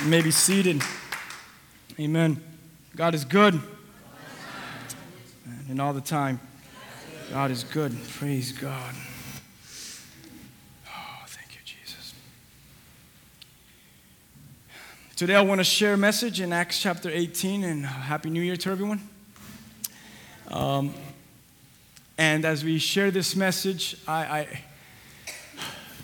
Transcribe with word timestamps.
You 0.00 0.10
may 0.10 0.22
be 0.22 0.30
seated. 0.30 0.80
Amen. 1.98 2.40
God 2.94 3.16
is 3.16 3.24
good. 3.24 3.60
And 5.68 5.80
all 5.80 5.92
the 5.92 6.00
time. 6.00 6.38
God 7.32 7.50
is 7.50 7.64
good. 7.64 7.96
Praise 8.10 8.52
God. 8.52 8.94
Oh, 10.86 11.24
thank 11.26 11.52
you, 11.52 11.60
Jesus. 11.64 12.14
Today 15.16 15.34
I 15.34 15.40
want 15.40 15.58
to 15.58 15.64
share 15.64 15.94
a 15.94 15.98
message 15.98 16.40
in 16.40 16.52
Acts 16.52 16.80
chapter 16.80 17.10
18, 17.10 17.64
and 17.64 17.84
Happy 17.84 18.30
New 18.30 18.42
Year 18.42 18.56
to 18.56 18.70
everyone. 18.70 19.00
Um, 20.46 20.94
and 22.16 22.44
as 22.44 22.62
we 22.62 22.78
share 22.78 23.10
this 23.10 23.34
message, 23.34 23.96
I, 24.06 24.22
I 24.22 24.62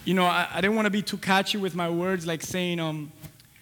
you 0.05 0.15
know, 0.15 0.25
I, 0.25 0.49
I 0.53 0.61
didn't 0.61 0.75
want 0.75 0.87
to 0.87 0.91
be 0.91 1.03
too 1.03 1.17
catchy 1.17 1.59
with 1.59 1.77
my 1.77 1.89
words, 1.89 2.27
like 2.27 2.43
saying, 2.43 2.81
um, 2.81 3.13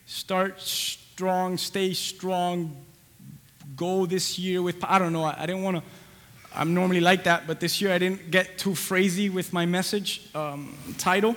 start 0.06 0.60
strong, 0.60 1.56
stay 1.56 1.92
strong, 1.92 2.76
go 3.76 4.06
this 4.06 4.38
year 4.38 4.62
with, 4.62 4.82
I 4.84 4.98
don't 4.98 5.12
know, 5.12 5.24
I, 5.24 5.42
I 5.42 5.46
didn't 5.46 5.62
want 5.62 5.78
to, 5.78 5.82
I'm 6.54 6.74
normally 6.74 7.00
like 7.00 7.24
that, 7.24 7.46
but 7.46 7.60
this 7.60 7.80
year 7.80 7.92
I 7.92 7.98
didn't 7.98 8.30
get 8.30 8.58
too 8.58 8.74
crazy 8.74 9.30
with 9.30 9.52
my 9.52 9.66
message 9.66 10.28
um, 10.34 10.76
title 10.98 11.34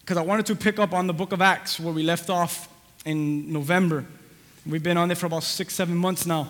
because 0.00 0.16
I 0.16 0.22
wanted 0.22 0.46
to 0.46 0.56
pick 0.56 0.78
up 0.78 0.92
on 0.92 1.06
the 1.06 1.12
book 1.12 1.32
of 1.32 1.40
Acts 1.40 1.78
where 1.78 1.92
we 1.92 2.02
left 2.02 2.28
off 2.28 2.68
in 3.04 3.52
November. 3.52 4.04
We've 4.66 4.82
been 4.82 4.96
on 4.96 5.10
it 5.10 5.18
for 5.18 5.26
about 5.26 5.44
six, 5.44 5.74
seven 5.74 5.96
months 5.96 6.26
now. 6.26 6.48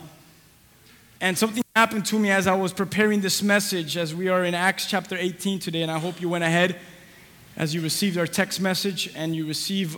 And 1.20 1.38
something 1.38 1.62
happened 1.76 2.04
to 2.06 2.18
me 2.18 2.30
as 2.30 2.46
I 2.46 2.54
was 2.54 2.72
preparing 2.72 3.20
this 3.20 3.42
message, 3.42 3.96
as 3.96 4.14
we 4.14 4.28
are 4.28 4.44
in 4.44 4.54
Acts 4.54 4.86
chapter 4.86 5.16
18 5.16 5.60
today, 5.60 5.82
and 5.82 5.90
I 5.90 5.98
hope 5.98 6.20
you 6.20 6.28
went 6.28 6.44
ahead 6.44 6.78
as 7.56 7.74
you 7.74 7.80
received 7.80 8.18
our 8.18 8.26
text 8.26 8.60
message 8.60 9.12
and 9.14 9.36
you 9.36 9.46
receive 9.46 9.96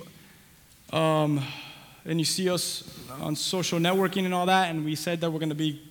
um, 0.94 1.42
and 2.04 2.20
you 2.20 2.24
see 2.24 2.48
us 2.48 2.84
on 3.20 3.34
social 3.34 3.80
networking 3.80 4.26
and 4.26 4.32
all 4.32 4.46
that, 4.46 4.70
and 4.70 4.84
we 4.84 4.94
said 4.94 5.20
that 5.20 5.30
we're 5.30 5.40
going 5.40 5.48
to 5.48 5.54
be 5.56 5.82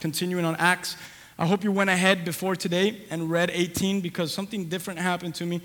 continuing 0.00 0.46
on 0.46 0.56
Acts. 0.56 0.96
I 1.38 1.44
hope 1.44 1.62
you 1.62 1.70
went 1.70 1.90
ahead 1.90 2.24
before 2.24 2.56
today 2.56 3.02
and 3.10 3.30
read 3.30 3.50
18 3.52 4.00
because 4.00 4.32
something 4.32 4.70
different 4.70 4.98
happened 4.98 5.34
to 5.34 5.44
me 5.44 5.60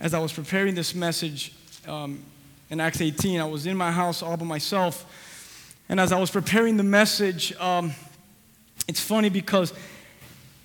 as 0.00 0.12
I 0.12 0.18
was 0.18 0.32
preparing 0.32 0.74
this 0.74 0.92
message 0.92 1.52
um, 1.86 2.24
in 2.68 2.80
Acts 2.80 3.00
18. 3.00 3.40
I 3.40 3.44
was 3.44 3.66
in 3.66 3.76
my 3.76 3.92
house 3.92 4.24
all 4.24 4.36
by 4.36 4.44
myself, 4.44 5.76
and 5.88 6.00
as 6.00 6.10
I 6.10 6.18
was 6.18 6.32
preparing 6.32 6.76
the 6.76 6.82
message, 6.82 7.54
um, 7.60 7.92
it's 8.88 9.00
funny 9.00 9.28
because 9.28 9.72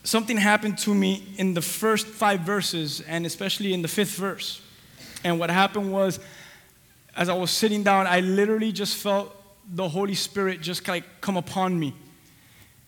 something 0.04 0.38
happened 0.38 0.80
to 0.80 0.96
me 0.96 1.28
in 1.38 1.54
the 1.54 1.62
first 1.62 2.08
five 2.08 2.40
verses, 2.40 3.02
and 3.02 3.24
especially 3.24 3.72
in 3.72 3.84
the 3.84 3.88
fifth 3.88 4.16
verse. 4.16 4.62
And 5.24 5.40
what 5.40 5.52
happened 5.52 5.92
was, 5.94 6.20
as 7.16 7.30
I 7.30 7.34
was 7.34 7.52
sitting 7.52 7.84
down, 7.84 8.08
I 8.08 8.20
literally 8.20 8.72
just 8.72 8.98
felt 8.98 9.36
the 9.70 9.88
Holy 9.88 10.16
Spirit 10.16 10.62
just 10.62 10.88
like 10.88 11.04
come 11.22 11.38
upon 11.38 11.80
me. 11.80 11.94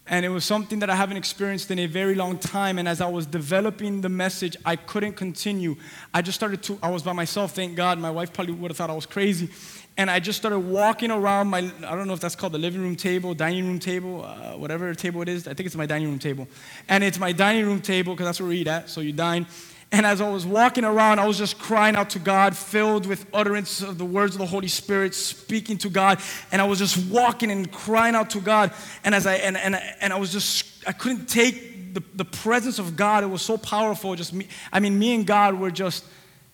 And 0.09 0.25
it 0.25 0.30
was 0.30 0.45
something 0.45 0.80
that 0.80 0.89
I 0.89 0.95
haven't 0.95 1.17
experienced 1.17 1.70
in 1.70 1.80
a 1.80 1.86
very 1.86 2.16
long 2.16 2.38
time. 2.38 2.80
And 2.80 2.88
as 2.88 3.02
I 3.02 3.09
was 3.09 3.25
developing 3.25 4.00
the 4.00 4.09
message, 4.09 4.55
I 4.66 4.78
couldn't 4.78 5.14
continue. 5.14 5.75
I 6.14 6.22
just 6.22 6.38
started 6.38 6.64
to, 6.64 6.80
I 6.81 6.89
was 6.89 7.03
by 7.03 7.11
myself, 7.11 7.53
thank 7.53 7.75
God. 7.75 8.00
My 8.00 8.11
wife 8.11 8.31
probably 8.31 8.53
would 8.53 8.72
have 8.72 8.78
thought 8.78 8.89
I 8.89 8.94
was 8.95 9.05
crazy. 9.05 9.50
And 9.98 10.09
I 10.09 10.20
just 10.20 10.38
started 10.38 10.59
walking 10.59 11.11
around 11.11 11.48
my, 11.48 11.58
I 11.58 11.95
don't 11.95 12.08
know 12.08 12.14
if 12.14 12.22
that's 12.22 12.36
called 12.36 12.53
the 12.53 12.58
living 12.58 12.81
room 12.81 12.95
table, 12.95 13.33
dining 13.33 13.67
room 13.67 13.80
table, 13.80 14.23
uh, 14.23 14.53
whatever 14.53 14.94
table 14.94 15.22
it 15.23 15.28
is. 15.28 15.45
I 15.45 15.53
think 15.53 15.66
it's 15.67 15.75
my 15.75 15.88
dining 15.88 16.08
room 16.08 16.20
table. 16.20 16.48
And 16.88 17.03
it's 17.03 17.20
my 17.20 17.33
dining 17.33 17.66
room 17.66 17.81
table 17.81 18.14
because 18.14 18.28
that's 18.28 18.39
where 18.39 18.48
we 18.48 18.59
eat 18.59 18.67
at. 18.67 18.89
So 18.89 19.02
you 19.02 19.11
dine. 19.11 19.45
And 19.92 20.06
as 20.06 20.20
I 20.20 20.30
was 20.30 20.46
walking 20.46 20.84
around, 20.84 21.20
I 21.20 21.26
was 21.26 21.38
just 21.38 21.60
crying 21.60 21.96
out 21.96 22.10
to 22.12 22.20
God, 22.20 22.58
filled 22.58 23.06
with 23.06 23.26
utterance 23.34 23.82
of 23.82 23.98
the 23.98 24.06
words 24.06 24.36
of 24.36 24.40
the 24.40 24.46
Holy 24.46 24.68
Spirit, 24.68 25.16
speaking 25.16 25.78
to 25.80 25.90
God. 25.90 26.20
And 26.52 26.62
I 26.62 26.66
was 26.66 26.80
just 26.80 26.98
walking 27.10 27.52
and 27.52 27.72
crying 27.72 28.14
out 28.14 28.32
to 28.32 28.42
God. 28.42 28.74
And 29.06 29.16
as 29.16 29.26
I 29.26 29.36
and 29.36 29.56
and, 29.56 29.82
and 30.02 30.11
I 30.11 30.20
was 30.20 30.32
just 30.32 30.86
I 30.86 30.92
couldn't 30.92 31.28
take 31.28 31.94
the, 31.94 32.04
the 32.16 32.26
presence 32.26 32.80
of 32.80 32.98
God. 32.98 33.23
It 33.23 33.28
was 33.28 33.42
so 33.42 33.58
powerful. 33.58 34.14
Just 34.16 34.34
me, 34.34 34.48
I 34.73 34.80
mean, 34.82 35.00
me 35.00 35.16
and 35.16 35.26
God 35.26 35.54
were 35.54 35.72
just 35.72 36.04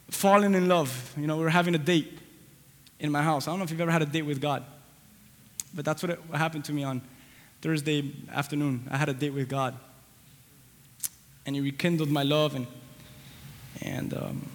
falling 0.10 0.54
in 0.54 0.68
love. 0.68 1.14
You 1.18 1.26
know, 1.26 1.38
we 1.38 1.44
were 1.44 1.50
having 1.50 1.74
a 1.74 1.80
date 1.80 2.20
in 3.00 3.12
my 3.12 3.24
house. 3.24 3.48
I 3.48 3.52
don't 3.52 3.60
know 3.60 3.66
if 3.66 3.72
you've 3.72 3.82
ever 3.82 3.92
had 3.92 4.04
a 4.04 4.06
date 4.06 4.22
with 4.22 4.40
God, 4.40 4.64
but 5.74 5.86
that's 5.86 6.04
what, 6.04 6.12
it, 6.12 6.20
what 6.28 6.38
happened 6.38 6.66
to 6.66 6.74
me 6.74 6.84
on 6.84 7.02
Thursday 7.62 8.14
afternoon. 8.32 8.88
I 8.92 8.98
had 8.98 9.10
a 9.10 9.14
date 9.14 9.32
with 9.32 9.50
God. 9.50 9.76
And 11.46 11.56
He 11.56 11.62
rekindled 11.62 12.10
my 12.10 12.24
love 12.24 12.56
and 12.56 12.68
and 13.84 14.14
um, 14.14 14.50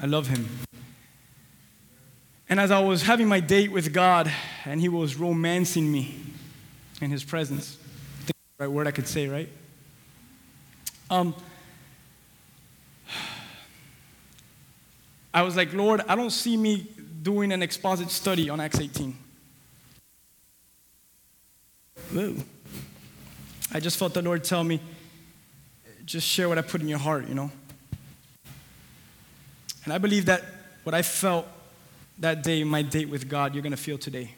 I 0.00 0.06
love 0.06 0.28
him. 0.28 0.48
And 2.48 2.60
as 2.60 2.70
I 2.70 2.80
was 2.80 3.02
having 3.02 3.26
my 3.26 3.40
date 3.40 3.72
with 3.72 3.92
God, 3.92 4.30
and 4.64 4.80
he 4.80 4.88
was 4.88 5.16
romancing 5.16 5.90
me 5.90 6.14
in 7.00 7.10
his 7.10 7.24
presence, 7.24 7.76
the 8.26 8.32
right 8.58 8.70
word 8.70 8.86
I 8.86 8.90
could 8.92 9.08
say, 9.08 9.28
right? 9.28 9.48
Um, 11.10 11.34
I 15.32 15.42
was 15.42 15.56
like, 15.56 15.72
Lord, 15.72 16.02
I 16.08 16.14
don't 16.14 16.30
see 16.30 16.56
me 16.56 16.86
doing 17.22 17.50
an 17.50 17.62
exposit 17.62 18.10
study 18.10 18.48
on 18.48 18.60
Acts 18.60 18.78
18. 18.78 19.16
Whoa. 22.12 22.36
I 23.72 23.80
just 23.80 23.96
felt 23.96 24.14
the 24.14 24.22
Lord 24.22 24.44
tell 24.44 24.62
me, 24.62 24.80
just 26.04 26.28
share 26.28 26.48
what 26.48 26.58
I 26.58 26.62
put 26.62 26.80
in 26.80 26.88
your 26.88 26.98
heart, 26.98 27.26
you 27.26 27.34
know? 27.34 27.50
And 29.84 29.92
I 29.92 29.98
believe 29.98 30.26
that 30.26 30.42
what 30.82 30.94
I 30.94 31.02
felt 31.02 31.46
that 32.18 32.42
day, 32.42 32.64
my 32.64 32.82
date 32.82 33.08
with 33.08 33.28
God, 33.28 33.54
you're 33.54 33.62
going 33.62 33.72
to 33.72 33.76
feel 33.76 33.98
today. 33.98 34.30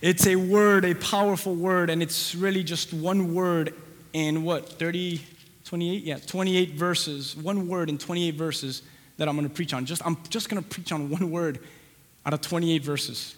It's 0.00 0.26
a 0.26 0.36
word, 0.36 0.84
a 0.84 0.94
powerful 0.94 1.54
word, 1.54 1.90
and 1.90 2.02
it's 2.02 2.34
really 2.34 2.64
just 2.64 2.94
one 2.94 3.34
word 3.34 3.74
in 4.12 4.42
what, 4.42 4.68
30, 4.68 5.20
28? 5.64 6.02
Yeah, 6.02 6.18
28 6.18 6.70
verses. 6.72 7.36
One 7.36 7.68
word 7.68 7.90
in 7.90 7.98
28 7.98 8.34
verses 8.34 8.82
that 9.18 9.28
I'm 9.28 9.36
going 9.36 9.48
to 9.48 9.54
preach 9.54 9.74
on. 9.74 9.84
Just, 9.84 10.04
I'm 10.04 10.16
just 10.30 10.48
going 10.48 10.62
to 10.62 10.68
preach 10.68 10.90
on 10.90 11.10
one 11.10 11.30
word 11.30 11.60
out 12.24 12.32
of 12.32 12.40
28 12.40 12.82
verses. 12.82 13.36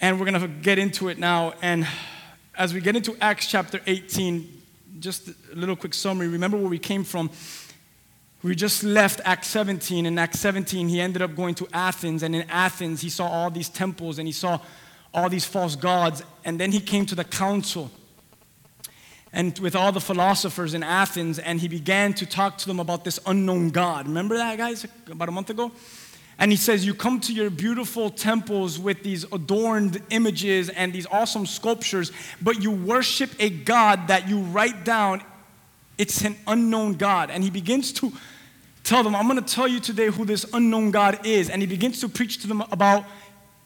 And 0.00 0.20
we're 0.20 0.30
going 0.30 0.40
to 0.40 0.48
get 0.48 0.78
into 0.78 1.08
it 1.08 1.18
now. 1.18 1.54
And 1.62 1.86
as 2.56 2.74
we 2.74 2.80
get 2.80 2.96
into 2.96 3.16
Acts 3.20 3.46
chapter 3.46 3.80
18, 3.86 4.59
just 4.98 5.28
a 5.28 5.34
little 5.54 5.76
quick 5.76 5.94
summary. 5.94 6.28
Remember 6.28 6.56
where 6.56 6.68
we 6.68 6.78
came 6.78 7.04
from. 7.04 7.30
We 8.42 8.54
just 8.54 8.82
left 8.82 9.20
Acts 9.24 9.48
17. 9.48 10.06
In 10.06 10.18
Acts 10.18 10.40
17, 10.40 10.88
he 10.88 11.00
ended 11.00 11.22
up 11.22 11.36
going 11.36 11.54
to 11.56 11.68
Athens. 11.72 12.22
And 12.22 12.34
in 12.34 12.48
Athens, 12.48 13.00
he 13.02 13.10
saw 13.10 13.26
all 13.26 13.50
these 13.50 13.68
temples 13.68 14.18
and 14.18 14.26
he 14.26 14.32
saw 14.32 14.58
all 15.12 15.28
these 15.28 15.44
false 15.44 15.76
gods. 15.76 16.22
And 16.44 16.58
then 16.58 16.72
he 16.72 16.80
came 16.80 17.06
to 17.06 17.14
the 17.14 17.24
council 17.24 17.90
and 19.32 19.56
with 19.60 19.76
all 19.76 19.92
the 19.92 20.00
philosophers 20.00 20.74
in 20.74 20.82
Athens. 20.82 21.38
And 21.38 21.60
he 21.60 21.68
began 21.68 22.14
to 22.14 22.26
talk 22.26 22.56
to 22.58 22.66
them 22.66 22.80
about 22.80 23.04
this 23.04 23.20
unknown 23.26 23.70
God. 23.70 24.08
Remember 24.08 24.36
that, 24.36 24.56
guys, 24.56 24.86
about 25.10 25.28
a 25.28 25.32
month 25.32 25.50
ago? 25.50 25.70
And 26.40 26.50
he 26.50 26.56
says, 26.56 26.86
You 26.86 26.94
come 26.94 27.20
to 27.20 27.34
your 27.34 27.50
beautiful 27.50 28.08
temples 28.08 28.78
with 28.78 29.02
these 29.02 29.24
adorned 29.30 30.02
images 30.08 30.70
and 30.70 30.90
these 30.90 31.06
awesome 31.10 31.44
sculptures, 31.44 32.10
but 32.40 32.62
you 32.62 32.70
worship 32.70 33.30
a 33.38 33.50
God 33.50 34.08
that 34.08 34.28
you 34.28 34.40
write 34.40 34.82
down. 34.82 35.22
It's 35.98 36.24
an 36.24 36.36
unknown 36.46 36.94
God. 36.94 37.30
And 37.30 37.44
he 37.44 37.50
begins 37.50 37.92
to 37.92 38.10
tell 38.82 39.02
them, 39.02 39.14
I'm 39.14 39.28
going 39.28 39.42
to 39.42 39.54
tell 39.54 39.68
you 39.68 39.80
today 39.80 40.06
who 40.06 40.24
this 40.24 40.46
unknown 40.54 40.90
God 40.90 41.26
is. 41.26 41.50
And 41.50 41.60
he 41.60 41.68
begins 41.68 42.00
to 42.00 42.08
preach 42.08 42.38
to 42.38 42.48
them 42.48 42.62
about 42.72 43.04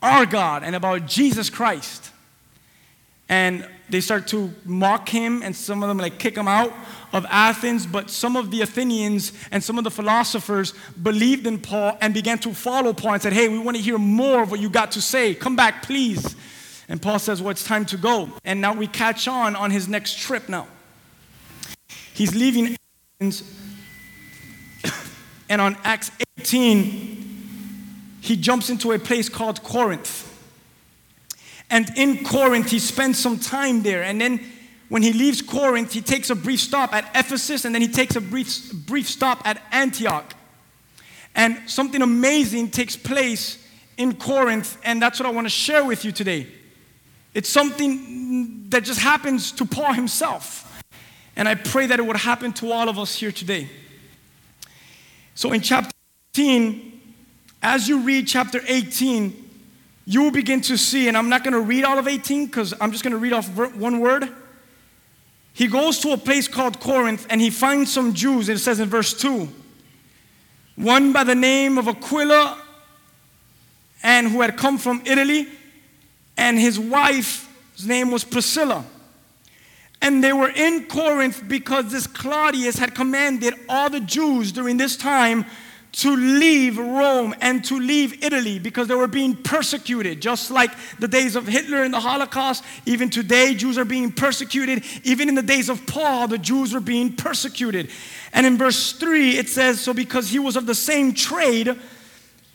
our 0.02 0.26
God 0.26 0.64
and 0.64 0.74
about 0.74 1.06
Jesus 1.06 1.48
Christ. 1.48 2.10
And 3.28 3.68
they 3.88 4.00
start 4.00 4.26
to 4.28 4.52
mock 4.64 5.08
him, 5.08 5.42
and 5.42 5.54
some 5.54 5.82
of 5.82 5.88
them 5.88 5.98
like 5.98 6.18
kick 6.18 6.36
him 6.36 6.48
out 6.48 6.72
of 7.12 7.26
Athens. 7.28 7.86
But 7.86 8.10
some 8.10 8.36
of 8.36 8.50
the 8.50 8.62
Athenians 8.62 9.32
and 9.50 9.62
some 9.62 9.78
of 9.78 9.84
the 9.84 9.90
philosophers 9.90 10.74
believed 11.02 11.46
in 11.46 11.58
Paul 11.60 11.96
and 12.00 12.14
began 12.14 12.38
to 12.40 12.54
follow 12.54 12.92
Paul 12.92 13.14
and 13.14 13.22
said, 13.22 13.32
Hey, 13.32 13.48
we 13.48 13.58
want 13.58 13.76
to 13.76 13.82
hear 13.82 13.98
more 13.98 14.42
of 14.42 14.50
what 14.50 14.60
you 14.60 14.70
got 14.70 14.92
to 14.92 15.02
say. 15.02 15.34
Come 15.34 15.56
back, 15.56 15.82
please. 15.82 16.34
And 16.88 17.00
Paul 17.00 17.18
says, 17.18 17.42
Well, 17.42 17.50
it's 17.50 17.64
time 17.64 17.84
to 17.86 17.96
go. 17.96 18.30
And 18.44 18.60
now 18.60 18.74
we 18.74 18.86
catch 18.86 19.28
on 19.28 19.54
on 19.56 19.70
his 19.70 19.88
next 19.88 20.18
trip 20.18 20.48
now. 20.48 20.66
He's 22.14 22.34
leaving 22.34 22.76
Athens, 23.20 23.42
and 25.48 25.60
on 25.60 25.76
Acts 25.82 26.10
18, 26.38 27.24
he 28.20 28.36
jumps 28.36 28.70
into 28.70 28.92
a 28.92 28.98
place 28.98 29.28
called 29.28 29.62
Corinth. 29.62 30.23
And 31.70 31.90
in 31.96 32.24
Corinth, 32.24 32.70
he 32.70 32.78
spends 32.78 33.18
some 33.18 33.38
time 33.38 33.82
there. 33.82 34.02
And 34.02 34.20
then 34.20 34.40
when 34.88 35.02
he 35.02 35.12
leaves 35.12 35.42
Corinth, 35.42 35.92
he 35.92 36.00
takes 36.00 36.30
a 36.30 36.34
brief 36.34 36.60
stop 36.60 36.92
at 36.92 37.10
Ephesus 37.14 37.64
and 37.64 37.74
then 37.74 37.82
he 37.82 37.88
takes 37.88 38.16
a 38.16 38.20
brief, 38.20 38.72
brief 38.86 39.08
stop 39.08 39.40
at 39.44 39.60
Antioch. 39.72 40.34
And 41.34 41.58
something 41.68 42.00
amazing 42.02 42.70
takes 42.70 42.96
place 42.96 43.58
in 43.96 44.14
Corinth, 44.14 44.78
and 44.84 45.00
that's 45.00 45.18
what 45.20 45.26
I 45.26 45.30
want 45.30 45.46
to 45.46 45.50
share 45.50 45.84
with 45.84 46.04
you 46.04 46.12
today. 46.12 46.46
It's 47.32 47.48
something 47.48 48.68
that 48.70 48.84
just 48.84 49.00
happens 49.00 49.52
to 49.52 49.64
Paul 49.64 49.92
himself. 49.92 50.82
And 51.36 51.48
I 51.48 51.56
pray 51.56 51.86
that 51.86 51.98
it 51.98 52.06
would 52.06 52.16
happen 52.16 52.52
to 52.54 52.70
all 52.70 52.88
of 52.88 52.98
us 52.98 53.16
here 53.16 53.32
today. 53.32 53.68
So 55.34 55.52
in 55.52 55.60
chapter 55.60 55.90
15, 56.34 57.00
as 57.62 57.88
you 57.88 58.00
read 58.00 58.28
chapter 58.28 58.60
18, 58.66 59.43
you 60.06 60.22
will 60.22 60.30
begin 60.30 60.60
to 60.62 60.76
see, 60.76 61.08
and 61.08 61.16
I'm 61.16 61.28
not 61.28 61.44
going 61.44 61.54
to 61.54 61.60
read 61.60 61.84
all 61.84 61.98
of 61.98 62.06
18 62.06 62.46
because 62.46 62.74
I'm 62.80 62.92
just 62.92 63.02
going 63.02 63.12
to 63.12 63.18
read 63.18 63.32
off 63.32 63.48
one 63.74 64.00
word. 64.00 64.28
He 65.54 65.66
goes 65.66 66.00
to 66.00 66.10
a 66.10 66.16
place 66.16 66.48
called 66.48 66.80
Corinth 66.80 67.26
and 67.30 67.40
he 67.40 67.48
finds 67.48 67.92
some 67.92 68.12
Jews, 68.12 68.48
it 68.48 68.58
says 68.58 68.80
in 68.80 68.88
verse 68.88 69.14
2. 69.14 69.48
One 70.76 71.12
by 71.12 71.24
the 71.24 71.34
name 71.34 71.78
of 71.78 71.86
Aquila, 71.86 72.60
and 74.02 74.28
who 74.28 74.42
had 74.42 74.56
come 74.56 74.76
from 74.76 75.02
Italy, 75.06 75.48
and 76.36 76.58
his 76.58 76.78
wife's 76.78 77.46
name 77.86 78.10
was 78.10 78.24
Priscilla. 78.24 78.84
And 80.02 80.22
they 80.22 80.32
were 80.32 80.50
in 80.50 80.84
Corinth 80.86 81.42
because 81.48 81.90
this 81.90 82.06
Claudius 82.06 82.76
had 82.76 82.94
commanded 82.94 83.54
all 83.68 83.88
the 83.88 84.00
Jews 84.00 84.52
during 84.52 84.76
this 84.76 84.96
time 84.96 85.46
to 85.94 86.16
leave 86.16 86.76
Rome 86.76 87.34
and 87.40 87.64
to 87.66 87.78
leave 87.78 88.24
Italy 88.24 88.58
because 88.58 88.88
they 88.88 88.94
were 88.94 89.06
being 89.06 89.36
persecuted. 89.36 90.20
Just 90.20 90.50
like 90.50 90.72
the 90.98 91.06
days 91.06 91.36
of 91.36 91.46
Hitler 91.46 91.84
and 91.84 91.94
the 91.94 92.00
Holocaust, 92.00 92.64
even 92.84 93.10
today, 93.10 93.54
Jews 93.54 93.78
are 93.78 93.84
being 93.84 94.10
persecuted. 94.10 94.84
Even 95.04 95.28
in 95.28 95.36
the 95.36 95.42
days 95.42 95.68
of 95.68 95.86
Paul, 95.86 96.26
the 96.26 96.38
Jews 96.38 96.74
were 96.74 96.80
being 96.80 97.14
persecuted. 97.14 97.90
And 98.32 98.44
in 98.44 98.58
verse 98.58 98.92
3, 98.92 99.38
it 99.38 99.48
says, 99.48 99.80
So 99.80 99.94
because 99.94 100.28
he 100.28 100.40
was 100.40 100.56
of 100.56 100.66
the 100.66 100.74
same 100.74 101.14
trade, 101.14 101.78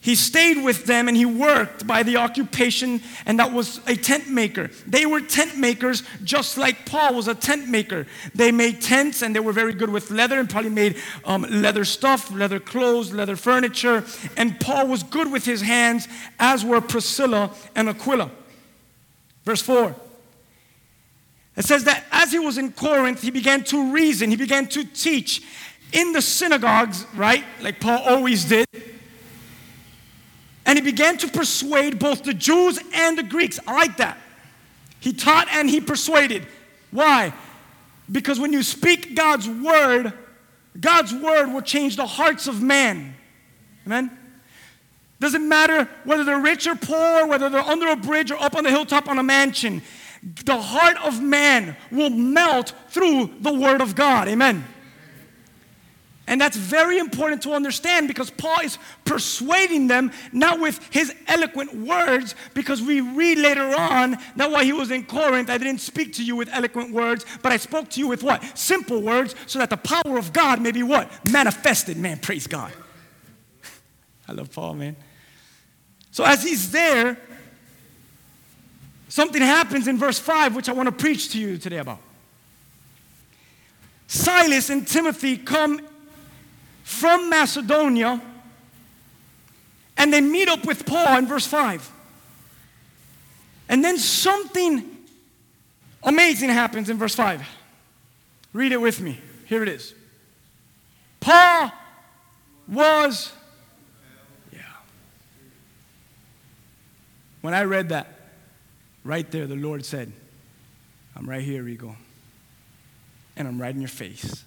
he 0.01 0.15
stayed 0.15 0.63
with 0.63 0.85
them 0.85 1.09
and 1.09 1.17
he 1.17 1.25
worked 1.25 1.85
by 1.85 2.03
the 2.03 2.17
occupation, 2.17 3.01
and 3.25 3.37
that 3.39 3.51
was 3.51 3.81
a 3.85 3.97
tent 3.97 4.29
maker. 4.29 4.69
They 4.87 5.05
were 5.05 5.19
tent 5.19 5.57
makers 5.57 6.03
just 6.23 6.57
like 6.57 6.85
Paul 6.85 7.15
was 7.15 7.27
a 7.27 7.35
tent 7.35 7.67
maker. 7.67 8.07
They 8.33 8.51
made 8.51 8.81
tents 8.81 9.21
and 9.21 9.35
they 9.35 9.41
were 9.41 9.51
very 9.51 9.73
good 9.73 9.89
with 9.89 10.09
leather 10.09 10.39
and 10.39 10.49
probably 10.49 10.69
made 10.69 10.95
um, 11.25 11.41
leather 11.49 11.83
stuff, 11.83 12.31
leather 12.31 12.61
clothes, 12.61 13.11
leather 13.11 13.35
furniture. 13.35 14.05
And 14.37 14.57
Paul 14.57 14.87
was 14.87 15.03
good 15.03 15.29
with 15.29 15.43
his 15.43 15.61
hands, 15.61 16.07
as 16.39 16.63
were 16.63 16.79
Priscilla 16.79 17.51
and 17.75 17.89
Aquila. 17.89 18.31
Verse 19.43 19.61
4. 19.61 19.93
It 21.57 21.65
says 21.65 21.83
that 21.83 22.05
as 22.13 22.31
he 22.31 22.39
was 22.39 22.57
in 22.57 22.71
Corinth, 22.71 23.21
he 23.21 23.31
began 23.31 23.65
to 23.65 23.91
reason, 23.91 24.29
he 24.29 24.37
began 24.37 24.67
to 24.67 24.85
teach 24.85 25.43
in 25.91 26.13
the 26.13 26.21
synagogues, 26.21 27.05
right? 27.15 27.43
Like 27.59 27.81
Paul 27.81 28.01
always 28.05 28.45
did. 28.45 28.65
And 30.69 30.77
he 30.77 30.83
began 30.83 31.17
to 31.17 31.27
persuade 31.27 31.97
both 31.97 32.21
the 32.21 32.33
Jews 32.35 32.77
and 32.93 33.17
the 33.17 33.23
Greeks. 33.23 33.59
I 33.65 33.73
like 33.73 33.97
that. 33.97 34.19
He 34.99 35.13
taught 35.13 35.47
and 35.51 35.67
he 35.67 35.81
persuaded. 35.81 36.45
Why? 36.91 37.33
Because 38.11 38.39
when 38.39 38.53
you 38.53 38.61
speak 38.61 39.15
God's 39.15 39.49
word, 39.49 40.13
God's 40.79 41.11
word 41.11 41.51
will 41.51 41.63
change 41.63 41.95
the 41.95 42.05
hearts 42.05 42.45
of 42.45 42.61
man. 42.61 43.15
Amen? 43.87 44.15
Doesn't 45.19 45.49
matter 45.49 45.89
whether 46.03 46.23
they're 46.23 46.39
rich 46.39 46.67
or 46.67 46.75
poor, 46.75 47.25
whether 47.25 47.49
they're 47.49 47.61
under 47.61 47.87
a 47.87 47.95
bridge 47.95 48.29
or 48.29 48.39
up 48.39 48.55
on 48.55 48.63
the 48.63 48.69
hilltop 48.69 49.09
on 49.09 49.17
a 49.17 49.23
mansion. 49.23 49.81
The 50.21 50.61
heart 50.61 50.97
of 51.03 51.19
man 51.19 51.77
will 51.91 52.11
melt 52.11 52.75
through 52.89 53.31
the 53.39 53.55
word 53.55 53.81
of 53.81 53.95
God. 53.95 54.27
Amen. 54.27 54.63
And 56.29 56.39
that's 56.39 56.55
very 56.55 56.99
important 56.99 57.41
to 57.41 57.53
understand 57.53 58.07
because 58.07 58.29
Paul 58.29 58.59
is 58.63 58.77
persuading 59.03 59.87
them 59.87 60.11
not 60.31 60.59
with 60.59 60.79
his 60.93 61.11
eloquent 61.27 61.73
words, 61.73 62.35
because 62.53 62.83
we 62.83 63.01
read 63.01 63.39
later 63.39 63.73
on 63.75 64.15
that 64.35 64.51
while 64.51 64.63
he 64.63 64.71
was 64.71 64.91
in 64.91 65.05
Corinth, 65.05 65.49
I 65.49 65.57
didn't 65.57 65.79
speak 65.79 66.13
to 66.13 66.23
you 66.23 66.35
with 66.35 66.47
eloquent 66.49 66.93
words, 66.93 67.25
but 67.41 67.51
I 67.51 67.57
spoke 67.57 67.89
to 67.89 67.99
you 67.99 68.07
with 68.07 68.21
what? 68.21 68.43
Simple 68.55 69.01
words, 69.01 69.33
so 69.47 69.57
that 69.57 69.71
the 69.71 69.77
power 69.77 70.19
of 70.19 70.31
God 70.31 70.61
may 70.61 70.71
be 70.71 70.83
what? 70.83 71.09
Manifested. 71.31 71.97
Man, 71.97 72.19
praise 72.19 72.45
God. 72.45 72.71
I 74.27 74.33
love 74.33 74.53
Paul, 74.53 74.75
man. 74.75 74.97
So 76.11 76.23
as 76.23 76.43
he's 76.43 76.71
there, 76.71 77.17
something 79.07 79.41
happens 79.41 79.87
in 79.87 79.97
verse 79.97 80.19
5, 80.19 80.55
which 80.55 80.69
I 80.69 80.73
want 80.73 80.85
to 80.85 80.91
preach 80.91 81.31
to 81.31 81.39
you 81.39 81.57
today 81.57 81.77
about. 81.77 82.01
Silas 84.05 84.69
and 84.69 84.87
Timothy 84.87 85.35
come 85.35 85.88
from 86.89 87.29
Macedonia 87.29 88.19
and 89.95 90.11
they 90.11 90.21
meet 90.21 90.49
up 90.49 90.65
with 90.65 90.87
Paul 90.87 91.19
in 91.19 91.27
verse 91.27 91.45
5. 91.45 91.87
And 93.69 93.83
then 93.83 93.99
something 93.99 94.83
amazing 96.01 96.49
happens 96.49 96.89
in 96.89 96.97
verse 96.97 97.13
5. 97.13 97.47
Read 98.53 98.71
it 98.71 98.81
with 98.81 98.99
me. 99.01 99.19
Here 99.45 99.61
it 99.61 99.69
is. 99.69 99.93
Paul 101.19 101.71
was, 102.67 103.31
yeah. 104.51 104.61
When 107.41 107.53
I 107.53 107.65
read 107.65 107.89
that, 107.89 108.07
right 109.03 109.29
there, 109.29 109.45
the 109.45 109.55
Lord 109.55 109.85
said, 109.85 110.11
I'm 111.15 111.29
right 111.29 111.43
here, 111.43 111.63
Rigo. 111.63 111.95
And 113.35 113.47
I'm 113.47 113.61
right 113.61 113.75
in 113.75 113.79
your 113.79 113.89
face. 113.89 114.43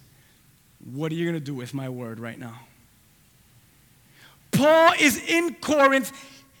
What 0.91 1.11
are 1.11 1.15
you 1.15 1.25
going 1.25 1.39
to 1.39 1.45
do 1.45 1.55
with 1.55 1.73
my 1.73 1.89
word 1.89 2.19
right 2.19 2.37
now? 2.37 2.59
Paul 4.51 4.93
is 4.99 5.17
in 5.27 5.55
Corinth. 5.55 6.11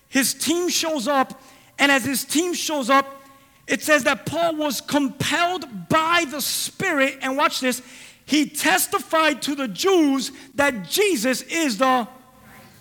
His 0.09 0.33
team 0.33 0.69
shows 0.69 1.07
up. 1.07 1.41
And 1.77 1.91
as 1.91 2.05
his 2.05 2.23
team 2.23 2.53
shows 2.53 2.89
up, 2.89 3.21
it 3.67 3.81
says 3.81 4.03
that 4.05 4.25
Paul 4.25 4.55
was 4.55 4.81
compelled 4.81 5.89
by 5.89 6.25
the 6.29 6.41
Spirit. 6.41 7.19
And 7.21 7.35
watch 7.35 7.59
this. 7.59 7.81
He 8.25 8.45
testified 8.47 9.41
to 9.43 9.55
the 9.55 9.67
Jews 9.67 10.31
that 10.55 10.89
Jesus 10.89 11.41
is 11.43 11.77
the 11.77 12.07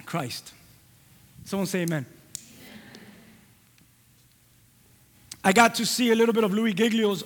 Christ. 0.07 0.53
Someone 1.45 1.67
say 1.67 1.81
amen. 1.81 2.07
I 5.45 5.53
got 5.53 5.75
to 5.77 5.87
see 5.87 6.13
a 6.13 6.15
little 6.15 6.33
bit 6.33 6.45
of 6.45 6.55
Louis 6.55 6.73
Giglio's 6.73 7.25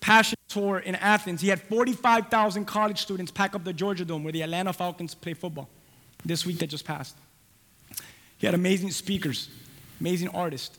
Passion 0.00 0.35
Tour 0.56 0.78
in 0.78 0.94
Athens, 0.94 1.42
he 1.42 1.48
had 1.48 1.60
45,000 1.60 2.64
college 2.64 3.02
students 3.02 3.30
pack 3.30 3.54
up 3.54 3.62
the 3.62 3.74
Georgia 3.74 4.06
Dome 4.06 4.24
where 4.24 4.32
the 4.32 4.40
Atlanta 4.40 4.72
Falcons 4.72 5.14
play 5.14 5.34
football 5.34 5.68
this 6.24 6.46
week 6.46 6.58
that 6.60 6.68
just 6.68 6.86
passed. 6.86 7.14
He 8.38 8.46
had 8.46 8.54
amazing 8.54 8.90
speakers, 8.90 9.50
amazing 10.00 10.28
artists. 10.28 10.78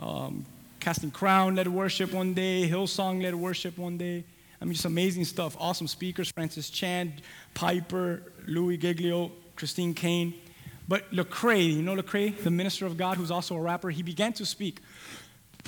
Um, 0.00 0.44
Casting 0.80 1.12
Crown 1.12 1.54
led 1.54 1.68
worship 1.68 2.12
one 2.12 2.34
day, 2.34 2.68
Hillsong 2.68 3.22
led 3.22 3.36
worship 3.36 3.78
one 3.78 3.98
day. 3.98 4.24
I 4.60 4.64
mean, 4.64 4.74
just 4.74 4.84
amazing 4.84 5.26
stuff. 5.26 5.56
Awesome 5.60 5.86
speakers 5.86 6.32
Francis 6.32 6.68
Chan, 6.68 7.12
Piper, 7.54 8.20
Louis 8.48 8.78
Giglio, 8.78 9.30
Christine 9.54 9.94
Caine. 9.94 10.34
But 10.88 11.08
Lecrae, 11.12 11.72
you 11.72 11.82
know 11.82 11.94
Lecrae, 11.94 12.36
the 12.42 12.50
minister 12.50 12.84
of 12.84 12.96
God, 12.96 13.16
who's 13.16 13.30
also 13.30 13.54
a 13.54 13.60
rapper, 13.60 13.90
he 13.90 14.02
began 14.02 14.32
to 14.32 14.44
speak. 14.44 14.80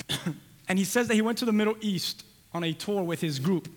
and 0.67 0.77
he 0.77 0.83
says 0.83 1.07
that 1.07 1.13
he 1.13 1.21
went 1.21 1.37
to 1.37 1.45
the 1.45 1.53
Middle 1.53 1.77
East 1.79 2.25
on 2.53 2.63
a 2.63 2.73
tour 2.73 3.03
with 3.03 3.21
his 3.21 3.39
group. 3.39 3.67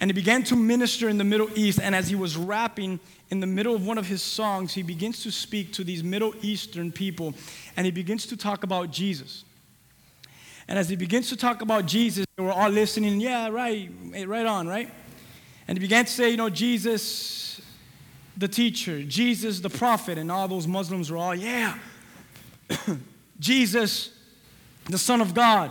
And 0.00 0.10
he 0.10 0.12
began 0.12 0.42
to 0.44 0.56
minister 0.56 1.08
in 1.08 1.16
the 1.16 1.24
Middle 1.24 1.48
East. 1.54 1.78
And 1.80 1.94
as 1.94 2.08
he 2.08 2.16
was 2.16 2.36
rapping 2.36 2.98
in 3.30 3.38
the 3.38 3.46
middle 3.46 3.74
of 3.74 3.86
one 3.86 3.98
of 3.98 4.06
his 4.06 4.20
songs, 4.20 4.74
he 4.74 4.82
begins 4.82 5.22
to 5.22 5.30
speak 5.30 5.72
to 5.74 5.84
these 5.84 6.02
Middle 6.02 6.34
Eastern 6.42 6.90
people 6.90 7.34
and 7.76 7.86
he 7.86 7.92
begins 7.92 8.26
to 8.26 8.36
talk 8.36 8.64
about 8.64 8.90
Jesus. 8.90 9.44
And 10.66 10.76
as 10.78 10.88
he 10.88 10.96
begins 10.96 11.28
to 11.28 11.36
talk 11.36 11.62
about 11.62 11.86
Jesus, 11.86 12.26
they 12.36 12.42
were 12.42 12.52
all 12.52 12.68
listening, 12.68 13.20
yeah, 13.20 13.48
right, 13.48 13.90
right 14.26 14.46
on, 14.46 14.66
right? 14.66 14.90
And 15.68 15.78
he 15.78 15.80
began 15.80 16.04
to 16.04 16.10
say, 16.10 16.30
you 16.30 16.36
know, 16.36 16.50
Jesus, 16.50 17.60
the 18.36 18.48
teacher, 18.48 19.02
Jesus, 19.02 19.60
the 19.60 19.70
prophet, 19.70 20.18
and 20.18 20.32
all 20.32 20.48
those 20.48 20.66
Muslims 20.66 21.10
were 21.10 21.18
all, 21.18 21.34
yeah, 21.34 21.78
Jesus, 23.38 24.10
the 24.86 24.98
Son 24.98 25.20
of 25.20 25.32
God, 25.32 25.70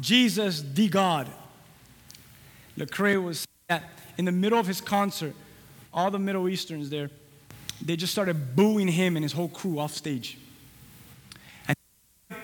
Jesus, 0.00 0.62
the 0.62 0.88
God. 0.88 1.30
Lecrae 2.80 3.22
was 3.22 3.46
that 3.68 3.84
in 4.16 4.24
the 4.24 4.32
middle 4.32 4.58
of 4.58 4.66
his 4.66 4.80
concert, 4.80 5.34
all 5.92 6.10
the 6.10 6.18
Middle 6.18 6.48
Easterns 6.48 6.90
there, 6.90 7.10
they 7.82 7.96
just 7.96 8.12
started 8.12 8.56
booing 8.56 8.88
him 8.88 9.16
and 9.16 9.22
his 9.22 9.32
whole 9.32 9.48
crew 9.48 9.78
off 9.78 9.94
stage. 9.94 10.38
And 11.66 11.76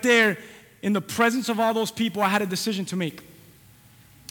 there, 0.02 0.38
in 0.83 0.93
the 0.93 1.00
presence 1.00 1.49
of 1.49 1.61
all 1.61 1.75
those 1.75 1.90
people, 1.90 2.23
I 2.23 2.28
had 2.28 2.43
a 2.43 2.47
decision 2.47 2.85
to 2.87 2.97
make. 2.97 3.23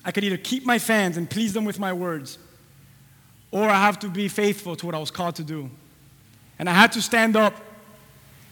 I 0.04 0.12
could 0.12 0.24
either 0.24 0.38
keep 0.38 0.66
my 0.66 0.80
fans 0.80 1.18
and 1.18 1.30
please 1.30 1.54
them 1.54 1.66
with 1.66 1.80
my 1.80 1.94
words, 1.94 2.38
or 3.52 3.64
I 3.64 3.80
have 3.82 4.00
to 4.00 4.10
be 4.10 4.28
faithful 4.28 4.76
to 4.76 4.86
what 4.86 4.96
I 4.96 5.00
was 5.00 5.12
called 5.12 5.36
to 5.36 5.44
do. 5.44 5.70
And 6.60 6.70
I 6.70 6.74
had 6.74 6.92
to 6.94 7.02
stand 7.02 7.36
up 7.36 7.56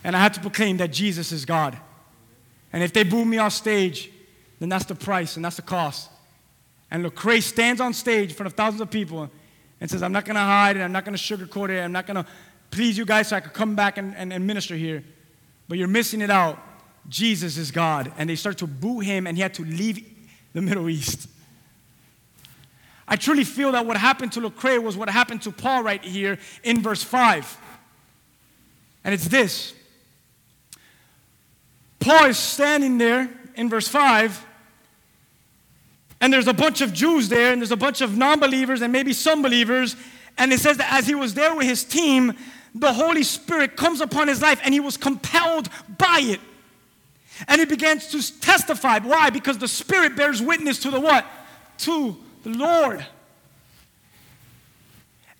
and 0.03 0.15
I 0.15 0.19
had 0.19 0.33
to 0.33 0.41
proclaim 0.41 0.77
that 0.77 0.91
Jesus 0.91 1.31
is 1.31 1.45
God. 1.45 1.77
And 2.73 2.83
if 2.83 2.91
they 2.91 3.03
boo 3.03 3.23
me 3.23 3.37
off 3.37 3.53
stage, 3.53 4.11
then 4.59 4.69
that's 4.69 4.85
the 4.85 4.95
price 4.95 5.35
and 5.35 5.45
that's 5.45 5.55
the 5.55 5.61
cost. 5.61 6.09
And 6.93 7.03
Lecrae 7.03 7.41
stands 7.41 7.81
on 7.81 7.93
stage 7.93 8.29
in 8.29 8.35
front 8.35 8.47
of 8.47 8.53
thousands 8.53 8.79
of 8.79 8.91
people 8.91 9.29
and 9.81 9.89
says, 9.89 10.03
I'm 10.03 10.11
not 10.11 10.25
going 10.25 10.35
to 10.35 10.41
hide 10.41 10.77
and 10.77 10.85
I'm 10.85 10.91
not 10.91 11.03
going 11.03 11.17
to 11.17 11.21
sugarcoat 11.21 11.69
it. 11.69 11.81
I'm 11.81 11.91
not 11.91 12.05
going 12.05 12.23
to 12.23 12.25
please 12.69 12.97
you 12.97 13.03
guys 13.03 13.29
so 13.29 13.35
I 13.35 13.39
could 13.39 13.53
come 13.53 13.75
back 13.75 13.97
and, 13.97 14.15
and, 14.15 14.31
and 14.31 14.45
minister 14.45 14.75
here. 14.75 15.03
But 15.67 15.79
you're 15.79 15.87
missing 15.87 16.21
it 16.21 16.29
out. 16.29 16.59
Jesus 17.09 17.57
is 17.57 17.71
God. 17.71 18.13
And 18.17 18.29
they 18.29 18.35
start 18.35 18.59
to 18.59 18.67
boo 18.67 18.99
him, 18.99 19.25
and 19.25 19.35
he 19.35 19.41
had 19.41 19.55
to 19.55 19.65
leave 19.65 20.07
the 20.53 20.61
Middle 20.61 20.87
East. 20.87 21.27
I 23.07 23.15
truly 23.15 23.43
feel 23.43 23.71
that 23.73 23.85
what 23.85 23.97
happened 23.97 24.31
to 24.33 24.41
Lecrae 24.41 24.81
was 24.81 24.95
what 24.95 25.09
happened 25.09 25.41
to 25.41 25.51
Paul 25.51 25.83
right 25.83 26.03
here 26.03 26.37
in 26.63 26.81
verse 26.81 27.03
5. 27.03 27.57
And 29.03 29.13
it's 29.13 29.27
this 29.27 29.73
Paul 31.99 32.25
is 32.25 32.37
standing 32.37 32.97
there 32.97 33.29
in 33.55 33.69
verse 33.69 33.87
5, 33.87 34.45
and 36.23 36.31
there's 36.31 36.47
a 36.47 36.53
bunch 36.53 36.79
of 36.79 36.93
Jews 36.93 37.27
there, 37.27 37.51
and 37.51 37.61
there's 37.61 37.73
a 37.73 37.75
bunch 37.75 37.99
of 37.99 38.17
non 38.17 38.39
believers, 38.39 38.81
and 38.81 38.93
maybe 38.93 39.11
some 39.11 39.41
believers. 39.41 39.97
And 40.37 40.53
it 40.53 40.61
says 40.61 40.77
that 40.77 40.93
as 40.93 41.05
he 41.05 41.15
was 41.15 41.33
there 41.33 41.53
with 41.53 41.67
his 41.67 41.83
team, 41.83 42.37
the 42.73 42.93
Holy 42.93 43.23
Spirit 43.23 43.75
comes 43.75 43.99
upon 43.99 44.29
his 44.29 44.41
life, 44.41 44.61
and 44.63 44.73
he 44.73 44.79
was 44.79 44.95
compelled 44.95 45.67
by 45.97 46.21
it. 46.23 46.39
And 47.49 47.59
he 47.59 47.65
begins 47.65 48.07
to 48.11 48.39
testify. 48.39 48.99
Why? 48.99 49.31
Because 49.31 49.57
the 49.57 49.67
Spirit 49.67 50.15
bears 50.15 50.41
witness 50.41 50.79
to 50.83 50.91
the 50.91 50.99
what? 51.01 51.25
To 51.79 52.15
the 52.43 52.51
Lord. 52.51 53.05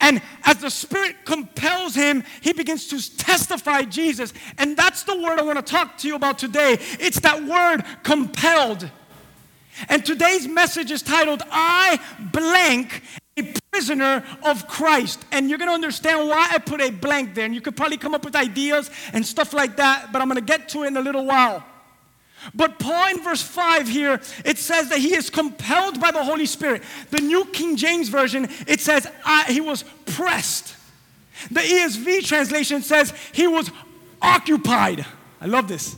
And 0.02 0.22
as 0.44 0.58
the 0.58 0.70
Spirit 0.70 1.16
compels 1.24 1.96
him, 1.96 2.26
he 2.42 2.52
begins 2.52 2.90
to 2.90 3.18
testify 3.18 3.84
Jesus. 3.84 4.34
And 4.58 4.76
that's 4.76 5.04
the 5.04 5.16
word 5.16 5.40
I 5.40 5.44
want 5.44 5.66
to 5.66 5.72
talk 5.72 5.98
to 6.00 6.10
you 6.10 6.16
about 6.16 6.40
today. 6.40 6.76
It's 7.00 7.22
that 7.22 7.42
word 7.42 7.86
compelled. 8.04 8.90
And 9.90 10.06
today's 10.06 10.48
message 10.48 10.92
is 10.92 11.02
titled, 11.02 11.42
I 11.52 12.00
blank 12.32 13.02
a 13.38 13.54
prisoner 13.72 14.24
of 14.44 14.68
Christ. 14.68 15.26
And 15.32 15.50
you're 15.50 15.58
going 15.58 15.70
to 15.70 15.74
understand 15.74 16.28
why 16.30 16.50
I 16.52 16.60
put 16.60 16.82
a 16.82 16.92
blank 16.92 17.34
there. 17.34 17.46
And 17.46 17.56
you 17.56 17.62
could 17.62 17.76
probably 17.76 17.98
come 17.98 18.14
up 18.14 18.24
with 18.24 18.36
ideas 18.36 18.92
and 19.14 19.26
stuff 19.26 19.54
like 19.54 19.78
that, 19.78 20.12
but 20.12 20.22
I'm 20.22 20.28
going 20.28 20.40
to 20.40 20.46
get 20.46 20.70
to 20.70 20.84
it 20.84 20.88
in 20.88 20.98
a 20.98 21.02
little 21.02 21.26
while. 21.26 21.64
But 22.54 22.78
Paul 22.78 23.10
in 23.10 23.24
verse 23.24 23.42
5 23.42 23.88
here, 23.88 24.20
it 24.44 24.58
says 24.58 24.90
that 24.90 25.00
he 25.00 25.16
is 25.16 25.30
compelled 25.30 26.00
by 26.00 26.12
the 26.12 26.24
Holy 26.24 26.46
Spirit. 26.46 26.84
The 27.10 27.22
New 27.22 27.46
King 27.46 27.78
James 27.78 28.10
Version, 28.10 28.50
it 28.68 28.82
says 28.82 29.08
he 29.48 29.62
was 29.62 29.84
pressed. 30.06 30.76
The 31.50 31.62
ESV 31.62 32.26
translation 32.26 32.82
says 32.82 33.14
he 33.32 33.48
was 33.48 33.72
occupied. 34.22 35.06
I 35.42 35.46
love 35.46 35.68
this. 35.68 35.98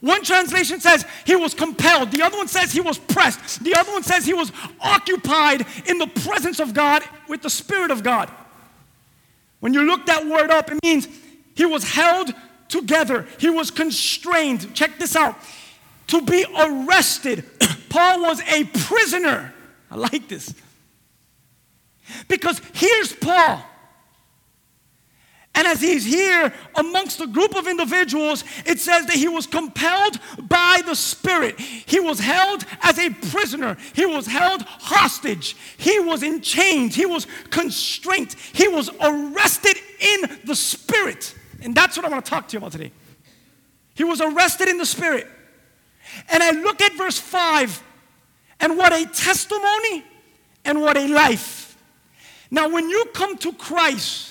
One 0.00 0.22
translation 0.22 0.80
says 0.80 1.04
he 1.26 1.36
was 1.36 1.52
compelled. 1.52 2.10
The 2.10 2.22
other 2.22 2.36
one 2.36 2.48
says 2.48 2.72
he 2.72 2.80
was 2.80 2.98
pressed. 2.98 3.62
The 3.62 3.74
other 3.74 3.92
one 3.92 4.02
says 4.02 4.24
he 4.24 4.32
was 4.32 4.50
occupied 4.80 5.66
in 5.86 5.98
the 5.98 6.06
presence 6.06 6.58
of 6.58 6.72
God 6.72 7.02
with 7.28 7.42
the 7.42 7.50
Spirit 7.50 7.90
of 7.90 8.02
God. 8.02 8.30
When 9.60 9.74
you 9.74 9.82
look 9.82 10.06
that 10.06 10.26
word 10.26 10.50
up, 10.50 10.70
it 10.70 10.78
means 10.82 11.06
he 11.54 11.66
was 11.66 11.84
held 11.84 12.32
together. 12.68 13.26
He 13.38 13.50
was 13.50 13.70
constrained. 13.70 14.74
Check 14.74 14.98
this 14.98 15.14
out. 15.14 15.36
To 16.08 16.22
be 16.22 16.46
arrested. 16.58 17.44
Paul 17.90 18.22
was 18.22 18.40
a 18.40 18.64
prisoner. 18.64 19.52
I 19.90 19.96
like 19.96 20.28
this. 20.28 20.54
Because 22.26 22.60
here's 22.72 23.12
Paul. 23.12 23.62
And 25.54 25.66
as 25.66 25.80
he's 25.80 26.04
here 26.04 26.54
amongst 26.76 27.20
a 27.20 27.26
group 27.26 27.56
of 27.56 27.66
individuals, 27.66 28.44
it 28.64 28.78
says 28.78 29.06
that 29.06 29.16
he 29.16 29.28
was 29.28 29.46
compelled 29.46 30.18
by 30.38 30.80
the 30.86 30.94
Spirit. 30.94 31.58
He 31.58 32.00
was 32.00 32.20
held 32.20 32.64
as 32.82 32.98
a 32.98 33.10
prisoner. 33.10 33.76
He 33.92 34.06
was 34.06 34.26
held 34.26 34.62
hostage. 34.62 35.56
He 35.76 35.98
was 35.98 36.22
in 36.22 36.40
chains. 36.40 36.94
He 36.94 37.04
was 37.04 37.26
constrained. 37.50 38.34
He 38.52 38.68
was 38.68 38.90
arrested 39.00 39.76
in 39.98 40.40
the 40.44 40.54
Spirit. 40.54 41.34
And 41.62 41.74
that's 41.74 41.96
what 41.96 42.06
I 42.06 42.08
want 42.08 42.24
to 42.24 42.30
talk 42.30 42.48
to 42.48 42.52
you 42.54 42.58
about 42.58 42.72
today. 42.72 42.92
He 43.94 44.04
was 44.04 44.20
arrested 44.20 44.68
in 44.68 44.78
the 44.78 44.86
spirit. 44.86 45.26
And 46.30 46.42
I 46.42 46.52
look 46.52 46.80
at 46.80 46.94
verse 46.94 47.18
5, 47.18 47.82
and 48.60 48.76
what 48.76 48.92
a 48.92 49.04
testimony 49.06 50.04
and 50.64 50.80
what 50.80 50.96
a 50.96 51.06
life. 51.06 51.76
Now, 52.50 52.68
when 52.68 52.88
you 52.88 53.04
come 53.12 53.36
to 53.38 53.52
Christ, 53.52 54.29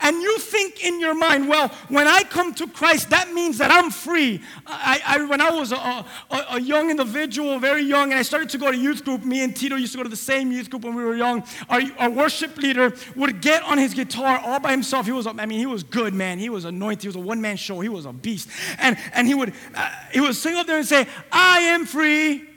and 0.00 0.22
you 0.22 0.38
think 0.38 0.84
in 0.84 1.00
your 1.00 1.14
mind, 1.14 1.48
well, 1.48 1.68
when 1.88 2.06
I 2.06 2.22
come 2.22 2.54
to 2.54 2.66
Christ, 2.66 3.10
that 3.10 3.32
means 3.32 3.58
that 3.58 3.70
I'm 3.70 3.90
free. 3.90 4.40
I, 4.66 5.00
I, 5.06 5.24
when 5.24 5.40
I 5.40 5.50
was 5.50 5.72
a, 5.72 5.76
a, 5.76 6.06
a, 6.50 6.60
young 6.60 6.90
individual, 6.90 7.58
very 7.58 7.82
young, 7.82 8.10
and 8.10 8.18
I 8.18 8.22
started 8.22 8.48
to 8.50 8.58
go 8.58 8.70
to 8.70 8.76
youth 8.76 9.04
group, 9.04 9.24
me 9.24 9.42
and 9.42 9.54
Tito 9.54 9.76
used 9.76 9.92
to 9.92 9.98
go 9.98 10.02
to 10.02 10.08
the 10.08 10.16
same 10.16 10.52
youth 10.52 10.70
group 10.70 10.84
when 10.84 10.94
we 10.94 11.04
were 11.04 11.16
young. 11.16 11.44
Our, 11.68 11.82
our 11.98 12.10
worship 12.10 12.56
leader 12.56 12.94
would 13.16 13.40
get 13.40 13.62
on 13.64 13.78
his 13.78 13.94
guitar 13.94 14.38
all 14.44 14.60
by 14.60 14.70
himself. 14.70 15.06
He 15.06 15.12
was, 15.12 15.26
I 15.26 15.32
mean, 15.32 15.58
he 15.58 15.66
was 15.66 15.82
good, 15.82 16.14
man. 16.14 16.38
He 16.38 16.48
was 16.48 16.64
anointed. 16.64 17.02
He 17.02 17.08
was 17.08 17.16
a 17.16 17.20
one 17.20 17.40
man 17.40 17.56
show. 17.56 17.80
He 17.80 17.88
was 17.88 18.06
a 18.06 18.12
beast. 18.12 18.48
And, 18.78 18.96
and 19.12 19.26
he, 19.26 19.34
would, 19.34 19.52
uh, 19.74 19.90
he 20.12 20.20
would 20.20 20.36
sing 20.36 20.56
up 20.56 20.66
there 20.66 20.78
and 20.78 20.86
say, 20.86 21.06
I 21.30 21.60
am 21.60 21.86
free 21.86 22.48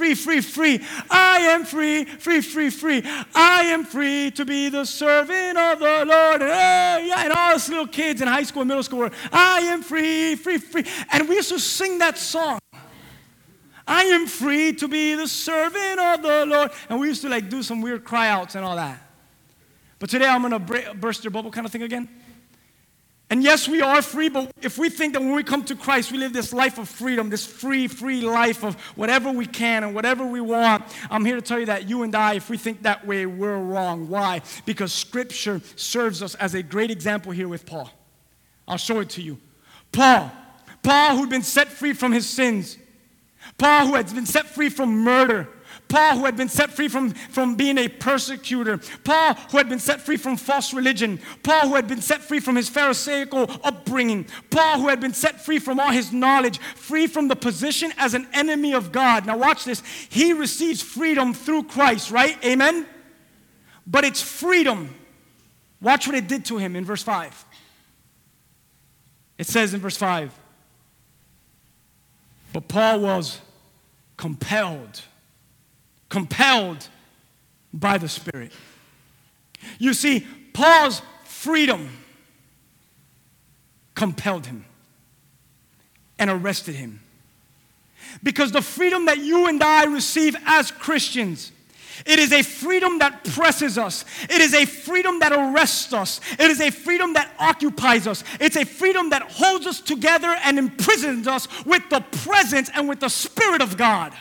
free, 0.00 0.14
free, 0.14 0.40
free. 0.40 0.80
I 1.10 1.40
am 1.40 1.66
free, 1.66 2.06
free, 2.06 2.40
free, 2.40 2.70
free. 2.70 3.02
I 3.34 3.64
am 3.64 3.84
free 3.84 4.30
to 4.30 4.46
be 4.46 4.70
the 4.70 4.86
servant 4.86 5.58
of 5.58 5.78
the 5.78 6.04
Lord. 6.06 6.40
And, 6.40 6.50
uh, 6.50 7.06
yeah, 7.06 7.24
and 7.24 7.32
all 7.34 7.54
us 7.54 7.68
little 7.68 7.86
kids 7.86 8.22
in 8.22 8.28
high 8.28 8.44
school 8.44 8.62
and 8.62 8.68
middle 8.68 8.82
school 8.82 9.00
were, 9.00 9.10
I 9.30 9.60
am 9.60 9.82
free, 9.82 10.36
free, 10.36 10.56
free. 10.56 10.86
And 11.12 11.28
we 11.28 11.34
used 11.34 11.50
to 11.50 11.58
sing 11.58 11.98
that 11.98 12.16
song. 12.16 12.58
I 13.86 14.04
am 14.04 14.26
free 14.26 14.72
to 14.72 14.88
be 14.88 15.16
the 15.16 15.28
servant 15.28 16.00
of 16.00 16.22
the 16.22 16.46
Lord. 16.46 16.70
And 16.88 16.98
we 16.98 17.08
used 17.08 17.20
to 17.20 17.28
like 17.28 17.50
do 17.50 17.62
some 17.62 17.82
weird 17.82 18.02
cry 18.02 18.28
outs 18.28 18.54
and 18.54 18.64
all 18.64 18.76
that. 18.76 19.06
But 19.98 20.08
today 20.08 20.28
I'm 20.28 20.40
going 20.40 20.64
to 20.64 20.94
burst 20.94 21.24
your 21.24 21.30
bubble 21.30 21.50
kind 21.50 21.66
of 21.66 21.72
thing 21.72 21.82
again. 21.82 22.08
And 23.30 23.44
yes, 23.44 23.68
we 23.68 23.80
are 23.80 24.02
free, 24.02 24.28
but 24.28 24.50
if 24.60 24.76
we 24.76 24.90
think 24.90 25.12
that 25.12 25.20
when 25.20 25.34
we 25.34 25.44
come 25.44 25.62
to 25.66 25.76
Christ, 25.76 26.10
we 26.10 26.18
live 26.18 26.32
this 26.32 26.52
life 26.52 26.78
of 26.78 26.88
freedom, 26.88 27.30
this 27.30 27.46
free, 27.46 27.86
free 27.86 28.22
life 28.22 28.64
of 28.64 28.74
whatever 28.96 29.30
we 29.30 29.46
can 29.46 29.84
and 29.84 29.94
whatever 29.94 30.26
we 30.26 30.40
want, 30.40 30.82
I'm 31.08 31.24
here 31.24 31.36
to 31.36 31.42
tell 31.42 31.60
you 31.60 31.66
that 31.66 31.88
you 31.88 32.02
and 32.02 32.12
I, 32.16 32.34
if 32.34 32.50
we 32.50 32.58
think 32.58 32.82
that 32.82 33.06
way, 33.06 33.26
we're 33.26 33.56
wrong. 33.56 34.08
Why? 34.08 34.42
Because 34.66 34.92
Scripture 34.92 35.60
serves 35.76 36.24
us 36.24 36.34
as 36.34 36.54
a 36.54 36.62
great 36.62 36.90
example 36.90 37.30
here 37.30 37.46
with 37.46 37.66
Paul. 37.66 37.88
I'll 38.66 38.76
show 38.76 38.98
it 38.98 39.10
to 39.10 39.22
you. 39.22 39.38
Paul, 39.92 40.32
Paul 40.82 41.16
who'd 41.16 41.30
been 41.30 41.42
set 41.42 41.68
free 41.68 41.92
from 41.92 42.10
his 42.10 42.28
sins, 42.28 42.78
Paul 43.58 43.86
who 43.86 43.94
had 43.94 44.12
been 44.12 44.26
set 44.26 44.46
free 44.46 44.70
from 44.70 45.04
murder, 45.04 45.48
Paul, 45.90 46.18
who 46.18 46.24
had 46.24 46.36
been 46.36 46.48
set 46.48 46.70
free 46.70 46.86
from, 46.88 47.10
from 47.10 47.56
being 47.56 47.76
a 47.76 47.88
persecutor. 47.88 48.78
Paul, 49.02 49.34
who 49.34 49.58
had 49.58 49.68
been 49.68 49.80
set 49.80 50.00
free 50.00 50.16
from 50.16 50.36
false 50.36 50.72
religion. 50.72 51.20
Paul, 51.42 51.68
who 51.68 51.74
had 51.74 51.88
been 51.88 52.00
set 52.00 52.22
free 52.22 52.38
from 52.38 52.54
his 52.54 52.68
Pharisaical 52.68 53.50
upbringing. 53.64 54.26
Paul, 54.50 54.80
who 54.80 54.88
had 54.88 55.00
been 55.00 55.12
set 55.12 55.44
free 55.44 55.58
from 55.58 55.80
all 55.80 55.90
his 55.90 56.12
knowledge, 56.12 56.58
free 56.58 57.08
from 57.08 57.26
the 57.26 57.34
position 57.34 57.92
as 57.98 58.14
an 58.14 58.28
enemy 58.32 58.72
of 58.72 58.92
God. 58.92 59.26
Now, 59.26 59.36
watch 59.36 59.64
this. 59.64 59.82
He 60.08 60.32
receives 60.32 60.80
freedom 60.80 61.34
through 61.34 61.64
Christ, 61.64 62.12
right? 62.12 62.42
Amen? 62.44 62.86
But 63.84 64.04
it's 64.04 64.22
freedom. 64.22 64.94
Watch 65.82 66.06
what 66.06 66.14
it 66.14 66.28
did 66.28 66.44
to 66.46 66.58
him 66.58 66.76
in 66.76 66.84
verse 66.84 67.02
5. 67.02 67.44
It 69.38 69.48
says 69.48 69.74
in 69.74 69.80
verse 69.80 69.96
5 69.96 70.32
But 72.52 72.68
Paul 72.68 73.00
was 73.00 73.40
compelled 74.16 75.02
compelled 76.10 76.86
by 77.72 77.96
the 77.96 78.08
Spirit. 78.08 78.52
You 79.78 79.94
see, 79.94 80.26
Paul's 80.52 81.00
freedom 81.24 81.88
compelled 83.94 84.46
him 84.46 84.66
and 86.18 86.28
arrested 86.28 86.74
him. 86.74 87.00
Because 88.22 88.52
the 88.52 88.62
freedom 88.62 89.06
that 89.06 89.18
you 89.18 89.46
and 89.46 89.62
I 89.62 89.84
receive 89.84 90.36
as 90.44 90.70
Christians, 90.70 91.52
it 92.06 92.18
is 92.18 92.32
a 92.32 92.42
freedom 92.42 92.98
that 92.98 93.24
presses 93.24 93.78
us. 93.78 94.04
It 94.24 94.40
is 94.40 94.54
a 94.54 94.64
freedom 94.64 95.20
that 95.20 95.32
arrests 95.32 95.92
us. 95.92 96.20
It 96.38 96.50
is 96.50 96.60
a 96.60 96.70
freedom 96.70 97.12
that 97.14 97.32
occupies 97.38 98.06
us. 98.06 98.24
It's 98.40 98.56
a 98.56 98.64
freedom 98.64 99.10
that 99.10 99.22
holds 99.22 99.66
us 99.66 99.80
together 99.80 100.34
and 100.44 100.58
imprisons 100.58 101.26
us 101.26 101.46
with 101.64 101.88
the 101.90 102.00
presence 102.00 102.70
and 102.74 102.88
with 102.88 103.00
the 103.00 103.08
Spirit 103.08 103.62
of 103.62 103.76
God. 103.76 104.12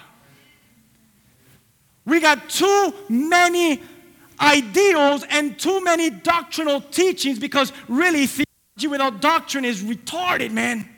We 2.10 2.20
got 2.20 2.50
too 2.50 2.94
many 3.08 3.82
ideals 4.40 5.24
and 5.30 5.60
too 5.60 5.84
many 5.84 6.10
doctrinal 6.10 6.82
teachings 6.82 7.40
because 7.40 7.72
really 7.88 8.26
theology 8.26 8.88
without 8.90 9.22
doctrine 9.22 9.66
is 9.66 9.84
retarded, 9.84 10.52
man. 10.52 10.90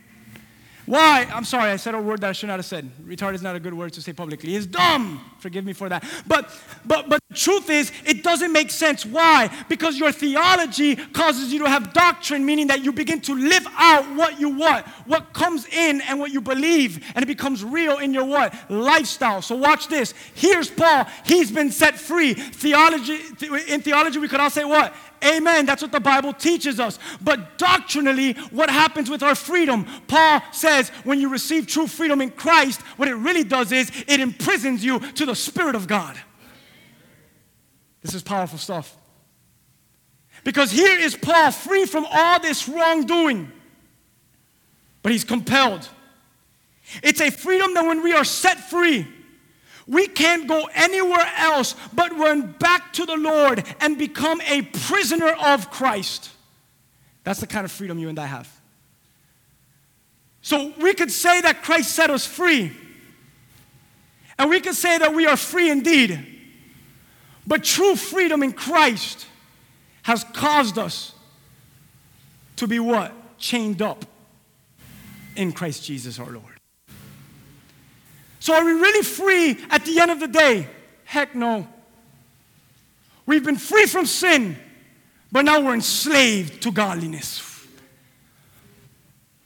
Why? 0.86 1.28
I'm 1.34 1.46
sorry, 1.46 1.72
I 1.72 1.76
said 1.76 1.96
a 1.96 2.02
word 2.02 2.22
that 2.22 2.30
I 2.30 2.34
should 2.34 2.48
not 2.48 2.60
have 2.60 2.66
said. 2.66 2.90
Retard 3.04 3.34
is 3.34 3.42
not 3.42 3.56
a 3.56 3.60
good 3.60 3.74
word 3.74 3.94
to 3.94 4.02
say 4.02 4.14
publicly. 4.14 4.56
It's 4.56 4.66
dumb. 4.66 5.24
Forgive 5.40 5.64
me 5.64 5.74
for 5.74 5.90
that. 5.90 6.04
But 6.28 6.50
but 6.86 7.10
but 7.10 7.22
the 7.30 7.36
truth 7.36 7.70
is, 7.70 7.92
it 8.06 8.24
doesn't 8.24 8.52
make 8.52 8.72
sense. 8.72 9.06
Why? 9.06 9.50
Because 9.70 9.98
your 9.98 10.12
theology 10.12 10.96
causes 10.96 11.54
you 11.54 11.60
to 11.60 11.70
have 11.70 11.94
doctrine, 11.94 12.46
meaning 12.46 12.68
that 12.68 12.84
you 12.84 12.92
begin 12.92 13.22
to 13.22 13.36
live 13.36 13.66
out 13.78 14.16
what 14.16 14.40
you 14.40 14.50
want, 14.50 14.86
what 15.06 15.34
comes 15.34 15.68
in 15.68 16.02
and 16.02 16.20
what 16.20 16.32
you 16.32 16.42
believe, 16.42 17.06
and 17.16 17.24
it 17.24 17.28
becomes 17.28 17.64
real 17.64 17.98
in 17.98 18.14
your 18.14 18.26
what? 18.26 18.54
Lifestyle. 18.70 19.42
So 19.42 19.56
watch 19.56 19.88
this. 19.88 20.14
Here's 20.34 20.70
Paul. 20.70 21.06
He's 21.26 21.52
been 21.52 21.72
set 21.72 22.00
free. 22.00 22.34
Theology 22.34 23.20
in 23.68 23.82
theology, 23.82 24.20
we 24.20 24.28
could 24.28 24.40
all 24.40 24.50
say 24.50 24.66
what? 24.66 24.94
Amen. 25.24 25.66
That's 25.66 25.82
what 25.82 25.92
the 25.92 26.00
Bible 26.00 26.34
teaches 26.34 26.80
us. 26.80 26.98
But 27.22 27.58
doctrinally, 27.58 28.34
what 28.50 28.70
happens 28.70 29.10
with 29.10 29.22
our 29.22 29.36
freedom? 29.36 29.86
Paul 30.08 30.42
says 30.52 30.90
when 31.04 31.20
you 31.20 31.30
receive 31.30 31.68
true 31.68 31.88
freedom 31.88 32.22
in 32.22 32.32
Christ, 32.32 32.82
what 32.98 33.08
it 33.08 33.16
really 33.16 33.44
does 33.44 33.72
is 33.72 33.92
it 34.08 34.20
imprisons 34.20 34.84
you 34.84 35.00
to 35.00 35.26
the 35.26 35.36
Spirit 35.36 35.76
of 35.76 35.88
God. 35.88 36.20
This 38.02 38.16
is 38.16 38.24
powerful 38.24 38.58
stuff. 38.58 38.96
Because 40.44 40.72
here 40.72 40.98
is 40.98 41.16
Paul 41.16 41.52
free 41.52 41.86
from 41.86 42.06
all 42.10 42.40
this 42.40 42.68
wrongdoing. 42.68 43.52
but 45.04 45.12
he's 45.12 45.24
compelled. 45.24 45.88
It's 47.04 47.22
a 47.22 47.30
freedom 47.32 47.74
that 47.76 47.86
when 47.86 48.04
we 48.04 48.14
are 48.14 48.24
set 48.24 48.70
free, 48.70 49.08
we 49.88 50.08
can't 50.08 50.48
go 50.48 50.70
anywhere 50.74 51.30
else 51.38 51.76
but 51.94 52.18
run 52.18 52.54
back 52.60 52.94
to 52.94 53.06
the 53.06 53.16
Lord 53.16 53.64
and 53.80 53.98
become 53.98 54.42
a 54.42 54.62
prisoner 54.62 55.30
of 55.30 55.72
Christ. 55.72 56.30
That's 57.24 57.40
the 57.40 57.48
kind 57.48 57.66
of 57.66 57.72
freedom 57.72 58.00
you 58.00 58.10
and 58.10 58.20
I 58.20 58.26
have. 58.26 58.50
So 60.42 60.74
we 60.80 60.94
could 60.94 61.12
say 61.12 61.42
that 61.42 61.62
Christ 61.62 61.94
set 61.94 62.10
us 62.10 62.26
free, 62.26 62.72
and 64.40 64.50
we 64.50 64.60
could 64.60 64.76
say 64.76 64.98
that 64.98 65.14
we 65.14 65.28
are 65.28 65.38
free 65.38 65.70
indeed. 65.70 66.28
But 67.46 67.64
true 67.64 67.96
freedom 67.96 68.42
in 68.42 68.54
Christ 68.54 69.28
has 70.04 70.24
caused 70.24 70.78
us 70.78 71.14
to 72.56 72.68
be 72.68 72.80
what? 72.80 73.14
Chained 73.38 73.82
up 73.82 74.06
in 75.36 75.52
Christ 75.52 75.84
Jesus 75.84 76.20
our 76.20 76.30
Lord. 76.30 76.51
So 78.42 78.56
are 78.56 78.66
we 78.66 78.72
really 78.72 79.04
free 79.04 79.56
at 79.70 79.86
the 79.86 80.00
end 80.00 80.10
of 80.10 80.20
the 80.20 80.28
day? 80.28 80.68
Heck 81.06 81.36
no. 81.36 81.68
We've 83.28 83.46
been 83.46 83.56
free 83.56 83.86
from 83.86 84.08
sin, 84.08 84.58
but 85.32 85.46
now 85.46 85.62
we're 85.62 85.76
enslaved 85.76 86.64
to 86.64 86.72
godliness. 86.72 87.68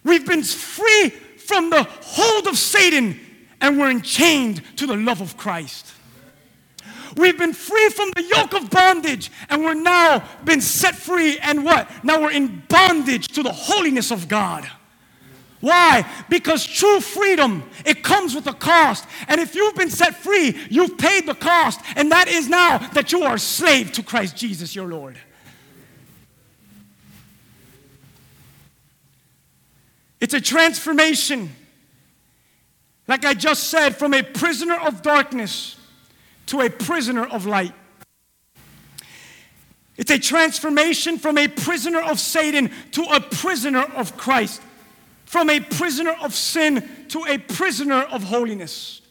We've 0.05 0.25
been 0.25 0.43
free 0.43 1.09
from 1.09 1.71
the 1.71 1.83
hold 1.83 2.47
of 2.47 2.57
Satan, 2.57 3.19
and 3.59 3.77
we're 3.77 3.91
enchained 3.91 4.61
to 4.77 4.87
the 4.87 4.95
love 4.95 5.19
of 5.19 5.35
Christ. 5.35 5.91
We've 7.17 7.37
been 7.37 7.53
free 7.53 7.89
from 7.89 8.11
the 8.15 8.23
yoke 8.23 8.53
of 8.53 8.69
bondage, 8.69 9.29
and 9.49 9.61
we're 9.61 9.73
now 9.73 10.23
been 10.45 10.61
set 10.61 10.95
free, 10.95 11.37
and 11.39 11.65
what? 11.65 11.89
Now 12.05 12.21
we're 12.21 12.31
in 12.31 12.63
bondage 12.69 13.27
to 13.29 13.43
the 13.43 13.51
holiness 13.51 14.09
of 14.11 14.29
God. 14.29 14.65
Why? 15.61 16.05
Because 16.29 16.65
true 16.65 16.99
freedom, 16.99 17.63
it 17.85 18.03
comes 18.03 18.35
with 18.35 18.45
a 18.47 18.53
cost. 18.53 19.07
And 19.27 19.39
if 19.39 19.55
you've 19.55 19.75
been 19.75 19.89
set 19.89 20.15
free, 20.15 20.55
you've 20.69 20.97
paid 20.97 21.27
the 21.27 21.33
cost. 21.33 21.79
And 21.95 22.11
that 22.11 22.27
is 22.27 22.47
now 22.49 22.77
that 22.89 23.11
you 23.11 23.23
are 23.23 23.35
a 23.35 23.39
slave 23.39 23.91
to 23.93 24.03
Christ 24.03 24.35
Jesus, 24.35 24.75
your 24.75 24.87
Lord. 24.87 25.17
It's 30.19 30.33
a 30.33 30.41
transformation, 30.41 31.49
like 33.07 33.25
I 33.25 33.33
just 33.33 33.65
said, 33.65 33.95
from 33.95 34.13
a 34.13 34.23
prisoner 34.23 34.75
of 34.75 35.01
darkness 35.01 35.77
to 36.47 36.61
a 36.61 36.69
prisoner 36.69 37.25
of 37.25 37.45
light. 37.45 37.73
It's 39.97 40.11
a 40.11 40.19
transformation 40.19 41.17
from 41.17 41.37
a 41.37 41.47
prisoner 41.47 42.01
of 42.01 42.19
Satan 42.19 42.71
to 42.91 43.03
a 43.03 43.21
prisoner 43.21 43.83
of 43.83 44.17
Christ 44.17 44.61
from 45.25 45.49
a 45.49 45.59
prisoner 45.59 46.15
of 46.21 46.33
sin 46.33 46.87
to 47.09 47.25
a 47.25 47.37
prisoner 47.37 48.01
of 48.03 48.23
holiness. 48.23 49.01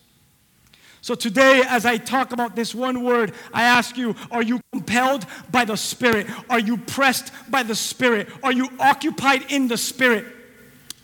So 1.01 1.15
today, 1.15 1.63
as 1.69 1.85
I 1.85 1.99
talk 1.99 2.33
about 2.33 2.57
this 2.57 2.75
one 2.75 3.03
word, 3.05 3.35
I 3.53 3.65
ask 3.65 3.99
you 3.99 4.17
are 4.31 4.43
you 4.43 4.61
compelled 4.73 5.27
by 5.51 5.67
the 5.67 5.77
Spirit? 5.77 6.27
Are 6.49 6.59
you 6.59 6.79
pressed 6.79 7.31
by 7.51 7.63
the 7.63 7.75
Spirit? 7.75 8.29
Are 8.43 8.53
you 8.53 8.71
occupied 8.79 9.45
in 9.51 9.69
the 9.69 9.77
Spirit? 9.77 10.25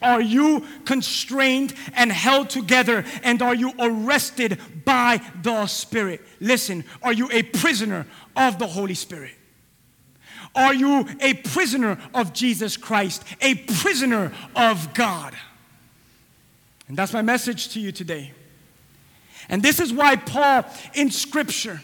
Are 0.01 0.23
you 0.23 0.65
constrained 0.87 1.75
and 1.93 2.11
held 2.11 2.49
together? 2.49 3.05
And 3.23 3.43
are 3.43 3.55
you 3.55 3.75
arrested 3.79 4.59
by 4.87 5.21
the 5.43 5.67
Spirit? 5.67 6.23
Listen, 6.41 6.85
are 7.03 7.13
you 7.13 7.29
a 7.31 7.43
prisoner 7.43 8.07
of 8.35 8.59
the 8.59 8.67
Holy 8.67 8.95
Spirit? 8.95 9.35
Are 10.55 10.75
you 10.75 11.07
a 11.21 11.35
prisoner 11.35 11.99
of 12.15 12.33
Jesus 12.33 12.77
Christ, 12.77 13.25
a 13.41 13.55
prisoner 13.55 14.33
of 14.57 14.95
God? 14.95 15.35
And 16.89 16.97
that's 16.97 17.13
my 17.13 17.23
message 17.23 17.69
to 17.71 17.81
you 17.81 17.93
today. 17.93 18.33
And 19.49 19.63
this 19.63 19.81
is 19.81 19.93
why 19.93 20.17
Paul, 20.17 20.65
in 20.95 21.11
Scripture, 21.11 21.81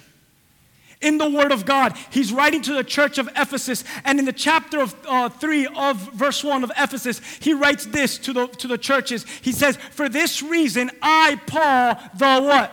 in 1.01 1.19
the 1.19 1.31
Word 1.31 1.53
of 1.53 1.65
God, 1.65 1.97
he's 2.11 2.33
writing 2.33 2.63
to 2.63 2.73
the 2.73 2.83
church 2.83 3.19
of 3.19 3.29
Ephesus. 3.37 3.85
And 4.05 4.19
in 4.19 4.25
the 4.25 4.33
chapter 4.33 4.81
of 4.81 4.95
uh, 5.07 5.29
3 5.29 5.67
of 5.77 5.97
verse 6.15 6.43
1 6.43 6.65
of 6.65 6.73
Ephesus, 6.77 7.21
he 7.41 7.53
writes 7.55 7.87
this 7.87 8.19
to 8.19 8.33
the, 8.33 8.47
to 8.47 8.67
the 8.67 8.79
churches. 8.79 9.25
He 9.43 9.53
says, 9.53 9.77
For 9.77 10.09
this 10.09 10.43
reason, 10.43 10.91
I, 11.03 11.41
Paul, 11.47 12.01
the 12.17 12.47
what? 12.47 12.73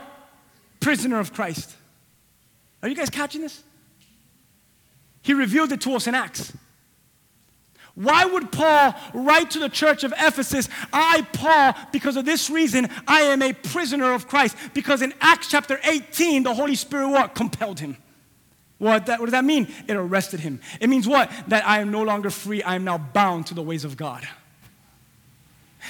Prisoner 0.80 1.20
of 1.20 1.34
Christ. 1.34 1.76
Are 2.82 2.90
you 2.90 2.96
guys 2.96 3.10
catching 3.10 3.42
this? 3.42 3.64
He 5.24 5.34
revealed 5.34 5.72
it 5.72 5.82
to 5.82 5.96
us 5.96 6.06
in 6.06 6.14
Acts. 6.14 6.54
Why 7.96 8.26
would 8.26 8.52
Paul 8.52 8.96
write 9.14 9.52
to 9.52 9.60
the 9.60 9.70
church 9.70 10.04
of 10.04 10.14
Ephesus, 10.18 10.68
I, 10.92 11.22
Paul, 11.34 11.76
because 11.92 12.18
of 12.18 12.26
this 12.26 12.50
reason, 12.50 12.90
I 13.08 13.22
am 13.22 13.42
a 13.42 13.54
prisoner 13.54 14.14
of 14.14 14.28
Christ? 14.28 14.58
Because 14.74 15.02
in 15.02 15.14
Acts 15.22 15.48
chapter 15.48 15.80
18, 15.84 16.44
the 16.44 16.54
Holy 16.54 16.76
Spirit 16.76 17.10
what? 17.10 17.36
Compelled 17.36 17.80
him. 17.80 17.98
What, 18.80 19.06
that, 19.06 19.20
what 19.20 19.28
does 19.28 19.34
that 19.34 19.46
mean? 19.46 19.72
It 19.88 19.96
arrested 19.96 20.40
him. 20.40 20.60
It 20.82 20.90
means 20.90 21.08
what? 21.08 21.32
That 21.48 21.66
I 21.68 21.80
am 21.80 21.92
no 21.92 22.02
longer 22.02 22.30
free, 22.30 22.64
I 22.64 22.76
am 22.76 22.84
now 22.84 22.98
bound 22.98 23.48
to 23.48 23.54
the 23.54 23.62
ways 23.62 23.86
of 23.86 23.96
God. 23.96 24.28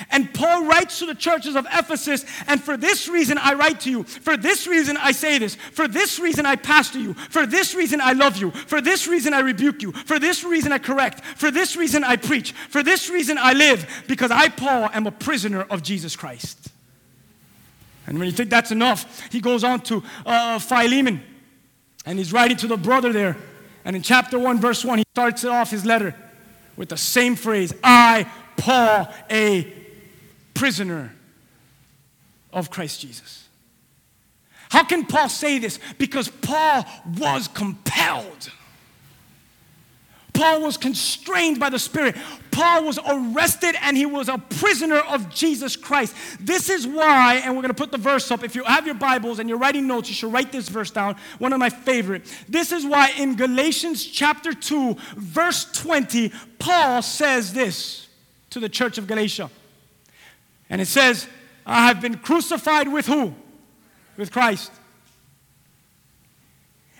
And 0.10 0.34
Paul 0.34 0.66
writes 0.66 1.00
to 1.00 1.06
the 1.06 1.16
churches 1.16 1.56
of 1.56 1.68
Ephesus, 1.72 2.26
and 2.48 2.62
for 2.62 2.78
this 2.78 3.08
reason 3.08 3.38
I 3.38 3.54
write 3.54 3.82
to 3.82 3.92
you. 3.92 4.04
For 4.04 4.38
this 4.38 4.68
reason 4.68 4.98
I 4.98 5.12
say 5.12 5.38
this. 5.38 5.56
For 5.56 5.88
this 5.88 6.20
reason 6.20 6.46
I 6.46 6.56
pastor 6.56 7.00
you. 7.00 7.14
For 7.14 7.46
this 7.46 7.76
reason 7.76 8.02
I 8.02 8.14
love 8.14 8.38
you. 8.38 8.52
For 8.52 8.82
this 8.82 9.08
reason 9.08 9.34
I 9.34 9.40
rebuke 9.40 9.82
you. 9.82 9.92
For 9.92 10.20
this 10.20 10.44
reason 10.44 10.72
I 10.72 10.80
correct. 10.80 11.24
For 11.24 11.52
this 11.52 11.76
reason 11.76 12.04
I 12.04 12.16
preach. 12.16 12.54
For 12.54 12.82
this 12.82 13.10
reason 13.10 13.38
I 13.38 13.54
live, 13.54 14.06
because 14.08 14.32
I, 14.32 14.50
Paul, 14.50 14.90
am 14.94 15.06
a 15.06 15.12
prisoner 15.12 15.62
of 15.70 15.84
Jesus 15.84 16.16
Christ. 16.16 16.70
And 18.08 18.18
when 18.18 18.26
you 18.26 18.34
think 18.34 18.50
that's 18.50 18.72
enough, 18.72 19.22
he 19.32 19.40
goes 19.40 19.64
on 19.64 19.82
to 19.82 20.04
uh, 20.26 20.60
Philemon, 20.60 21.22
and 22.06 22.18
he's 22.18 22.34
writing 22.34 22.58
to 22.58 22.68
the 22.68 22.78
brother 22.78 23.14
there. 23.14 23.38
And 23.86 23.96
in 23.96 24.02
chapter 24.02 24.40
1, 24.40 24.60
verse 24.60 24.84
1, 24.84 24.98
he 24.98 25.04
starts 25.14 25.46
off 25.46 25.72
his 25.72 25.86
letter 25.86 26.16
with 26.76 26.90
the 26.90 26.98
same 26.98 27.36
phrase 27.36 27.74
I, 27.84 28.30
Paul, 28.58 29.14
a 29.30 29.83
prisoner 30.64 31.14
of 32.54 32.70
Christ 32.72 33.02
Jesus. 33.02 33.50
How 34.70 34.86
can 34.86 35.06
Paul 35.06 35.28
say 35.28 35.60
this? 35.60 35.78
Because 35.98 36.30
Paul 36.30 36.86
was 37.20 37.50
compelled. 37.50 38.50
Paul 40.32 40.62
was 40.62 40.78
constrained 40.78 41.60
by 41.60 41.70
the 41.70 41.78
Spirit. 41.78 42.16
Paul 42.52 42.86
was 42.86 42.98
arrested 43.06 43.76
and 43.82 43.98
he 43.98 44.06
was 44.06 44.30
a 44.30 44.38
prisoner 44.38 45.00
of 45.00 45.30
Jesus 45.30 45.76
Christ. 45.76 46.16
This 46.40 46.70
is 46.70 46.88
why, 46.88 47.42
and 47.44 47.58
we're 47.58 47.62
going 47.62 47.76
to 47.76 47.84
put 47.84 47.92
the 47.92 47.98
verse 47.98 48.32
up. 48.32 48.42
If 48.42 48.56
you 48.56 48.64
have 48.64 48.86
your 48.86 48.96
Bibles 48.96 49.40
and 49.40 49.50
you're 49.50 49.58
writing 49.58 49.86
notes, 49.86 50.08
you 50.08 50.16
should 50.16 50.32
write 50.32 50.54
this 50.54 50.70
verse 50.70 50.92
down. 50.92 51.18
One 51.40 51.52
of 51.52 51.60
my 51.60 51.72
favorite. 51.72 52.24
This 52.48 52.72
is 52.72 52.86
why 52.86 53.12
in 53.18 53.36
Galatians 53.36 54.06
chapter 54.06 54.54
2, 54.54 54.96
verse 55.18 55.66
20, 55.74 56.32
Paul 56.58 57.02
says 57.02 57.52
this 57.52 58.08
to 58.52 58.62
the 58.62 58.70
church 58.70 58.98
of 58.98 59.08
Galatia. 59.08 59.50
And 60.74 60.82
it 60.82 60.88
says, 60.88 61.28
I 61.68 61.86
have 61.86 62.02
been 62.02 62.18
crucified 62.18 62.92
with 62.92 63.06
who? 63.06 63.36
With 64.18 64.32
Christ. 64.32 64.72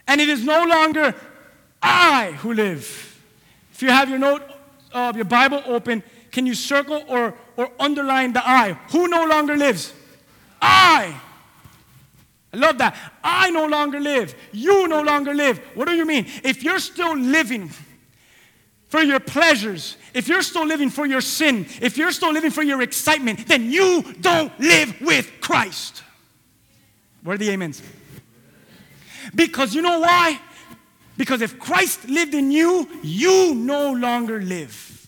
And 0.08 0.22
it 0.22 0.30
is 0.30 0.46
no 0.46 0.64
longer 0.64 1.16
I 1.82 2.34
who 2.34 2.54
live. 2.54 3.20
If 3.72 3.82
you 3.82 3.90
have 3.90 4.12
your 4.12 4.20
note 4.20 4.44
of 4.92 5.16
your 5.16 5.26
Bible 5.26 5.64
open, 5.66 6.04
can 6.32 6.46
you 6.46 6.54
circle 6.54 7.04
or, 7.08 7.34
or 7.58 7.72
underline 7.80 8.34
the 8.34 8.48
I? 8.48 8.74
Who 8.92 9.08
no 9.08 9.26
longer 9.26 9.58
lives? 9.58 9.92
I. 10.62 11.20
I 12.54 12.58
love 12.58 12.78
that. 12.78 12.96
I 13.24 13.50
no 13.50 13.66
longer 13.66 14.00
live. 14.00 14.36
You 14.52 14.88
no 14.88 15.02
longer 15.02 15.34
live. 15.34 15.58
What 15.74 15.88
do 15.88 15.96
you 15.96 16.06
mean? 16.06 16.28
If 16.44 16.64
you're 16.64 16.78
still 16.78 17.18
living 17.18 17.72
for 18.90 19.02
your 19.02 19.20
pleasures, 19.20 19.98
if 20.14 20.28
you're 20.28 20.42
still 20.42 20.66
living 20.66 20.90
for 20.90 21.06
your 21.06 21.22
sin, 21.22 21.66
if 21.82 21.98
you're 21.98 22.12
still 22.12 22.32
living 22.32 22.52
for 22.52 22.64
your 22.64 22.82
excitement, 22.82 23.48
then 23.48 23.72
you 23.72 24.04
don't 24.22 24.58
live 24.60 25.00
with 25.02 25.32
Christ. 25.42 26.04
Where 27.24 27.36
are 27.36 27.38
the 27.38 27.54
amens? 27.54 27.82
Because 29.34 29.74
you 29.74 29.82
know 29.82 30.00
why? 30.00 30.40
Because 31.18 31.42
if 31.42 31.60
Christ 31.60 32.10
lived 32.10 32.34
in 32.34 32.52
you, 32.52 32.90
you 33.02 33.56
no 33.56 33.92
longer 33.92 34.42
live. 34.42 35.08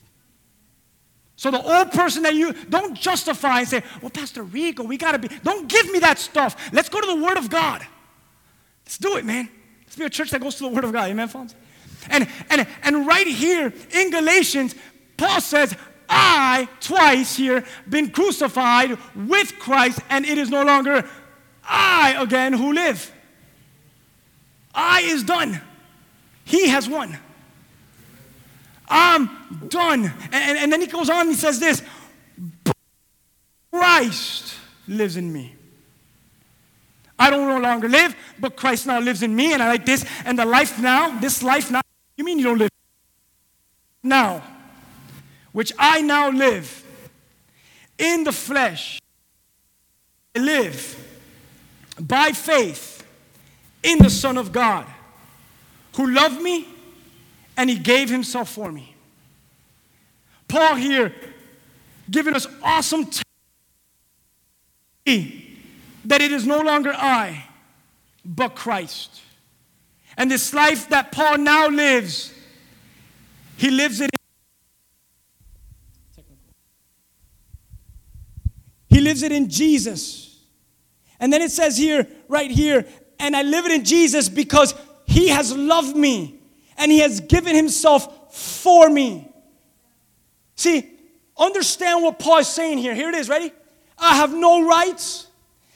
So 1.36 1.52
the 1.52 1.62
old 1.62 1.92
person 1.92 2.24
that 2.24 2.34
you 2.34 2.54
don't 2.70 2.96
justify 2.96 3.60
and 3.60 3.68
say, 3.68 3.84
well, 4.02 4.10
Pastor 4.10 4.44
Rico, 4.44 4.84
we 4.84 4.98
gotta 4.98 5.20
be, 5.20 5.28
don't 5.44 5.68
give 5.68 5.92
me 5.92 6.00
that 6.00 6.18
stuff. 6.18 6.72
Let's 6.72 6.90
go 6.90 7.02
to 7.02 7.08
the 7.08 7.24
Word 7.24 7.38
of 7.38 7.50
God. 7.50 7.86
Let's 8.86 8.98
do 8.98 9.18
it, 9.18 9.26
man. 9.26 9.50
Let's 9.84 9.96
be 9.96 10.06
a 10.06 10.10
church 10.10 10.32
that 10.32 10.42
goes 10.42 10.56
to 10.56 10.64
the 10.64 10.70
Word 10.70 10.84
of 10.86 10.94
God. 10.94 11.10
Amen, 11.10 11.28
friends? 11.28 11.54
And, 12.10 12.28
and, 12.50 12.68
and 12.84 13.08
right 13.08 13.28
here 13.28 13.74
in 13.92 14.12
Galatians, 14.12 14.76
Paul 15.18 15.42
says, 15.42 15.76
I, 16.08 16.68
twice 16.82 17.36
here, 17.36 17.64
been 17.90 18.10
crucified 18.12 18.98
with 19.16 19.58
Christ, 19.60 20.00
and 20.10 20.26
it 20.26 20.38
is 20.38 20.50
no 20.50 20.64
longer 20.64 21.08
I 21.64 22.16
again 22.20 22.54
who 22.54 22.74
live. 22.74 23.12
I 24.74 25.02
is 25.02 25.24
done. 25.24 25.62
He 26.44 26.68
has 26.68 26.88
won. 26.88 27.18
I'm 28.88 29.30
done. 29.68 30.14
And, 30.32 30.58
and 30.58 30.72
then 30.72 30.82
he 30.82 30.88
goes 30.88 31.10
on 31.10 31.22
and 31.22 31.30
he 31.30 31.36
says 31.36 31.60
this 31.60 31.82
Christ 33.72 34.56
lives 34.88 35.18
in 35.18 35.32
me. 35.32 35.56
I 37.18 37.30
don't 37.30 37.48
no 37.48 37.60
longer 37.60 37.88
live, 37.88 38.16
but 38.40 38.58
Christ 38.58 38.86
now 38.86 39.00
lives 39.00 39.24
in 39.24 39.34
me, 39.36 39.54
and 39.54 39.64
I 39.64 39.70
like 39.70 39.86
this. 39.86 40.06
And 40.26 40.38
the 40.38 40.46
life 40.46 40.80
now, 40.80 41.18
this 41.20 41.42
life 41.42 41.72
now, 41.72 41.82
you 42.18 42.26
mean 42.26 42.38
you 42.38 42.46
don't 42.46 42.58
live 42.58 42.70
now, 44.04 44.44
which 45.56 45.72
I 45.80 46.02
now 46.02 46.32
live 46.32 46.84
in 47.98 48.26
the 48.26 48.34
flesh. 48.34 49.00
I 50.36 50.40
live 50.40 50.98
by 51.98 52.34
faith 52.34 53.08
in 53.82 54.00
the 54.00 54.10
Son 54.10 54.38
of 54.38 54.52
God 54.52 54.86
who 55.96 56.12
loved 56.12 56.42
me 56.42 56.68
and 57.56 57.70
he 57.70 57.80
gave 57.80 58.10
himself 58.10 58.50
for 58.50 58.70
me. 58.70 58.98
Paul 60.50 60.76
here 60.76 61.16
giving 62.12 62.36
us 62.36 62.48
awesome 62.62 63.10
t- 65.06 65.62
that 66.04 66.22
it 66.22 66.34
is 66.34 66.46
no 66.46 66.60
longer 66.60 66.92
I, 66.94 67.46
but 68.26 68.56
Christ. 68.56 69.22
And 70.18 70.30
this 70.30 70.54
life 70.54 70.90
that 70.90 71.14
Paul 71.14 71.38
now 71.38 71.70
lives, 71.70 72.34
he 73.56 73.72
lives 73.72 74.02
it. 74.02 74.10
He 78.96 79.02
lives 79.02 79.24
it 79.24 79.34
in 79.34 79.50
Jesus. 79.50 80.40
And 81.20 81.34
then 81.34 81.42
it 81.42 81.52
says 81.52 81.76
here, 81.76 82.08
right 82.30 82.50
here, 82.50 82.86
and 83.20 83.36
I 83.36 83.42
live 83.42 83.66
it 83.66 83.74
in 83.74 83.84
Jesus 83.84 84.30
because 84.30 84.74
he 85.06 85.28
has 85.28 85.54
loved 85.54 85.98
me 85.98 86.40
and 86.78 86.90
he 86.90 87.00
has 87.00 87.20
given 87.20 87.58
himself 87.58 88.34
for 88.34 88.90
me. 88.90 89.30
See, 90.56 90.90
understand 91.38 92.04
what 92.04 92.20
Paul 92.20 92.38
is 92.38 92.48
saying 92.48 92.78
here. 92.78 92.96
Here 92.96 93.10
it 93.10 93.16
is, 93.16 93.28
ready? 93.28 93.52
I 93.98 94.16
have 94.16 94.34
no 94.34 94.66
rights, 94.66 95.28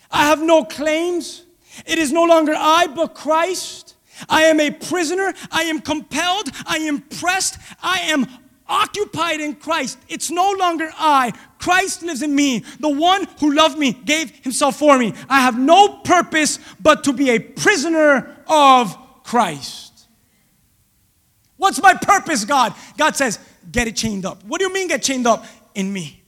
I 0.09 0.27
have 0.27 0.41
no 0.41 0.63
claims. 0.63 1.43
It 1.85 1.99
is 1.99 2.13
no 2.13 2.23
longer 2.23 2.53
I, 2.55 2.87
but 2.87 3.15
Christ. 3.15 3.95
I 4.29 4.43
am 4.43 4.61
a 4.61 4.71
prisoner. 4.71 5.33
I 5.51 5.63
am 5.63 5.81
compelled. 5.81 6.51
I 6.65 6.77
am 6.77 7.01
pressed. 7.01 7.59
I 7.83 7.99
am 7.99 8.27
occupied 8.69 9.41
in 9.41 9.55
Christ. 9.55 9.97
It's 10.07 10.29
no 10.29 10.51
longer 10.51 10.89
I. 10.97 11.33
Christ 11.57 12.03
lives 12.03 12.21
in 12.21 12.33
me. 12.33 12.59
The 12.79 12.89
one 12.89 13.27
who 13.39 13.53
loved 13.53 13.77
me 13.77 13.93
gave 13.93 14.29
himself 14.43 14.77
for 14.77 14.97
me. 14.97 15.13
I 15.27 15.41
have 15.41 15.57
no 15.59 15.97
purpose 16.03 16.59
but 16.79 17.03
to 17.05 17.13
be 17.13 17.31
a 17.31 17.39
prisoner 17.39 18.37
of 18.47 18.95
Christ. 19.23 20.07
What's 21.57 21.81
my 21.81 21.93
purpose, 21.95 22.45
God? 22.45 22.73
God 22.97 23.15
says, 23.15 23.39
get 23.69 23.87
it 23.87 23.95
chained 23.95 24.25
up. 24.25 24.43
What 24.45 24.59
do 24.59 24.67
you 24.67 24.73
mean 24.73 24.87
get 24.87 25.03
chained 25.03 25.27
up? 25.27 25.45
In 25.75 25.91
me. 25.91 26.21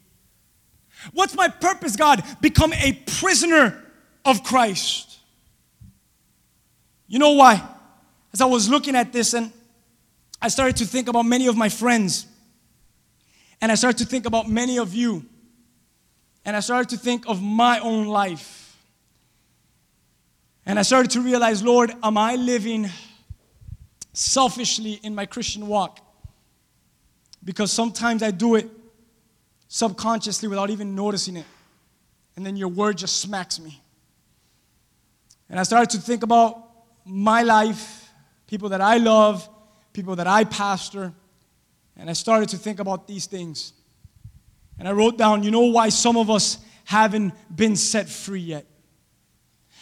What's 1.13 1.35
my 1.35 1.47
purpose, 1.47 1.95
God? 1.95 2.23
Become 2.41 2.73
a 2.73 2.93
prisoner 2.93 3.83
of 4.25 4.43
Christ. 4.43 5.19
You 7.07 7.19
know 7.19 7.31
why? 7.31 7.61
As 8.33 8.41
I 8.41 8.45
was 8.45 8.69
looking 8.69 8.95
at 8.95 9.11
this 9.11 9.33
and 9.33 9.51
I 10.41 10.47
started 10.47 10.77
to 10.77 10.85
think 10.85 11.07
about 11.07 11.23
many 11.23 11.47
of 11.47 11.57
my 11.57 11.69
friends, 11.69 12.25
and 13.61 13.71
I 13.71 13.75
started 13.75 13.99
to 13.99 14.05
think 14.05 14.25
about 14.25 14.49
many 14.49 14.79
of 14.79 14.93
you, 14.93 15.23
and 16.43 16.57
I 16.57 16.59
started 16.59 16.89
to 16.89 16.97
think 16.97 17.27
of 17.27 17.41
my 17.41 17.79
own 17.79 18.07
life. 18.07 18.75
And 20.65 20.79
I 20.79 20.81
started 20.81 21.11
to 21.11 21.21
realize, 21.21 21.63
Lord, 21.63 21.91
am 22.03 22.17
I 22.17 22.35
living 22.35 22.89
selfishly 24.13 24.93
in 25.03 25.13
my 25.13 25.25
Christian 25.25 25.67
walk? 25.67 25.99
Because 27.43 27.71
sometimes 27.71 28.21
I 28.23 28.31
do 28.31 28.55
it 28.55 28.69
subconsciously 29.67 30.47
without 30.47 30.69
even 30.69 30.95
noticing 30.95 31.37
it. 31.37 31.45
And 32.35 32.45
then 32.45 32.55
your 32.55 32.67
word 32.67 32.97
just 32.97 33.21
smacks 33.21 33.59
me. 33.59 33.81
And 35.49 35.59
I 35.59 35.63
started 35.63 35.89
to 35.91 35.97
think 35.97 36.23
about 36.23 36.67
my 37.05 37.41
life, 37.41 38.09
people 38.47 38.69
that 38.69 38.81
I 38.81 38.97
love, 38.97 39.47
people 39.93 40.15
that 40.15 40.27
I 40.27 40.43
pastor, 40.45 41.13
and 41.97 42.09
I 42.09 42.13
started 42.13 42.49
to 42.49 42.57
think 42.57 42.79
about 42.79 43.07
these 43.07 43.25
things. 43.25 43.73
And 44.79 44.87
I 44.87 44.91
wrote 44.91 45.17
down, 45.17 45.43
you 45.43 45.51
know 45.51 45.65
why 45.65 45.89
some 45.89 46.17
of 46.17 46.29
us 46.29 46.57
haven't 46.85 47.33
been 47.55 47.75
set 47.75 48.09
free 48.09 48.39
yet? 48.39 48.65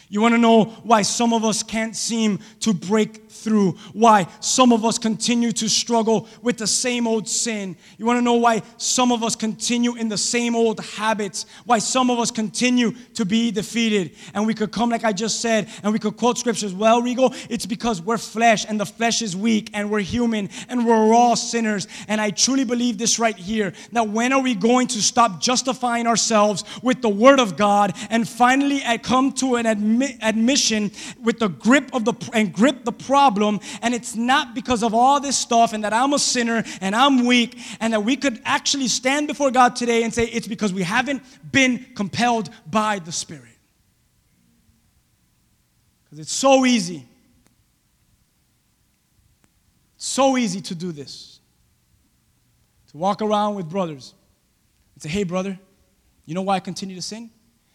You 0.10 0.22
want 0.22 0.34
to 0.34 0.40
know 0.40 0.66
why 0.84 1.04
some 1.04 1.34
of 1.34 1.46
us 1.46 1.64
can't 1.64 1.96
seem 1.96 2.40
to 2.62 2.74
break 2.74 3.29
through? 3.30 3.74
Why 3.94 4.28
some 4.40 4.72
of 4.72 4.86
us 4.86 4.98
continue 4.98 5.52
to 5.54 5.70
struggle 5.70 6.28
with 6.42 6.58
the 6.58 6.68
same 6.68 7.08
old 7.08 7.28
sin? 7.28 7.76
You 7.98 8.06
want 8.06 8.18
to 8.18 8.22
know 8.22 8.36
why 8.36 8.62
some 8.78 9.12
of 9.12 9.24
us 9.24 9.36
continue 9.36 9.96
in 9.96 10.10
the 10.10 10.18
same 10.18 10.56
old 10.56 10.80
habits? 10.80 11.46
Why 11.66 11.80
some 11.80 12.10
of 12.10 12.20
us 12.20 12.32
continue 12.32 12.94
to 13.14 13.26
be 13.26 13.52
defeated? 13.52 14.16
And 14.34 14.48
we 14.48 14.54
could 14.54 14.72
come, 14.72 14.90
like 14.90 15.04
I 15.04 15.14
just 15.14 15.42
said, 15.42 15.70
and 15.84 15.94
we 15.94 16.00
could 16.00 16.18
quote 16.18 16.38
scriptures. 16.38 16.74
Well, 16.74 17.02
Regal, 17.02 17.34
it's 17.50 17.66
because 17.66 18.02
we're 18.02 18.18
flesh 18.18 18.66
and 18.68 18.80
the 18.80 18.86
flesh 18.86 19.22
is 19.22 19.36
weak 19.36 19.70
and 19.74 19.92
we're 19.92 20.00
human 20.00 20.50
and 20.68 20.86
we're 20.86 21.14
all 21.14 21.36
sinners. 21.36 21.88
And 22.08 22.20
I 22.20 22.32
truly 22.32 22.64
believe 22.64 22.98
this 22.98 23.20
right 23.20 23.36
here 23.36 23.74
that 23.92 24.10
when 24.10 24.34
are 24.34 24.42
we 24.42 24.56
going 24.56 24.88
to 24.88 25.02
stop 25.02 25.42
justifying 25.42 26.08
ourselves 26.08 26.64
with 26.82 27.02
the 27.02 27.10
Word 27.10 27.40
of 27.40 27.58
God 27.58 27.94
and 28.10 28.28
finally 28.28 28.84
uh, 28.84 28.98
come 28.98 29.32
to 29.34 29.56
an 29.56 29.66
admission? 29.66 30.40
admission 30.50 30.92
with 31.22 31.40
the 31.40 31.50
grip 31.50 31.90
of 31.94 32.06
the 32.06 32.14
and 32.34 32.54
grip 32.54 32.86
the 32.86 32.92
problem 33.20 33.60
and 33.82 33.94
it's 33.94 34.16
not 34.16 34.56
because 34.56 34.82
of 34.82 34.94
all 34.94 35.20
this 35.20 35.38
stuff 35.38 35.74
and 35.74 35.84
that 35.84 35.94
I'm 35.94 36.14
a 36.14 36.20
sinner 36.20 36.64
and 36.80 36.96
I'm 36.96 37.26
weak 37.26 37.60
and 37.82 37.92
that 37.92 38.04
we 38.04 38.16
could 38.16 38.40
actually 38.46 38.88
stand 38.88 39.28
before 39.28 39.52
God 39.52 39.76
today 39.76 40.04
and 40.04 40.14
say 40.14 40.26
it's 40.26 40.48
because 40.48 40.72
we 40.72 40.84
haven't 40.84 41.22
been 41.52 41.86
compelled 41.96 42.50
by 42.66 43.00
the 43.00 43.12
Spirit. 43.12 43.58
Because 46.06 46.20
it's 46.20 46.32
so 46.32 46.66
easy. 46.66 47.06
So 49.98 50.38
easy 50.38 50.62
to 50.62 50.76
do 50.76 50.94
this. 50.94 51.42
To 52.92 52.98
walk 52.98 53.22
around 53.22 53.56
with 53.56 53.70
brothers 53.70 54.14
and 54.96 55.04
say, 55.04 55.10
hey, 55.10 55.24
brother, 55.24 55.60
you 56.26 56.36
know 56.36 56.42
why 56.42 56.56
I 56.56 56.62
continue 56.62 56.96
to 56.96 57.02
sin? 57.02 57.30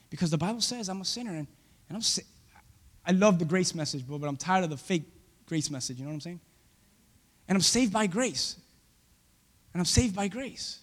Because 0.09 0.31
the 0.31 0.39
Bible 0.39 0.63
says 0.63 0.89
I'm 0.89 1.03
a 1.03 1.05
sinner 1.05 1.33
and, 1.33 1.47
and 1.89 1.99
I'm, 1.99 2.03
I 3.07 3.13
love 3.13 3.39
the 3.39 3.45
grace 3.45 3.75
message, 3.75 4.07
bro, 4.07 4.19
but 4.19 4.27
I'm 4.27 4.39
tired 4.39 4.65
of 4.65 4.71
the 4.71 4.79
fake 4.79 5.14
grace 5.55 5.71
message. 5.71 5.99
You 5.99 6.05
know 6.05 6.11
what 6.11 6.15
I'm 6.15 6.21
saying? 6.21 6.41
And 7.47 7.55
I'm 7.55 7.63
saved 7.63 7.93
by 7.93 8.09
grace. 8.09 8.57
And 9.73 9.81
I'm 9.81 9.85
saved 9.85 10.17
by 10.17 10.27
grace. 10.27 10.81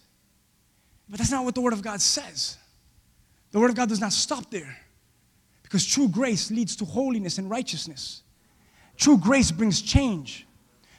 But 1.10 1.18
that's 1.18 1.30
not 1.30 1.44
what 1.44 1.54
the 1.54 1.60
Word 1.60 1.74
of 1.74 1.82
God 1.82 2.00
says. 2.00 2.56
The 3.50 3.60
Word 3.60 3.68
of 3.68 3.76
God 3.76 3.90
does 3.90 4.00
not 4.00 4.14
stop 4.14 4.50
there. 4.50 4.74
Because 5.62 5.84
true 5.84 6.08
grace 6.08 6.50
leads 6.50 6.74
to 6.76 6.86
holiness 6.86 7.36
and 7.36 7.50
righteousness. 7.50 8.22
True 8.96 9.18
grace 9.18 9.50
brings 9.50 9.82
change. 9.82 10.46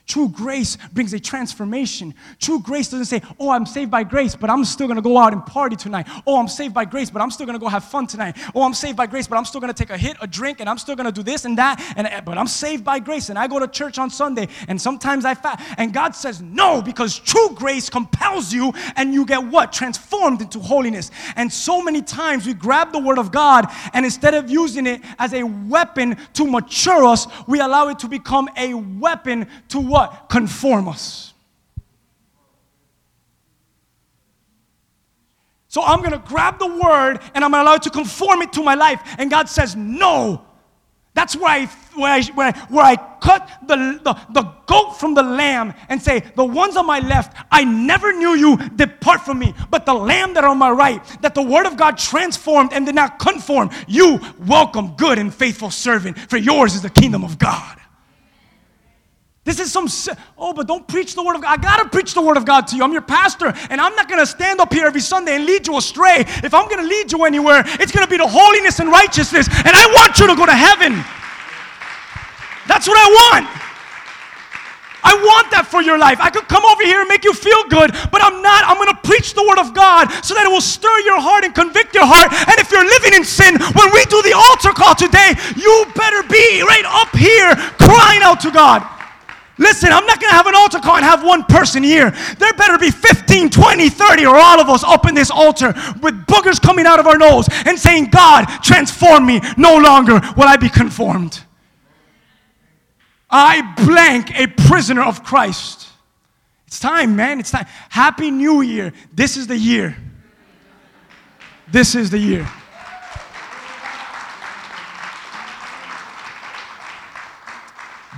True 0.06 0.28
grace 0.28 0.78
brings 0.92 1.14
a 1.14 1.20
transformation. 1.20 2.14
True 2.38 2.60
grace 2.60 2.90
doesn't 2.90 3.06
say, 3.06 3.22
Oh, 3.40 3.50
I'm 3.50 3.66
saved 3.66 3.90
by 3.90 4.04
grace, 4.04 4.36
but 4.36 4.50
I'm 4.50 4.66
still 4.66 4.88
gonna 4.88 5.02
go 5.02 5.18
out 5.18 5.32
and 5.32 5.46
party 5.46 5.78
tonight. 5.78 6.08
Oh, 6.28 6.38
I'm 6.38 6.50
saved 6.50 6.74
by 6.74 6.84
grace, 6.84 7.10
but 7.10 7.22
I'm 7.22 7.32
still 7.32 7.46
gonna 7.46 7.58
go 7.58 7.70
have 7.70 7.86
fun 7.86 8.06
tonight. 8.06 8.36
Oh, 8.54 8.64
I'm 8.64 8.74
saved 8.74 8.98
by 8.98 9.08
grace, 9.08 9.28
but 9.28 9.38
I'm 9.38 9.46
still 9.46 9.62
gonna 9.62 9.74
take 9.74 9.92
a 9.92 9.98
hit, 9.98 10.18
a 10.20 10.28
drink, 10.28 10.60
and 10.60 10.70
I'm 10.70 10.78
still 10.78 10.98
gonna 10.98 11.12
do 11.12 11.24
this 11.24 11.46
and 11.46 11.58
that. 11.58 11.82
And 11.96 12.06
eh, 12.06 12.20
but 12.20 12.38
I'm 12.38 12.48
saved 12.48 12.84
by 12.84 13.00
grace, 13.00 13.30
and 13.30 13.40
I 13.40 13.48
go 13.48 13.60
to 13.60 13.68
church 13.68 13.98
on 13.98 14.10
Sunday, 14.10 14.50
and 14.68 14.80
sometimes 14.80 15.24
I 15.24 15.36
fast. 15.36 15.64
And 15.78 15.94
God 15.94 16.16
says, 16.16 16.42
No, 16.42 16.82
because 16.82 17.18
true 17.18 17.52
grace 17.56 17.90
compels 17.90 18.52
you, 18.52 18.74
and 18.98 19.14
you 19.14 19.26
get 19.26 19.42
what? 19.42 19.72
Transformed 19.72 20.42
into 20.42 20.60
holiness. 20.60 21.12
And 21.38 21.52
so 21.52 21.82
many 21.82 22.02
times 22.02 22.46
we 22.46 22.54
grab 22.54 22.92
the 22.92 23.00
word 23.00 23.20
of 23.20 23.32
God, 23.32 23.68
and 23.94 24.04
instead 24.04 24.34
of 24.34 24.50
using 24.50 24.86
it 24.86 25.02
as 25.18 25.34
a 25.34 25.44
weapon 25.44 26.18
to 26.34 26.46
mature 26.46 27.06
us, 27.06 27.26
we 27.48 27.62
allow 27.62 27.88
it 27.88 28.00
to 28.00 28.10
become 28.10 28.50
a 28.58 28.74
weapon 28.74 29.48
to 29.70 29.93
what? 29.94 30.28
Conform 30.28 30.88
us. 30.88 31.36
So 35.68 35.84
I'm 35.84 36.00
going 36.00 36.14
to 36.14 36.18
grab 36.18 36.58
the 36.58 36.68
word 36.68 37.20
and 37.36 37.44
I'm 37.44 37.52
going 37.52 37.64
to 37.64 37.70
allow 37.70 37.76
it 37.76 37.84
to 37.84 37.92
conform 37.92 38.42
it 38.42 38.54
to 38.54 38.64
my 38.64 38.74
life. 38.74 39.02
And 39.20 39.30
God 39.30 39.50
says, 39.50 39.76
no. 39.76 40.44
That's 41.14 41.36
where 41.36 41.50
I, 41.50 41.66
where 41.94 42.12
I, 42.12 42.24
where 42.24 42.48
I, 42.48 42.60
where 42.70 42.86
I 42.86 42.96
cut 43.22 43.48
the, 43.68 43.76
the, 44.04 44.14
the 44.32 44.52
goat 44.66 45.00
from 45.00 45.14
the 45.14 45.22
lamb 45.22 45.76
and 45.90 46.02
say, 46.02 46.24
The 46.36 46.44
ones 46.44 46.76
on 46.76 46.88
my 46.88 46.98
left, 46.98 47.38
I 47.52 47.64
never 47.64 48.12
knew 48.12 48.32
you, 48.32 48.58
depart 48.70 49.22
from 49.22 49.38
me. 49.38 49.54
But 49.70 49.86
the 49.86 49.94
lamb 49.94 50.34
that 50.34 50.44
are 50.44 50.50
on 50.50 50.58
my 50.58 50.72
right, 50.72 51.06
that 51.22 51.36
the 51.36 51.44
word 51.44 51.68
of 51.68 51.78
God 51.78 52.00
transformed 52.00 52.74
and 52.74 52.88
did 52.88 52.96
not 52.96 53.20
conform, 53.20 53.70
you 53.88 54.20
welcome, 54.40 54.96
good 54.96 55.20
and 55.20 55.32
faithful 55.32 55.70
servant, 55.70 56.18
for 56.18 56.38
yours 56.38 56.74
is 56.74 56.82
the 56.82 56.90
kingdom 56.90 57.24
of 57.24 57.38
God. 57.38 57.78
This 59.46 59.60
is 59.60 59.72
some, 59.74 59.88
oh, 60.38 60.54
but 60.54 60.68
don't 60.68 60.88
preach 60.88 61.16
the 61.16 61.24
word 61.24 61.36
of 61.36 61.42
God. 61.42 61.60
I 61.60 61.62
gotta 61.62 61.90
preach 61.90 62.14
the 62.14 62.22
word 62.22 62.38
of 62.38 62.46
God 62.46 62.66
to 62.68 62.78
you. 62.78 62.84
I'm 62.84 62.94
your 62.94 63.02
pastor, 63.02 63.54
and 63.70 63.82
I'm 63.82 63.94
not 63.96 64.08
gonna 64.08 64.26
stand 64.26 64.62
up 64.62 64.72
here 64.74 64.86
every 64.86 65.02
Sunday 65.02 65.36
and 65.36 65.46
lead 65.46 65.68
you 65.68 65.78
astray. 65.78 66.22
If 66.44 66.54
I'm 66.54 66.70
gonna 66.70 66.88
lead 66.88 67.12
you 67.12 67.26
anywhere, 67.26 67.64
it's 67.66 67.92
gonna 67.92 68.08
be 68.08 68.18
to 68.18 68.28
holiness 68.28 68.80
and 68.80 68.90
righteousness, 68.90 69.48
and 69.50 69.76
I 69.76 69.86
want 69.88 70.18
you 70.20 70.28
to 70.28 70.36
go 70.36 70.46
to 70.46 70.54
heaven. 70.56 70.94
That's 72.68 72.88
what 72.88 72.98
I 72.98 73.08
want. 73.12 73.60
I 75.06 75.16
want 75.16 75.52
that 75.52 75.68
for 75.68 75.82
your 75.82 75.98
life. 75.98 76.22
I 76.22 76.30
could 76.30 76.48
come 76.48 76.64
over 76.64 76.82
here 76.84 77.02
and 77.02 77.10
make 77.10 77.26
you 77.26 77.34
feel 77.34 77.68
good, 77.68 77.92
but 78.12 78.24
I'm 78.24 78.42
not. 78.42 78.64
I'm 78.64 78.78
gonna 78.78 78.98
preach 79.04 79.14
preach 79.24 79.36
the 79.36 79.48
word 79.48 79.60
of 79.60 79.74
God 79.74 80.12
so 80.26 80.34
that 80.34 80.46
it 80.46 80.50
will 80.50 80.62
stir 80.62 81.00
your 81.06 81.22
heart 81.22 81.46
and 81.46 81.56
convict 81.56 81.96
your 81.96 82.06
heart. 82.06 82.28
And 82.34 82.60
if 82.60 82.72
you're 82.72 82.84
living 82.84 83.14
in 83.14 83.24
sin, 83.24 83.56
when 83.56 83.90
we 83.94 84.04
do 84.12 84.20
the 84.22 84.34
altar 84.34 84.76
call 84.76 84.96
today, 84.96 85.38
you 85.56 85.86
better 85.96 86.28
be 86.28 86.60
right 86.66 86.84
up 86.84 87.14
here 87.16 87.56
crying 87.80 88.22
out 88.22 88.42
to 88.42 88.52
God. 88.52 88.84
Listen, 89.58 89.92
I'm 89.92 90.06
not 90.08 90.20
going 90.20 90.32
to 90.32 90.36
have 90.36 90.48
an 90.48 90.56
altar 90.56 90.80
call 90.80 90.96
and 90.96 91.06
have 91.06 91.24
one 91.24 91.44
person 91.44 91.84
here. 91.84 92.10
There 92.40 92.54
better 92.54 92.78
be 92.80 92.90
15, 92.90 93.52
20, 93.52 93.90
30, 93.90 94.26
or 94.26 94.36
all 94.36 94.60
of 94.60 94.68
us 94.68 94.84
up 94.84 95.06
in 95.08 95.14
this 95.14 95.30
altar 95.30 95.68
with 96.02 96.26
boogers 96.26 96.60
coming 96.60 96.88
out 96.88 97.00
of 97.00 97.06
our 97.06 97.18
nose 97.18 97.48
and 97.66 97.78
saying, 97.78 98.06
God, 98.06 98.46
transform 98.64 99.26
me. 99.28 99.42
No 99.56 99.78
longer 99.78 100.20
will 100.36 100.48
I 100.48 100.58
be 100.58 100.70
conformed. 100.70 101.44
I 103.30 103.74
blank 103.86 104.40
a 104.40 104.48
prisoner 104.48 105.04
of 105.04 105.24
Christ. 105.24 105.88
It's 106.66 106.80
time, 106.80 107.16
man. 107.16 107.40
It's 107.40 107.52
time. 107.52 107.68
Happy 107.90 108.32
New 108.32 108.62
Year. 108.62 108.92
This 109.14 109.38
is 109.38 109.46
the 109.46 109.58
year. 109.58 109.96
This 111.72 111.94
is 111.94 112.10
the 112.10 112.20
year. 112.20 112.48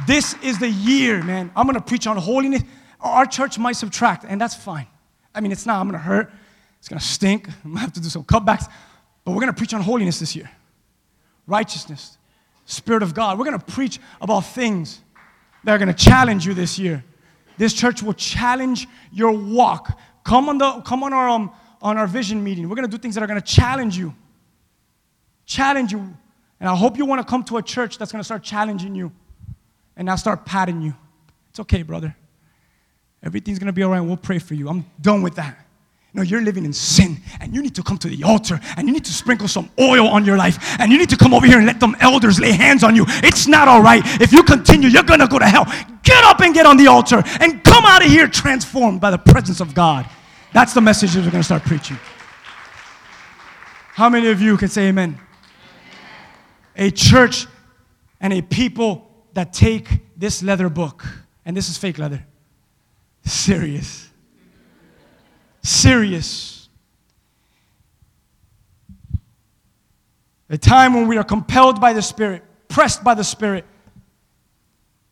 This 0.06 0.36
is 0.41 0.60
the 0.60 0.70
year, 0.70 1.24
man. 1.24 1.52
I'm 1.56 1.65
going 1.65 1.76
to 1.76 1.82
preach 1.82 2.08
on 2.08 2.18
holiness. 2.18 2.63
Our 3.00 3.26
church 3.26 3.58
might 3.58 3.74
subtract, 3.74 4.26
and 4.28 4.39
that's 4.39 4.56
fine. 4.56 4.88
I 5.34 5.41
mean, 5.41 5.52
it's 5.52 5.65
not, 5.65 5.80
I'm 5.80 5.88
going 5.89 6.00
to 6.00 6.06
hurt. 6.06 6.32
It's 6.80 6.88
going 6.88 7.00
to 7.00 7.06
stink. 7.06 7.48
I'm 7.63 7.72
going 7.72 7.76
to 7.76 7.82
have 7.82 7.94
to 7.94 8.02
do 8.02 8.10
some 8.10 8.24
cutbacks. 8.24 8.72
But 9.24 9.32
we're 9.32 9.41
going 9.41 9.54
to 9.54 9.58
preach 9.58 9.74
on 9.74 9.82
holiness 9.82 10.20
this 10.20 10.36
year 10.36 10.50
righteousness, 11.48 12.18
Spirit 12.65 13.04
of 13.04 13.13
God. 13.13 13.38
We're 13.38 13.46
going 13.46 13.60
to 13.60 13.65
preach 13.65 14.00
about 14.20 14.46
things 14.46 15.02
that 15.63 15.74
are 15.74 15.78
going 15.78 15.94
to 15.94 16.04
challenge 16.04 16.46
you 16.46 16.56
this 16.56 16.80
year. 16.80 17.04
This 17.58 17.72
church 17.72 18.02
will 18.02 18.13
challenge 18.13 18.88
your 19.12 19.32
walk. 19.32 19.98
Come 20.24 20.50
on, 20.50 20.58
the, 20.58 20.82
come 20.82 21.04
on, 21.04 21.13
our, 21.13 21.30
um, 21.30 21.52
on 21.84 21.98
our 22.00 22.08
vision 22.08 22.44
meeting. 22.44 22.68
We're 22.68 22.76
going 22.76 22.89
to 22.89 22.98
do 22.98 23.00
things 23.00 23.13
that 23.13 23.24
are 23.24 23.28
going 23.28 23.39
to 23.39 23.46
challenge 23.46 23.96
you. 23.96 24.15
Challenge 25.46 25.91
you. 25.91 26.00
And 26.60 26.68
I 26.68 26.76
hope 26.76 26.98
you 26.98 27.06
want 27.06 27.22
to 27.22 27.30
come 27.30 27.44
to 27.44 27.58
a 27.58 27.62
church 27.62 28.00
that's 28.00 28.12
going 28.12 28.22
to 28.22 28.26
start 28.26 28.41
challenging 28.41 28.96
you 28.96 29.12
and 29.97 30.10
I 30.10 30.15
start 30.15 30.45
patting 30.45 30.81
you. 30.81 30.93
It's 31.49 31.60
okay, 31.60 31.84
brother. 31.84 32.15
Everything's 33.23 33.60
gonna 33.60 33.73
be 33.73 33.84
all 33.84 33.91
right. 33.91 34.01
We'll 34.01 34.17
pray 34.17 34.39
for 34.39 34.53
you. 34.53 34.69
I'm 34.69 34.86
done 35.01 35.21
with 35.21 35.36
that. 35.36 35.65
No, 36.13 36.21
you're 36.21 36.41
living 36.41 36.63
in 36.63 36.71
sin, 36.71 37.17
and 37.41 37.53
you 37.53 37.62
need 37.62 37.75
to 37.75 37.84
come 37.84 37.97
to 37.97 38.08
the 38.08 38.23
altar, 38.23 38.58
and 38.77 38.88
you 38.88 38.93
need 38.93 39.03
to 39.03 39.12
sprinkle 39.12 39.49
some 39.49 39.69
oil 39.77 40.08
on 40.08 40.23
your 40.23 40.38
life, 40.38 40.79
and 40.79 40.89
you 40.89 40.97
need 40.97 41.10
to 41.10 41.17
come 41.17 41.34
over 41.34 41.45
here 41.45 41.58
and 41.58 41.67
let 41.67 41.81
them 41.81 41.93
elders 41.99 42.39
lay 42.39 42.53
hands 42.53 42.86
on 42.86 42.95
you. 42.95 43.03
It's 43.21 43.47
not 43.47 43.67
all 43.67 43.81
right. 43.81 44.01
If 44.21 44.31
you 44.31 44.41
continue, 44.43 44.88
you're 44.88 45.03
gonna 45.03 45.27
go 45.27 45.39
to 45.39 45.45
hell. 45.45 45.65
Get 46.03 46.23
up 46.23 46.39
and 46.39 46.53
get 46.53 46.65
on 46.65 46.77
the 46.77 46.88
altar, 46.88 47.21
and 47.41 47.62
come 47.65 47.84
out 47.86 48.05
of 48.05 48.10
here 48.10 48.29
transformed 48.29 49.01
by 49.01 49.12
the 49.12 49.17
presence 49.17 49.60
of 49.60 49.73
God. 49.73 50.10
That's 50.53 50.73
the 50.73 50.79
message 50.79 51.13
that 51.13 51.25
we're 51.25 51.31
gonna 51.31 51.43
start 51.43 51.63
preaching. 51.63 51.97
How 53.93 54.08
many 54.08 54.27
of 54.27 54.41
you 54.41 54.55
can 54.55 54.69
say 54.69 54.88
amen? 54.88 55.19
A 56.77 56.91
church 56.91 57.45
and 58.21 58.31
a 58.31 58.41
people 58.41 59.05
that 59.36 59.54
take 59.54 59.88
this 60.17 60.41
leather 60.41 60.69
book, 60.69 61.06
and 61.45 61.56
this 61.56 61.69
is 61.69 61.78
fake 61.78 62.00
leather, 62.00 62.26
serious. 63.24 64.10
Serious. 65.62 66.69
A 70.50 70.58
time 70.58 70.93
when 70.93 71.08
we 71.08 71.17
are 71.17 71.24
compelled 71.24 71.82
by 71.82 71.91
the 71.93 72.02
Spirit, 72.02 72.43
pressed 72.67 73.04
by 73.04 73.13
the 73.13 73.24
Spirit. 73.24 73.65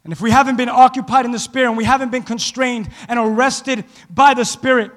And 0.04 0.14
if 0.14 0.22
we 0.22 0.32
haven't 0.32 0.58
been 0.58 0.70
occupied 0.70 1.26
in 1.26 1.32
the 1.32 1.40
Spirit 1.40 1.70
and 1.70 1.78
we 1.78 1.86
haven't 1.86 2.12
been 2.12 2.24
constrained 2.24 2.90
and 3.08 3.20
arrested 3.20 3.84
by 4.10 4.34
the 4.34 4.46
Spirit, 4.46 4.92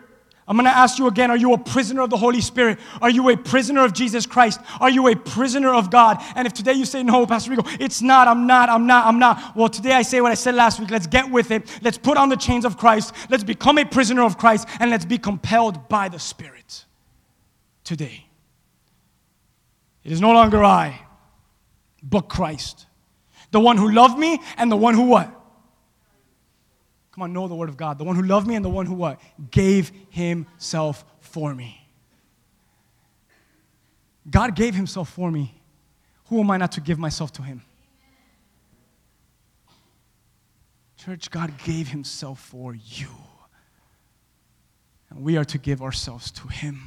I'm 0.49 0.57
going 0.57 0.67
to 0.67 0.77
ask 0.77 0.99
you 0.99 1.09
again 1.09 1.31
are 1.31 1.37
you 1.37 1.53
a 1.55 1.59
prisoner 1.59 2.03
of 2.03 2.11
the 2.11 2.17
Holy 2.17 2.41
Spirit? 2.41 2.79
Are 3.03 3.11
you 3.11 3.29
a 3.31 3.37
prisoner 3.37 3.85
of 3.85 3.93
Jesus 3.93 4.27
Christ? 4.27 4.61
Are 4.81 4.91
you 4.91 5.09
a 5.09 5.17
prisoner 5.17 5.75
of 5.75 5.91
God? 5.91 6.23
And 6.37 6.47
if 6.47 6.53
today 6.53 6.75
you 6.75 6.85
say, 6.85 7.03
no, 7.03 7.27
Pastor 7.27 7.51
Rico, 7.51 7.65
it's 7.81 8.01
not, 8.01 8.29
I'm 8.29 8.47
not, 8.47 8.69
I'm 8.69 8.87
not, 8.87 9.07
I'm 9.07 9.19
not. 9.19 9.57
Well, 9.57 9.69
today 9.69 9.93
I 9.93 10.03
say 10.03 10.21
what 10.21 10.31
I 10.31 10.37
said 10.37 10.55
last 10.55 10.79
week. 10.79 10.91
Let's 10.91 11.09
get 11.09 11.29
with 11.31 11.51
it. 11.51 11.81
Let's 11.83 11.99
put 11.99 12.17
on 12.17 12.29
the 12.29 12.37
chains 12.37 12.65
of 12.65 12.77
Christ. 12.77 13.13
Let's 13.29 13.43
become 13.43 13.79
a 13.79 13.85
prisoner 13.85 14.23
of 14.23 14.39
Christ 14.39 14.69
and 14.79 14.91
let's 14.91 15.05
be 15.05 15.19
compelled 15.19 15.89
by 15.89 16.09
the 16.09 16.21
Spirit 16.21 16.85
today. 17.83 18.27
It 20.05 20.13
is 20.13 20.21
no 20.21 20.31
longer 20.31 20.63
I, 20.63 21.01
but 22.05 22.29
Christ. 22.29 22.87
The 23.51 23.59
one 23.59 23.77
who 23.77 23.91
loved 23.91 24.17
me 24.17 24.41
and 24.57 24.71
the 24.71 24.77
one 24.77 24.95
who 24.95 25.07
what? 25.07 25.36
Come 27.17 27.23
on, 27.23 27.33
know 27.33 27.49
the 27.49 27.55
word 27.55 27.71
of 27.71 27.79
God. 27.79 27.97
The 27.97 28.05
one 28.05 28.15
who 28.15 28.21
loved 28.21 28.47
me 28.47 28.57
and 28.57 28.65
the 28.65 28.69
one 28.69 28.85
who 28.85 28.93
what? 28.93 29.19
Gave 29.51 29.91
himself 30.11 31.03
for 31.21 31.55
me. 31.55 31.89
God 34.31 34.55
gave 34.55 34.75
himself 34.75 35.09
for 35.09 35.31
me. 35.31 35.59
Who 36.27 36.41
am 36.41 36.51
I 36.51 36.59
not 36.59 36.73
to 36.73 36.83
give 36.83 36.99
myself 36.99 37.33
to 37.33 37.43
him? 37.43 37.63
Church, 40.99 41.31
God 41.31 41.55
gave 41.65 41.89
himself 41.89 42.39
for 42.39 42.75
you. 42.75 43.09
And 45.09 45.23
we 45.23 45.39
are 45.39 45.45
to 45.47 45.57
give 45.57 45.81
ourselves 45.81 46.31
to 46.33 46.49
him. 46.49 46.83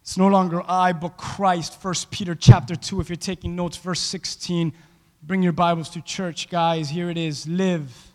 It's 0.00 0.18
no 0.18 0.26
longer 0.26 0.60
I, 0.66 0.92
but 0.92 1.16
Christ. 1.16 1.78
1 1.80 1.94
Peter 2.10 2.34
chapter 2.34 2.74
2. 2.74 3.00
If 3.00 3.08
you're 3.08 3.14
taking 3.14 3.54
notes, 3.54 3.76
verse 3.76 4.00
16. 4.00 4.72
Bring 5.22 5.40
your 5.40 5.52
Bibles 5.52 5.88
to 5.90 6.02
church, 6.02 6.48
guys. 6.50 6.90
Here 6.90 7.10
it 7.10 7.16
is. 7.16 7.46
Live 7.46 8.10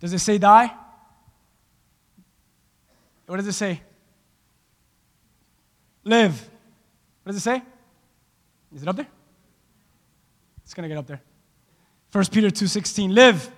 does 0.00 0.12
it 0.12 0.20
say 0.20 0.38
die? 0.38 0.70
What 3.26 3.36
does 3.36 3.46
it 3.46 3.52
say? 3.52 3.82
Live. 6.04 6.48
What 7.22 7.32
does 7.32 7.36
it 7.36 7.44
say? 7.44 7.62
Is 8.74 8.82
it 8.82 8.88
up 8.88 8.96
there? 8.96 9.08
It's 10.64 10.72
going 10.72 10.88
to 10.88 10.88
get 10.88 10.98
up 10.98 11.06
there. 11.06 11.20
1 12.12 12.24
Peter 12.26 12.48
2:16. 12.48 13.12
Live. 13.12 13.50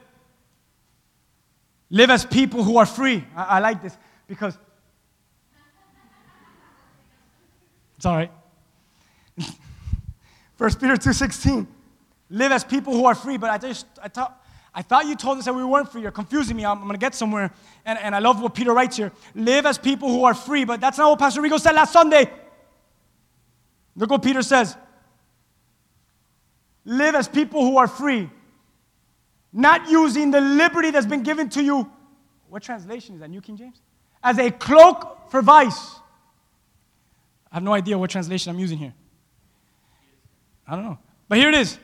Live 1.90 2.10
as 2.10 2.24
people 2.24 2.64
who 2.64 2.78
are 2.78 2.86
free. 2.86 3.24
I, 3.36 3.44
I 3.44 3.58
like 3.60 3.82
this 3.82 3.96
because 4.26 4.58
it's 7.96 8.06
all 8.06 8.16
right. 8.16 8.32
1 10.58 10.74
Peter 10.74 10.96
2:16. 10.96 11.66
Live 12.30 12.52
as 12.52 12.64
people 12.64 12.92
who 12.92 13.04
are 13.06 13.14
free. 13.14 13.36
But 13.36 13.50
I 13.50 13.58
just 13.58 13.86
I 14.02 14.08
thought 14.08 14.39
I 14.74 14.82
thought 14.82 15.06
you 15.06 15.16
told 15.16 15.38
us 15.38 15.46
that 15.46 15.54
we 15.54 15.64
weren't 15.64 15.90
free. 15.90 16.02
You're 16.02 16.12
confusing 16.12 16.56
me. 16.56 16.64
I'm, 16.64 16.78
I'm 16.78 16.84
going 16.84 16.92
to 16.92 16.98
get 16.98 17.14
somewhere. 17.14 17.52
And, 17.84 17.98
and 17.98 18.14
I 18.14 18.20
love 18.20 18.40
what 18.40 18.54
Peter 18.54 18.72
writes 18.72 18.96
here. 18.96 19.12
Live 19.34 19.66
as 19.66 19.78
people 19.78 20.08
who 20.08 20.24
are 20.24 20.34
free. 20.34 20.64
But 20.64 20.80
that's 20.80 20.98
not 20.98 21.10
what 21.10 21.18
Pastor 21.18 21.40
Rico 21.40 21.58
said 21.58 21.74
last 21.74 21.92
Sunday. 21.92 22.30
Look 23.96 24.10
what 24.10 24.22
Peter 24.22 24.42
says. 24.42 24.76
Live 26.84 27.14
as 27.14 27.28
people 27.28 27.62
who 27.62 27.76
are 27.76 27.88
free, 27.88 28.30
not 29.52 29.90
using 29.90 30.30
the 30.30 30.40
liberty 30.40 30.90
that's 30.90 31.06
been 31.06 31.22
given 31.22 31.48
to 31.50 31.62
you. 31.62 31.90
What 32.48 32.62
translation 32.62 33.14
is 33.14 33.20
that? 33.20 33.28
New 33.28 33.40
King 33.40 33.56
James? 33.56 33.80
As 34.22 34.38
a 34.38 34.50
cloak 34.50 35.30
for 35.30 35.42
vice. 35.42 35.96
I 37.52 37.56
have 37.56 37.62
no 37.62 37.72
idea 37.72 37.98
what 37.98 38.10
translation 38.10 38.50
I'm 38.50 38.58
using 38.58 38.78
here. 38.78 38.94
I 40.66 40.76
don't 40.76 40.84
know. 40.84 40.98
But 41.28 41.38
here 41.38 41.48
it 41.48 41.54
is. 41.54 41.78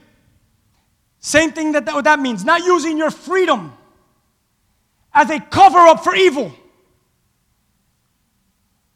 Same 1.21 1.53
thing 1.53 1.73
that, 1.73 1.87
that 1.87 1.95
what 1.95 2.05
that 2.05 2.21
means. 2.21 2.45
Not 2.45 2.63
using 2.63 2.97
your 2.97 3.11
freedom 3.11 3.73
as 5.13 5.31
a 5.31 5.41
cover 5.41 5.79
up 5.79 6.05
for 6.05 6.15
evil, 6.15 6.53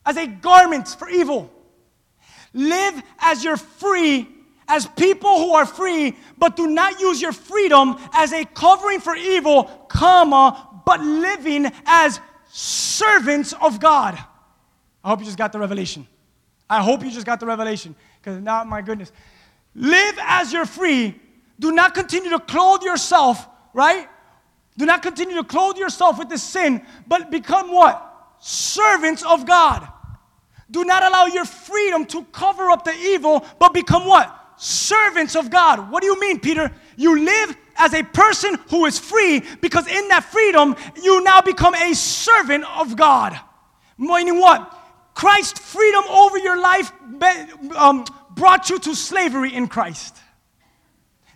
as 0.05 0.17
a 0.17 0.27
garment 0.27 0.89
for 0.89 1.09
evil. 1.09 1.51
Live 2.53 3.03
as 3.21 3.43
you're 3.43 3.57
free, 3.57 4.29
as 4.69 4.87
people 4.87 5.39
who 5.39 5.55
are 5.55 5.67
free, 5.67 6.17
but 6.39 6.57
do 6.57 6.67
not 6.67 7.01
use 7.01 7.21
your 7.21 7.33
freedom 7.33 7.97
as 8.13 8.33
a 8.33 8.45
covering 8.45 9.01
for 9.01 9.17
evil, 9.17 9.65
comma, 9.89 10.83
but 10.85 11.01
living 11.01 11.71
as 11.87 12.21
servants 12.49 13.53
of 13.61 13.81
God. 13.81 14.19
I 15.03 15.09
hope 15.09 15.21
you 15.21 15.25
just 15.25 15.39
got 15.39 15.53
the 15.53 15.59
revelation. 15.59 16.07
I 16.69 16.83
hope 16.83 17.03
you 17.03 17.11
just 17.11 17.27
got 17.27 17.41
the 17.41 17.47
revelation. 17.47 17.95
Because 18.21 18.41
now, 18.41 18.63
my 18.65 18.83
goodness. 18.83 19.13
Live 19.75 20.19
as 20.21 20.53
you're 20.53 20.67
free, 20.67 21.19
do 21.61 21.73
not 21.73 21.95
continue 21.95 22.31
to 22.31 22.41
clothe 22.41 22.83
yourself, 22.83 23.47
right? 23.75 24.09
Do 24.79 24.87
not 24.87 25.03
continue 25.03 25.37
to 25.37 25.45
clothe 25.45 25.77
yourself 25.77 26.19
with 26.19 26.31
this 26.31 26.43
sin, 26.43 26.85
but 27.07 27.31
become 27.31 27.71
what? 27.71 28.07
Servants 28.41 29.23
of 29.23 29.47
God. 29.47 29.87
Do 30.71 30.85
not 30.85 31.03
allow 31.03 31.27
your 31.27 31.45
freedom 31.45 32.07
to 32.07 32.25
cover 32.33 32.71
up 32.71 32.85
the 32.85 32.95
evil, 32.95 33.45
but 33.59 33.75
become 33.75 34.07
what? 34.07 34.35
Servants 34.57 35.37
of 35.37 35.51
God. 35.51 35.91
What 35.91 36.01
do 36.01 36.07
you 36.07 36.19
mean, 36.19 36.41
Peter? 36.41 36.73
You 36.97 37.23
live 37.23 37.57
as 37.77 37.93
a 37.93 38.03
person 38.05 38.57
who 38.71 38.87
is 38.87 38.99
free 38.99 39.43
because 39.61 39.87
in 39.87 40.09
that 40.09 40.25
freedom, 40.25 40.77
you 41.03 41.23
now 41.23 41.43
become 41.43 41.75
a 41.75 41.95
servant 41.95 42.65
of 42.79 42.97
God. 42.97 43.39
Meaning 43.99 44.39
what? 44.39 44.79
Christ's 45.15 45.59
freedom 45.59 46.05
over 46.09 46.39
your 46.39 46.59
life 46.59 46.91
um, 47.77 48.07
brought 48.31 48.71
you 48.71 48.79
to 48.79 48.95
slavery 48.95 49.53
in 49.53 49.67
Christ. 49.67 50.17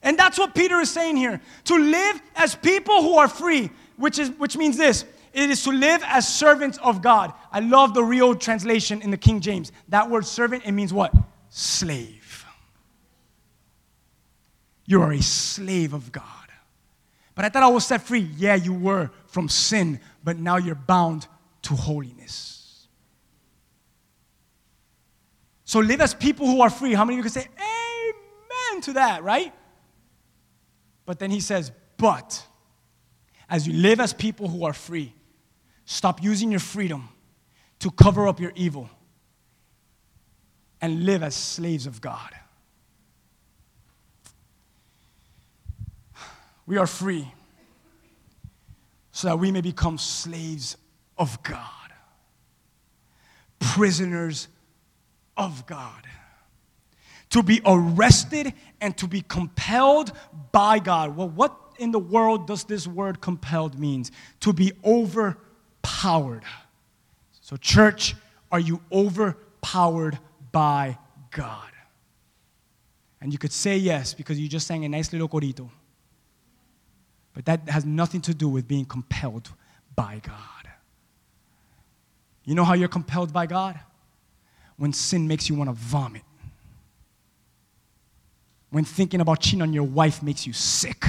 And 0.04 0.18
that's 0.18 0.38
what 0.38 0.54
Peter 0.54 0.78
is 0.80 0.90
saying 0.90 1.16
here. 1.16 1.40
To 1.64 1.76
live 1.76 2.22
as 2.36 2.54
people 2.54 3.02
who 3.02 3.16
are 3.16 3.26
free, 3.26 3.70
which, 3.96 4.18
is, 4.18 4.30
which 4.32 4.56
means 4.56 4.76
this 4.76 5.04
It 5.32 5.50
is 5.50 5.64
to 5.64 5.70
live 5.70 6.02
as 6.04 6.28
servants 6.28 6.78
of 6.78 7.02
God. 7.02 7.32
I 7.50 7.60
love 7.60 7.94
the 7.94 8.04
real 8.04 8.36
translation 8.36 9.02
in 9.02 9.10
the 9.10 9.16
King 9.16 9.40
James. 9.40 9.72
That 9.88 10.08
word 10.08 10.26
servant, 10.26 10.64
it 10.66 10.72
means 10.72 10.92
what? 10.92 11.12
Slave. 11.48 12.44
You 14.86 15.00
are 15.00 15.12
a 15.12 15.22
slave 15.22 15.94
of 15.94 16.12
God. 16.12 16.22
But 17.34 17.46
I 17.46 17.48
thought 17.48 17.62
I 17.62 17.68
was 17.68 17.86
set 17.86 18.02
free. 18.02 18.28
Yeah, 18.36 18.54
you 18.54 18.74
were 18.74 19.10
from 19.26 19.48
sin, 19.48 19.98
but 20.22 20.38
now 20.38 20.58
you're 20.58 20.74
bound 20.74 21.26
to 21.62 21.74
holiness. 21.74 22.86
So 25.64 25.80
live 25.80 26.02
as 26.02 26.12
people 26.12 26.46
who 26.46 26.60
are 26.60 26.70
free. 26.70 26.92
How 26.92 27.06
many 27.06 27.18
of 27.18 27.24
you 27.24 27.30
can 27.30 27.32
say 27.32 27.48
amen 27.58 28.82
to 28.82 28.92
that, 28.92 29.24
right? 29.24 29.52
But 31.06 31.18
then 31.18 31.30
he 31.30 31.40
says, 31.40 31.72
but 31.96 32.46
as 33.48 33.66
you 33.66 33.74
live 33.74 34.00
as 34.00 34.12
people 34.12 34.48
who 34.48 34.64
are 34.64 34.72
free, 34.72 35.14
stop 35.84 36.22
using 36.22 36.50
your 36.50 36.60
freedom 36.60 37.08
to 37.80 37.90
cover 37.90 38.26
up 38.26 38.40
your 38.40 38.52
evil 38.54 38.88
and 40.80 41.04
live 41.04 41.22
as 41.22 41.34
slaves 41.34 41.86
of 41.86 42.00
God. 42.00 42.30
We 46.66 46.78
are 46.78 46.86
free 46.86 47.30
so 49.12 49.28
that 49.28 49.38
we 49.38 49.50
may 49.52 49.60
become 49.60 49.98
slaves 49.98 50.76
of 51.16 51.42
God, 51.42 51.92
prisoners 53.60 54.48
of 55.36 55.66
God. 55.66 56.06
To 57.30 57.42
be 57.42 57.60
arrested 57.64 58.54
and 58.84 58.94
to 58.98 59.08
be 59.08 59.22
compelled 59.22 60.12
by 60.52 60.78
God. 60.78 61.16
Well, 61.16 61.30
what 61.30 61.58
in 61.78 61.90
the 61.90 61.98
world 61.98 62.46
does 62.46 62.64
this 62.64 62.86
word 62.86 63.18
compelled 63.22 63.78
means? 63.78 64.12
To 64.40 64.52
be 64.52 64.72
overpowered. 64.84 66.44
So, 67.40 67.56
church, 67.56 68.14
are 68.52 68.60
you 68.60 68.82
overpowered 68.92 70.18
by 70.52 70.98
God? 71.30 71.70
And 73.22 73.32
you 73.32 73.38
could 73.38 73.52
say 73.52 73.78
yes 73.78 74.12
because 74.12 74.38
you 74.38 74.50
just 74.50 74.66
sang 74.66 74.84
a 74.84 74.88
nice 74.90 75.10
little 75.14 75.30
corito. 75.30 75.70
But 77.32 77.46
that 77.46 77.66
has 77.70 77.86
nothing 77.86 78.20
to 78.20 78.34
do 78.34 78.50
with 78.50 78.68
being 78.68 78.84
compelled 78.84 79.50
by 79.96 80.20
God. 80.22 80.68
You 82.44 82.54
know 82.54 82.64
how 82.64 82.74
you're 82.74 82.88
compelled 82.88 83.32
by 83.32 83.46
God? 83.46 83.80
When 84.76 84.92
sin 84.92 85.26
makes 85.26 85.48
you 85.48 85.54
want 85.54 85.70
to 85.70 85.74
vomit. 85.74 86.22
When 88.74 88.84
thinking 88.84 89.20
about 89.20 89.38
cheating 89.38 89.62
on 89.62 89.72
your 89.72 89.84
wife 89.84 90.20
makes 90.20 90.48
you 90.48 90.52
sick. 90.52 91.04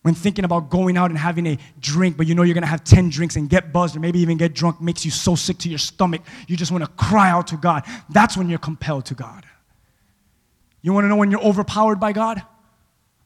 When 0.00 0.14
thinking 0.14 0.46
about 0.46 0.70
going 0.70 0.96
out 0.96 1.10
and 1.10 1.18
having 1.18 1.46
a 1.46 1.58
drink, 1.78 2.16
but 2.16 2.26
you 2.26 2.34
know 2.34 2.42
you're 2.42 2.54
gonna 2.54 2.64
have 2.64 2.82
10 2.82 3.10
drinks 3.10 3.36
and 3.36 3.50
get 3.50 3.70
buzzed 3.70 3.96
or 3.96 4.00
maybe 4.00 4.18
even 4.20 4.38
get 4.38 4.54
drunk 4.54 4.80
makes 4.80 5.04
you 5.04 5.10
so 5.10 5.34
sick 5.34 5.58
to 5.58 5.68
your 5.68 5.78
stomach, 5.78 6.22
you 6.48 6.56
just 6.56 6.72
wanna 6.72 6.86
cry 6.86 7.28
out 7.28 7.48
to 7.48 7.58
God. 7.58 7.84
That's 8.08 8.34
when 8.34 8.48
you're 8.48 8.58
compelled 8.58 9.04
to 9.06 9.14
God. 9.14 9.44
You 10.80 10.94
wanna 10.94 11.08
know 11.08 11.16
when 11.16 11.30
you're 11.30 11.44
overpowered 11.44 12.00
by 12.00 12.12
God? 12.12 12.42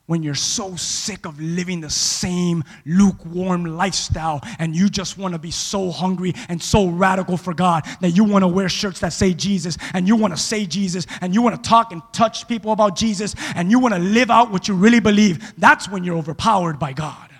When 0.06 0.22
you're 0.22 0.34
so 0.34 0.76
sick 0.76 1.26
of 1.26 1.40
living 1.40 1.80
the 1.80 1.90
same 1.90 2.64
lukewarm 2.84 3.64
lifestyle 3.64 4.40
and 4.58 4.74
you 4.74 4.88
just 4.88 5.18
want 5.18 5.34
to 5.34 5.38
be 5.38 5.50
so 5.50 5.90
hungry 5.90 6.32
and 6.48 6.62
so 6.62 6.88
radical 6.88 7.36
for 7.36 7.54
God 7.54 7.84
that 8.00 8.10
you 8.10 8.24
want 8.24 8.42
to 8.42 8.48
wear 8.48 8.68
shirts 8.68 9.00
that 9.00 9.12
say 9.12 9.34
Jesus 9.34 9.76
and 9.92 10.06
you 10.08 10.16
want 10.16 10.34
to 10.34 10.40
say 10.40 10.66
Jesus 10.66 11.06
and 11.20 11.34
you 11.34 11.42
want 11.42 11.62
to 11.62 11.68
talk 11.68 11.92
and 11.92 12.02
touch 12.12 12.46
people 12.48 12.72
about 12.72 12.96
Jesus 12.96 13.34
and 13.54 13.70
you 13.70 13.78
want 13.78 13.94
to 13.94 14.00
live 14.00 14.30
out 14.30 14.50
what 14.50 14.68
you 14.68 14.74
really 14.74 15.00
believe, 15.00 15.54
that's 15.58 15.88
when 15.88 16.04
you're 16.04 16.16
overpowered 16.16 16.78
by 16.78 16.92
God. 16.92 17.35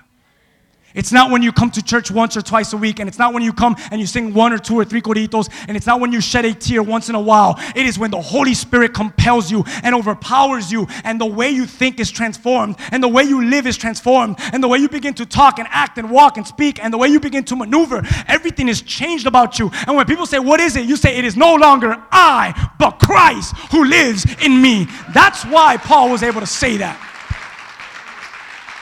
It's 0.97 1.13
not 1.13 1.31
when 1.31 1.43
you 1.43 1.53
come 1.53 1.71
to 1.73 1.83
church 1.83 2.11
once 2.11 2.37
or 2.37 2.43
twice 2.43 2.73
a 2.73 2.77
week, 2.77 2.99
and 2.99 3.09
it's 3.09 3.19
not 3.19 3.35
when 3.35 3.43
you 3.43 3.53
come 3.53 3.77
and 3.91 4.01
you 4.01 4.07
sing 4.07 4.33
one 4.33 4.53
or 4.53 4.59
two 4.59 4.75
or 4.75 4.85
three 4.85 5.03
coritos, 5.03 5.51
and 5.69 5.77
it's 5.77 5.87
not 5.87 6.01
when 6.01 6.11
you 6.11 6.23
shed 6.23 6.47
a 6.47 6.55
tear 6.55 6.83
once 6.83 7.11
in 7.11 7.15
a 7.15 7.21
while. 7.21 7.61
It 7.77 7.85
is 7.85 7.99
when 7.99 8.11
the 8.11 8.21
Holy 8.21 8.55
Spirit 8.55 8.95
compels 8.95 9.51
you 9.51 9.65
and 9.83 9.95
overpowers 9.95 10.73
you, 10.73 10.87
and 11.05 11.21
the 11.21 11.27
way 11.27 11.51
you 11.51 11.67
think 11.67 12.01
is 12.01 12.11
transformed, 12.11 12.77
and 12.91 13.03
the 13.03 13.09
way 13.09 13.25
you 13.25 13.45
live 13.45 13.67
is 13.67 13.77
transformed, 13.77 14.37
and 14.55 14.63
the 14.63 14.69
way 14.69 14.79
you 14.79 14.89
begin 14.89 15.13
to 15.15 15.27
talk 15.27 15.59
and 15.59 15.69
act 15.71 15.99
and 15.99 16.11
walk 16.11 16.39
and 16.39 16.47
speak, 16.47 16.83
and 16.83 16.93
the 16.93 16.99
way 16.99 17.09
you 17.09 17.21
begin 17.21 17.45
to 17.45 17.57
maneuver, 17.57 18.03
everything 18.27 18.69
is 18.69 18.81
changed 18.81 19.27
about 19.27 19.59
you. 19.59 19.71
And 19.87 19.97
when 19.97 20.07
people 20.07 20.25
say, 20.25 20.39
What 20.39 20.61
is 20.61 20.77
it? 20.77 20.87
you 20.87 20.97
say, 20.97 21.17
It 21.19 21.27
is 21.27 21.37
no 21.37 21.55
longer 21.57 22.03
I, 22.11 22.71
but 22.79 22.99
Christ 22.99 23.55
who 23.71 23.85
lives 23.85 24.25
in 24.43 24.63
me. 24.63 24.87
That's 25.13 25.45
why 25.45 25.77
Paul 25.77 26.11
was 26.11 26.23
able 26.23 26.41
to 26.41 26.47
say 26.47 26.79
that. 26.79 27.16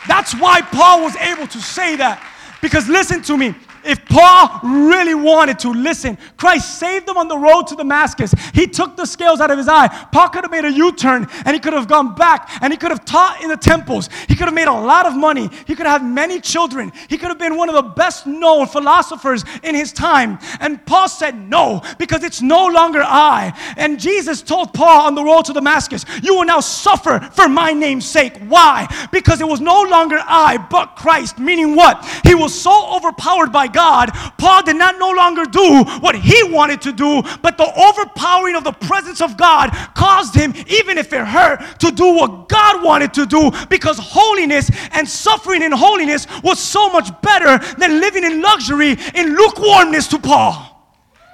That's 0.07 0.35
why 0.35 0.61
Paul 0.61 1.03
was 1.03 1.17
able 1.17 1.47
to 1.47 1.61
say 1.61 1.97
that. 1.97 2.23
Because 2.61 2.89
listen 2.89 3.23
to 3.23 3.37
me, 3.37 3.55
if 3.85 4.05
Paul 4.07 4.61
really 4.63 5.15
wanted 5.15 5.59
to 5.61 5.71
listen, 5.71 6.19
Christ 6.37 6.79
saved 6.79 7.09
him 7.09 7.17
on 7.17 7.29
the 7.29 7.37
road 7.37 7.67
to 7.69 7.77
Damascus. 7.77 8.35
He 8.53 8.67
took 8.67 8.97
the 8.97 9.07
scales 9.07 9.41
out 9.41 9.51
of 9.51 9.59
his 9.59 9.69
eye. 9.69 9.89
Paul 10.13 10.29
could 10.29 10.45
have 10.45 10.51
made 10.51 10.65
a 10.65 10.73
U 10.73 10.93
turn 10.93 11.27
and 11.45 11.55
he 11.55 11.61
could 11.61 11.73
have 11.73 11.89
gone 11.89 12.15
back 12.15 12.51
and 12.63 12.73
he 12.73 12.77
could 12.77 12.91
have 12.91 13.05
taught 13.05 13.43
in 13.43 13.49
the 13.49 13.57
temples. 13.57 14.09
He 14.29 14.35
could 14.35 14.47
have 14.47 14.55
made 14.55 14.69
a 14.69 14.73
lot 14.73 15.07
of 15.07 15.17
money. 15.17 15.51
He 15.67 15.75
could 15.75 15.87
have 15.87 16.01
had 16.01 16.09
many 16.09 16.41
children. 16.41 16.93
He 17.09 17.19
could 17.19 17.29
have 17.29 17.39
been 17.39 17.57
one 17.57 17.69
of 17.69 17.75
the 17.75 17.83
best 17.83 18.27
known 18.27 18.67
philosophers 18.67 19.45
in 19.63 19.75
his 19.75 19.93
time. 19.93 20.39
And 20.61 20.85
Paul 20.87 21.09
said 21.09 21.37
no 21.37 21.83
because 21.99 22.25
it's 22.25 22.43
no 22.43 22.67
longer 22.67 23.03
I. 23.03 23.53
And 23.77 24.01
Jesus 24.01 24.43
told 24.43 24.73
Paul 24.73 25.07
on 25.07 25.15
the 25.15 25.25
road 25.25 25.45
to 25.47 25.53
Damascus, 25.53 26.05
You 26.23 26.37
will 26.37 26.45
now 26.45 26.61
suffer 26.61 27.21
for 27.33 27.49
my 27.49 27.73
name's 27.73 28.07
sake. 28.07 28.37
Why? 28.49 28.89
Because 29.13 29.41
it 29.41 29.49
was 29.49 29.61
no 29.61 29.83
longer 29.83 30.19
I 30.21 30.59
but 30.71 30.97
Christ. 30.97 31.39
Meaning 31.39 31.77
what? 31.77 32.05
He 32.25 32.35
was 32.35 32.59
so 32.59 32.97
overpowered 32.97 33.53
by 33.53 33.69
God, 33.75 34.11
Paul 34.39 34.63
did 34.63 34.77
not 34.77 34.99
no 34.99 35.11
longer 35.11 35.45
do 35.45 35.85
what 36.01 36.15
he 36.15 36.43
wanted 36.45 36.81
to 36.83 36.93
do, 36.93 37.23
but 37.43 37.59
the 37.59 37.71
overpowering 37.77 38.55
of 38.55 38.65
the 38.65 38.73
presence 38.73 39.21
of 39.21 39.37
God 39.37 39.71
caused 39.95 40.35
him, 40.35 40.55
even 40.69 40.97
if 40.97 41.13
it 41.13 41.27
hurt, 41.27 41.81
to 41.81 41.91
do 41.91 42.15
what 42.15 42.49
God 42.49 42.83
wanted 42.83 43.13
to 43.15 43.27
do 43.27 43.51
because 43.69 43.99
holiness 43.99 44.71
and 44.93 45.07
suffering 45.07 45.63
in 45.63 45.73
holiness 45.73 46.27
was 46.43 46.59
so 46.59 46.89
much 46.89 47.09
better 47.21 47.59
than 47.77 48.01
living 48.01 48.25
in 48.25 48.41
luxury 48.41 48.97
in 49.15 49.35
lukewarmness 49.35 50.07
to 50.09 50.19
Paul. 50.19 50.71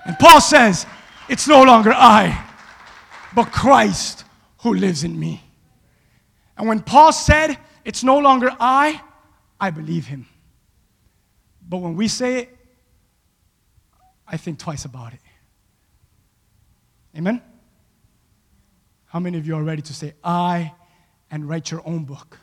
And 0.07 0.19
Paul 0.19 0.41
says, 0.41 0.87
It's 1.29 1.47
no 1.47 1.63
longer 1.63 1.93
I, 1.95 2.47
but 3.35 3.53
Christ 3.53 4.25
who 4.59 4.75
lives 4.75 5.05
in 5.05 5.19
me. 5.19 5.43
And 6.57 6.69
when 6.69 6.81
Paul 6.81 7.13
said, 7.13 7.59
It's 7.85 8.03
no 8.03 8.19
longer 8.19 8.51
I, 8.59 9.01
I 9.61 9.71
believe 9.71 10.07
him. 10.07 10.27
But 11.71 11.79
when 11.79 11.95
we 11.95 12.09
say 12.09 12.39
it, 12.41 12.57
I 14.27 14.37
think 14.37 14.59
twice 14.59 14.85
about 14.85 15.13
it. 15.13 15.21
Amen? 17.17 17.41
How 19.07 19.21
many 19.21 19.39
of 19.39 19.47
you 19.47 19.55
are 19.55 19.63
ready 19.63 19.81
to 19.83 19.95
say 19.95 20.15
I 20.23 20.75
and 21.31 21.49
write 21.49 21.71
your 21.71 21.83
own 21.87 22.05
book 22.05 22.39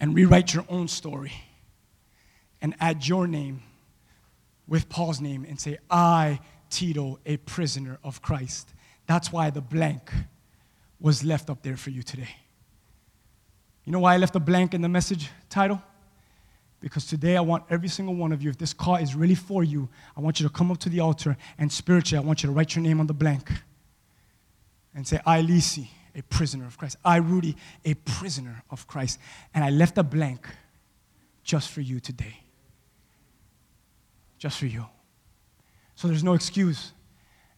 and 0.00 0.12
rewrite 0.14 0.54
your 0.54 0.64
own 0.68 0.88
story 0.88 1.32
and 2.60 2.74
add 2.80 3.06
your 3.06 3.28
name 3.28 3.62
with 4.66 4.88
Paul's 4.88 5.20
name 5.20 5.46
and 5.48 5.60
say, 5.60 5.78
I, 5.88 6.40
Tito, 6.68 7.20
a 7.24 7.36
prisoner 7.36 7.98
of 8.02 8.22
Christ? 8.22 8.74
That's 9.06 9.30
why 9.30 9.50
the 9.50 9.60
blank 9.60 10.10
was 10.98 11.22
left 11.22 11.48
up 11.48 11.62
there 11.62 11.76
for 11.76 11.90
you 11.90 12.02
today. 12.02 12.34
You 13.84 13.92
know 13.92 14.00
why 14.00 14.14
I 14.14 14.16
left 14.16 14.34
a 14.34 14.40
blank 14.40 14.74
in 14.74 14.82
the 14.82 14.88
message 14.88 15.30
title? 15.48 15.80
Because 16.80 17.06
today 17.06 17.36
I 17.36 17.40
want 17.40 17.64
every 17.70 17.88
single 17.88 18.14
one 18.14 18.32
of 18.32 18.42
you, 18.42 18.50
if 18.50 18.58
this 18.58 18.72
call 18.72 18.96
is 18.96 19.14
really 19.14 19.34
for 19.34 19.64
you, 19.64 19.88
I 20.16 20.20
want 20.20 20.38
you 20.40 20.46
to 20.46 20.52
come 20.52 20.70
up 20.70 20.78
to 20.78 20.88
the 20.88 21.00
altar 21.00 21.36
and 21.58 21.72
spiritually, 21.72 22.22
I 22.22 22.26
want 22.26 22.42
you 22.42 22.48
to 22.48 22.52
write 22.52 22.76
your 22.76 22.82
name 22.82 23.00
on 23.00 23.06
the 23.06 23.14
blank 23.14 23.50
and 24.94 25.06
say, 25.06 25.20
I, 25.26 25.42
Lisi, 25.42 25.88
a 26.14 26.22
prisoner 26.22 26.66
of 26.66 26.78
Christ. 26.78 26.96
I, 27.04 27.16
Rudy, 27.16 27.56
a 27.84 27.94
prisoner 27.94 28.62
of 28.70 28.86
Christ. 28.86 29.18
And 29.54 29.62
I 29.62 29.70
left 29.70 29.98
a 29.98 30.02
blank 30.02 30.46
just 31.44 31.70
for 31.70 31.80
you 31.80 32.00
today. 32.00 32.40
Just 34.38 34.58
for 34.58 34.66
you. 34.66 34.86
So 35.94 36.08
there's 36.08 36.24
no 36.24 36.34
excuse. 36.34 36.92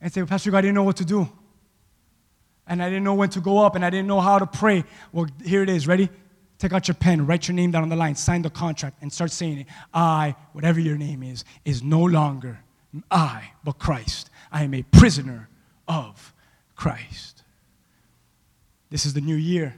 And 0.00 0.12
say, 0.12 0.22
Pastor, 0.24 0.54
I 0.54 0.60
didn't 0.60 0.74
know 0.74 0.84
what 0.84 0.96
to 0.96 1.04
do. 1.04 1.28
And 2.66 2.82
I 2.82 2.88
didn't 2.88 3.04
know 3.04 3.14
when 3.14 3.30
to 3.30 3.40
go 3.40 3.58
up 3.58 3.74
and 3.74 3.84
I 3.84 3.90
didn't 3.90 4.06
know 4.06 4.20
how 4.20 4.38
to 4.38 4.46
pray. 4.46 4.84
Well, 5.12 5.26
here 5.44 5.62
it 5.62 5.70
is. 5.70 5.86
Ready? 5.86 6.08
Take 6.58 6.72
out 6.72 6.88
your 6.88 6.96
pen, 6.96 7.24
write 7.24 7.46
your 7.46 7.54
name 7.54 7.70
down 7.70 7.84
on 7.84 7.88
the 7.88 7.96
line, 7.96 8.16
sign 8.16 8.42
the 8.42 8.50
contract, 8.50 9.00
and 9.00 9.12
start 9.12 9.30
saying 9.30 9.58
it. 9.58 9.66
I, 9.94 10.34
whatever 10.52 10.80
your 10.80 10.96
name 10.96 11.22
is, 11.22 11.44
is 11.64 11.82
no 11.82 12.00
longer 12.00 12.58
I, 13.10 13.52
but 13.62 13.78
Christ. 13.78 14.30
I 14.50 14.64
am 14.64 14.74
a 14.74 14.82
prisoner 14.82 15.48
of 15.86 16.34
Christ. 16.74 17.42
This 18.90 19.06
is 19.06 19.14
the 19.14 19.20
new 19.20 19.36
year. 19.36 19.76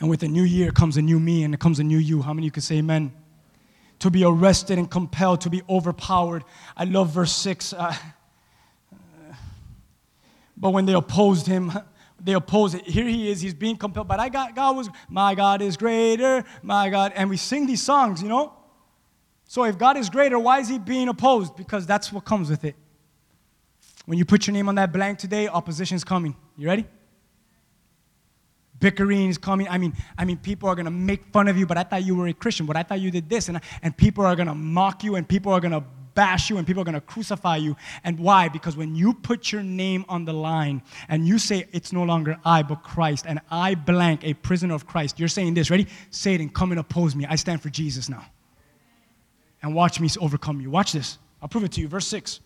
And 0.00 0.10
with 0.10 0.20
the 0.20 0.28
new 0.28 0.42
year 0.42 0.70
comes 0.70 0.96
a 0.96 1.02
new 1.02 1.18
me 1.18 1.42
and 1.42 1.54
it 1.54 1.60
comes 1.60 1.78
a 1.78 1.84
new 1.84 1.98
you. 1.98 2.22
How 2.22 2.32
many 2.32 2.46
of 2.46 2.48
you 2.48 2.52
can 2.52 2.62
say 2.62 2.76
amen? 2.76 3.12
To 4.00 4.10
be 4.10 4.24
arrested 4.24 4.78
and 4.78 4.90
compelled, 4.90 5.40
to 5.42 5.50
be 5.50 5.62
overpowered. 5.68 6.44
I 6.76 6.84
love 6.84 7.10
verse 7.10 7.32
6. 7.32 7.72
Uh, 7.72 7.94
but 10.56 10.70
when 10.70 10.86
they 10.86 10.94
opposed 10.94 11.46
him, 11.46 11.72
they 12.20 12.32
oppose 12.32 12.74
it. 12.74 12.86
Here 12.86 13.06
he 13.06 13.30
is, 13.30 13.40
he's 13.40 13.54
being 13.54 13.76
compelled, 13.76 14.08
but 14.08 14.20
I 14.20 14.28
got 14.28 14.54
God 14.54 14.76
was 14.76 14.88
my 15.08 15.34
God 15.34 15.62
is 15.62 15.76
greater, 15.76 16.44
my 16.62 16.90
God, 16.90 17.12
and 17.14 17.30
we 17.30 17.36
sing 17.36 17.66
these 17.66 17.82
songs, 17.82 18.22
you 18.22 18.28
know? 18.28 18.54
So 19.44 19.64
if 19.64 19.78
God 19.78 19.96
is 19.96 20.10
greater, 20.10 20.38
why 20.38 20.58
is 20.60 20.68
he 20.68 20.78
being 20.78 21.08
opposed? 21.08 21.56
Because 21.56 21.86
that's 21.86 22.12
what 22.12 22.24
comes 22.24 22.50
with 22.50 22.64
it. 22.64 22.76
When 24.04 24.18
you 24.18 24.24
put 24.24 24.46
your 24.46 24.54
name 24.54 24.68
on 24.68 24.74
that 24.76 24.92
blank 24.92 25.18
today, 25.18 25.48
opposition 25.48 25.94
is 25.96 26.04
coming. 26.04 26.36
You 26.56 26.66
ready? 26.66 26.86
Bickering 28.80 29.28
is 29.28 29.38
coming. 29.38 29.68
I 29.68 29.78
mean, 29.78 29.94
I 30.16 30.24
mean, 30.24 30.36
people 30.38 30.68
are 30.68 30.74
gonna 30.74 30.90
make 30.90 31.24
fun 31.32 31.48
of 31.48 31.56
you, 31.56 31.66
but 31.66 31.78
I 31.78 31.82
thought 31.82 32.04
you 32.04 32.14
were 32.14 32.28
a 32.28 32.32
Christian, 32.32 32.66
but 32.66 32.76
I 32.76 32.82
thought 32.82 33.00
you 33.00 33.10
did 33.10 33.28
this, 33.28 33.48
and, 33.48 33.60
and 33.82 33.96
people 33.96 34.24
are 34.24 34.36
gonna 34.36 34.54
mock 34.54 35.02
you, 35.04 35.16
and 35.16 35.28
people 35.28 35.52
are 35.52 35.60
gonna 35.60 35.84
bash 36.18 36.50
you 36.50 36.58
and 36.58 36.66
people 36.66 36.82
are 36.82 36.84
going 36.84 36.96
to 36.96 37.00
crucify 37.00 37.56
you. 37.56 37.76
And 38.02 38.18
why? 38.18 38.48
Because 38.48 38.76
when 38.76 38.96
you 38.96 39.14
put 39.14 39.52
your 39.52 39.62
name 39.62 40.04
on 40.08 40.24
the 40.24 40.32
line 40.32 40.82
and 41.08 41.28
you 41.28 41.38
say, 41.38 41.68
It's 41.70 41.92
no 41.92 42.02
longer 42.02 42.36
I, 42.44 42.64
but 42.64 42.82
Christ, 42.82 43.24
and 43.28 43.40
I 43.52 43.76
blank, 43.76 44.24
a 44.24 44.34
prisoner 44.34 44.74
of 44.74 44.84
Christ, 44.84 45.20
you're 45.20 45.28
saying 45.28 45.54
this, 45.54 45.70
ready? 45.70 45.86
Satan, 46.10 46.48
come 46.48 46.72
and 46.72 46.80
oppose 46.80 47.14
me. 47.14 47.24
I 47.24 47.36
stand 47.36 47.62
for 47.62 47.70
Jesus 47.70 48.08
now. 48.08 48.24
And 49.62 49.76
watch 49.76 50.00
me 50.00 50.08
overcome 50.20 50.60
you. 50.60 50.70
Watch 50.70 50.92
this. 50.92 51.18
I'll 51.40 51.48
prove 51.48 51.62
it 51.62 51.70
to 51.72 51.80
you. 51.80 51.86
Verse 51.86 52.08
6. 52.08 52.40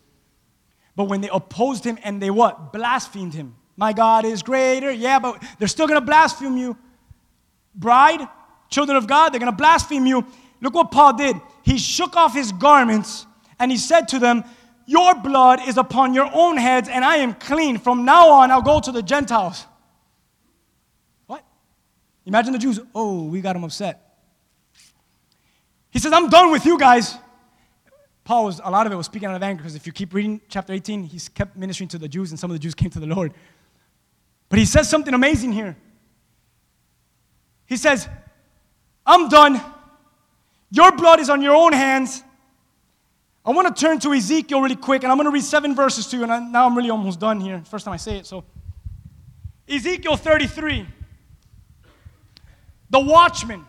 But 0.95 1.05
when 1.05 1.23
they 1.23 1.31
opposed 1.33 1.83
him 1.83 1.99
and 2.05 2.21
they 2.21 2.31
what? 2.31 2.75
Blasphemed 2.75 3.33
him. 3.33 3.55
My 3.79 3.95
God 3.95 4.27
is 4.27 4.43
greater. 4.43 4.93
Yeah, 4.93 5.19
but 5.19 5.43
they're 5.59 5.67
still 5.67 5.87
going 5.87 5.99
to 5.99 6.05
blaspheme 6.05 6.59
you. 6.59 6.77
Bride, 7.75 8.29
children 8.69 8.99
of 8.99 9.07
God, 9.07 9.31
they're 9.31 9.41
going 9.41 9.51
to 9.51 9.57
blaspheme 9.57 10.05
you. 10.05 10.27
Look 10.61 10.75
what 10.75 10.91
Paul 10.91 11.17
did. 11.17 11.37
He 11.63 11.79
shook 11.79 12.17
off 12.17 12.35
his 12.35 12.53
garments 12.53 13.27
and 13.63 13.71
he 13.71 13.79
said 13.79 14.09
to 14.09 14.19
them, 14.19 14.43
Your 14.87 15.15
blood 15.15 15.61
is 15.69 15.79
upon 15.79 16.15
your 16.15 16.29
own 16.35 16.57
heads, 16.57 16.89
and 16.89 17.05
I 17.05 17.19
am 17.19 17.33
clean. 17.33 17.79
From 17.79 18.05
now 18.05 18.29
on, 18.29 18.51
I'll 18.51 18.61
go 18.61 18.81
to 18.81 18.91
the 18.91 19.05
Gentiles. 19.05 19.67
What? 21.29 21.45
Imagine 22.27 22.53
the 22.53 22.59
Jews. 22.59 22.81
Oh, 22.93 23.23
we 23.23 23.41
got 23.41 23.55
him 23.55 23.63
upset. 23.63 24.19
He 25.91 26.01
says, 26.01 26.13
I'm 26.13 26.29
done 26.29 26.51
with 26.51 26.67
you 26.67 26.77
guys. 26.77 27.17
Paul 28.25 28.47
was, 28.47 28.61
a 28.65 28.71
lot 28.71 28.85
of 28.85 28.93
it 28.93 28.97
was 28.97 29.07
speaking 29.07 29.29
out 29.29 29.37
of 29.37 29.43
anger 29.45 29.63
because 29.63 29.77
if 29.77 29.87
you 29.87 29.93
keep 29.93 30.13
reading 30.13 30.41
chapter 30.49 30.73
18, 30.73 31.05
he's 31.05 31.29
kept 31.29 31.57
ministering 31.57 31.87
to 31.91 31.99
the 31.99 32.09
Jews, 32.09 32.33
and 32.33 32.41
some 32.41 32.51
of 32.51 32.57
the 32.57 32.59
Jews 32.59 32.75
came 32.83 32.91
to 32.91 33.01
the 33.01 33.07
Lord. 33.07 33.33
But 34.49 34.59
he 34.59 34.65
says 34.65 34.91
something 34.91 35.15
amazing 35.15 35.53
here. 35.53 35.77
He 37.67 37.77
says, 37.77 38.09
I'm 39.07 39.29
done. 39.29 39.61
Your 40.73 40.91
blood 40.91 41.21
is 41.21 41.31
on 41.31 41.43
your 41.43 41.55
own 41.55 41.73
hands. 41.73 42.25
I 43.45 43.51
want 43.51 43.75
to 43.75 43.81
turn 43.81 43.99
to 44.01 44.13
Ezekiel 44.13 44.61
really 44.61 44.77
quick, 44.77 45.03
and 45.03 45.11
I'm 45.11 45.19
going 45.19 45.27
to 45.27 45.33
read 45.33 45.43
seven 45.43 45.75
verses 45.75 46.07
to 46.09 46.17
you, 46.17 46.23
and 46.23 46.33
I, 46.33 46.39
now 46.39 46.67
I'm 46.67 46.77
really 46.77 46.91
almost 46.91 47.19
done 47.19 47.41
here. 47.41 47.61
First 47.69 47.85
time 47.85 47.95
I 47.95 47.97
say 47.97 48.19
it, 48.19 48.27
so. 48.27 48.45
Ezekiel 49.69 50.17
33, 50.17 50.87
the 52.91 53.01
watchman, 53.01 53.65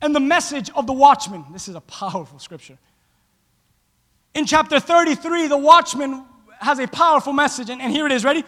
and 0.00 0.14
the 0.14 0.20
message 0.20 0.70
of 0.74 0.88
the 0.88 0.92
watchman. 0.92 1.44
This 1.52 1.68
is 1.68 1.76
a 1.76 1.80
powerful 1.82 2.40
scripture. 2.40 2.78
In 4.34 4.46
chapter 4.46 4.80
33, 4.80 5.46
the 5.46 5.58
watchman 5.58 6.24
has 6.58 6.80
a 6.80 6.88
powerful 6.88 7.32
message, 7.32 7.70
and, 7.70 7.80
and 7.80 7.92
here 7.92 8.06
it 8.06 8.12
is. 8.12 8.24
Ready? 8.24 8.44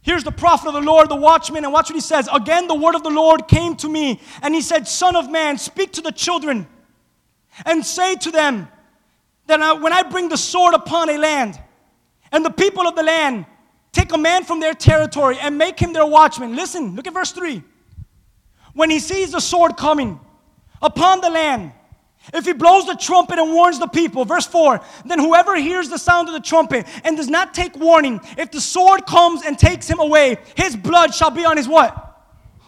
Here's 0.00 0.24
the 0.24 0.32
prophet 0.32 0.66
of 0.66 0.74
the 0.74 0.80
Lord, 0.80 1.08
the 1.08 1.16
watchman, 1.16 1.62
and 1.62 1.72
watch 1.72 1.90
what 1.90 1.94
he 1.94 2.00
says. 2.00 2.28
Again, 2.32 2.66
the 2.66 2.74
word 2.74 2.96
of 2.96 3.04
the 3.04 3.10
Lord 3.10 3.46
came 3.46 3.76
to 3.76 3.88
me, 3.88 4.20
and 4.42 4.52
he 4.52 4.62
said, 4.62 4.88
Son 4.88 5.14
of 5.14 5.30
man, 5.30 5.58
speak 5.58 5.92
to 5.92 6.00
the 6.00 6.10
children 6.10 6.66
and 7.64 7.84
say 7.84 8.16
to 8.16 8.30
them 8.30 8.68
that 9.46 9.60
I, 9.60 9.72
when 9.74 9.92
I 9.92 10.02
bring 10.02 10.28
the 10.28 10.36
sword 10.36 10.74
upon 10.74 11.10
a 11.10 11.18
land, 11.18 11.60
and 12.30 12.44
the 12.44 12.50
people 12.50 12.86
of 12.86 12.96
the 12.96 13.02
land 13.02 13.46
take 13.92 14.12
a 14.12 14.18
man 14.18 14.44
from 14.44 14.60
their 14.60 14.74
territory 14.74 15.36
and 15.38 15.58
make 15.58 15.78
him 15.78 15.92
their 15.92 16.06
watchman. 16.06 16.56
Listen, 16.56 16.96
look 16.96 17.06
at 17.06 17.12
verse 17.12 17.32
3. 17.32 17.62
When 18.72 18.88
he 18.88 18.98
sees 18.98 19.32
the 19.32 19.40
sword 19.40 19.76
coming 19.76 20.18
upon 20.80 21.20
the 21.20 21.28
land, 21.28 21.72
if 22.32 22.46
he 22.46 22.52
blows 22.52 22.86
the 22.86 22.94
trumpet 22.94 23.38
and 23.38 23.52
warns 23.52 23.78
the 23.78 23.88
people, 23.88 24.24
verse 24.24 24.46
4, 24.46 24.80
then 25.04 25.18
whoever 25.18 25.56
hears 25.56 25.88
the 25.90 25.98
sound 25.98 26.28
of 26.28 26.34
the 26.34 26.40
trumpet 26.40 26.86
and 27.04 27.16
does 27.16 27.28
not 27.28 27.52
take 27.52 27.76
warning, 27.76 28.20
if 28.38 28.50
the 28.50 28.60
sword 28.60 29.04
comes 29.06 29.42
and 29.42 29.58
takes 29.58 29.88
him 29.88 29.98
away, 29.98 30.38
his 30.56 30.76
blood 30.76 31.14
shall 31.14 31.30
be 31.30 31.44
on 31.44 31.56
his 31.56 31.68
what? 31.68 32.08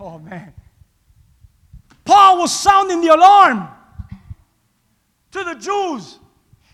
Oh 0.01 0.19
man. 0.19 0.53
Paul 2.05 2.39
was 2.39 2.53
sounding 2.53 3.01
the 3.01 3.15
alarm 3.15 3.69
to 5.35 5.45
the 5.45 5.55
Jews. 5.55 6.19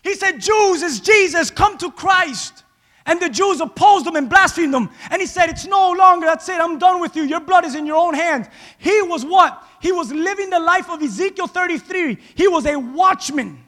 He 0.03 0.15
said, 0.15 0.39
Jews 0.39 0.81
is 0.81 0.99
Jesus, 0.99 1.51
come 1.51 1.77
to 1.79 1.91
Christ. 1.91 2.63
And 3.05 3.19
the 3.19 3.29
Jews 3.29 3.59
opposed 3.59 4.05
him 4.05 4.15
and 4.15 4.29
blasphemed 4.29 4.73
him. 4.73 4.89
And 5.09 5.19
he 5.19 5.25
said, 5.27 5.49
It's 5.49 5.65
no 5.65 5.91
longer, 5.91 6.27
that's 6.27 6.47
it, 6.47 6.61
I'm 6.61 6.77
done 6.77 7.01
with 7.01 7.15
you. 7.15 7.23
Your 7.23 7.39
blood 7.39 7.65
is 7.65 7.75
in 7.75 7.85
your 7.85 7.97
own 7.97 8.13
hands. 8.13 8.47
He 8.77 9.01
was 9.01 9.25
what? 9.25 9.63
He 9.81 9.91
was 9.91 10.11
living 10.11 10.49
the 10.49 10.59
life 10.59 10.89
of 10.89 11.01
Ezekiel 11.01 11.47
33. 11.47 12.17
He 12.35 12.47
was 12.47 12.65
a 12.65 12.77
watchman. 12.77 13.63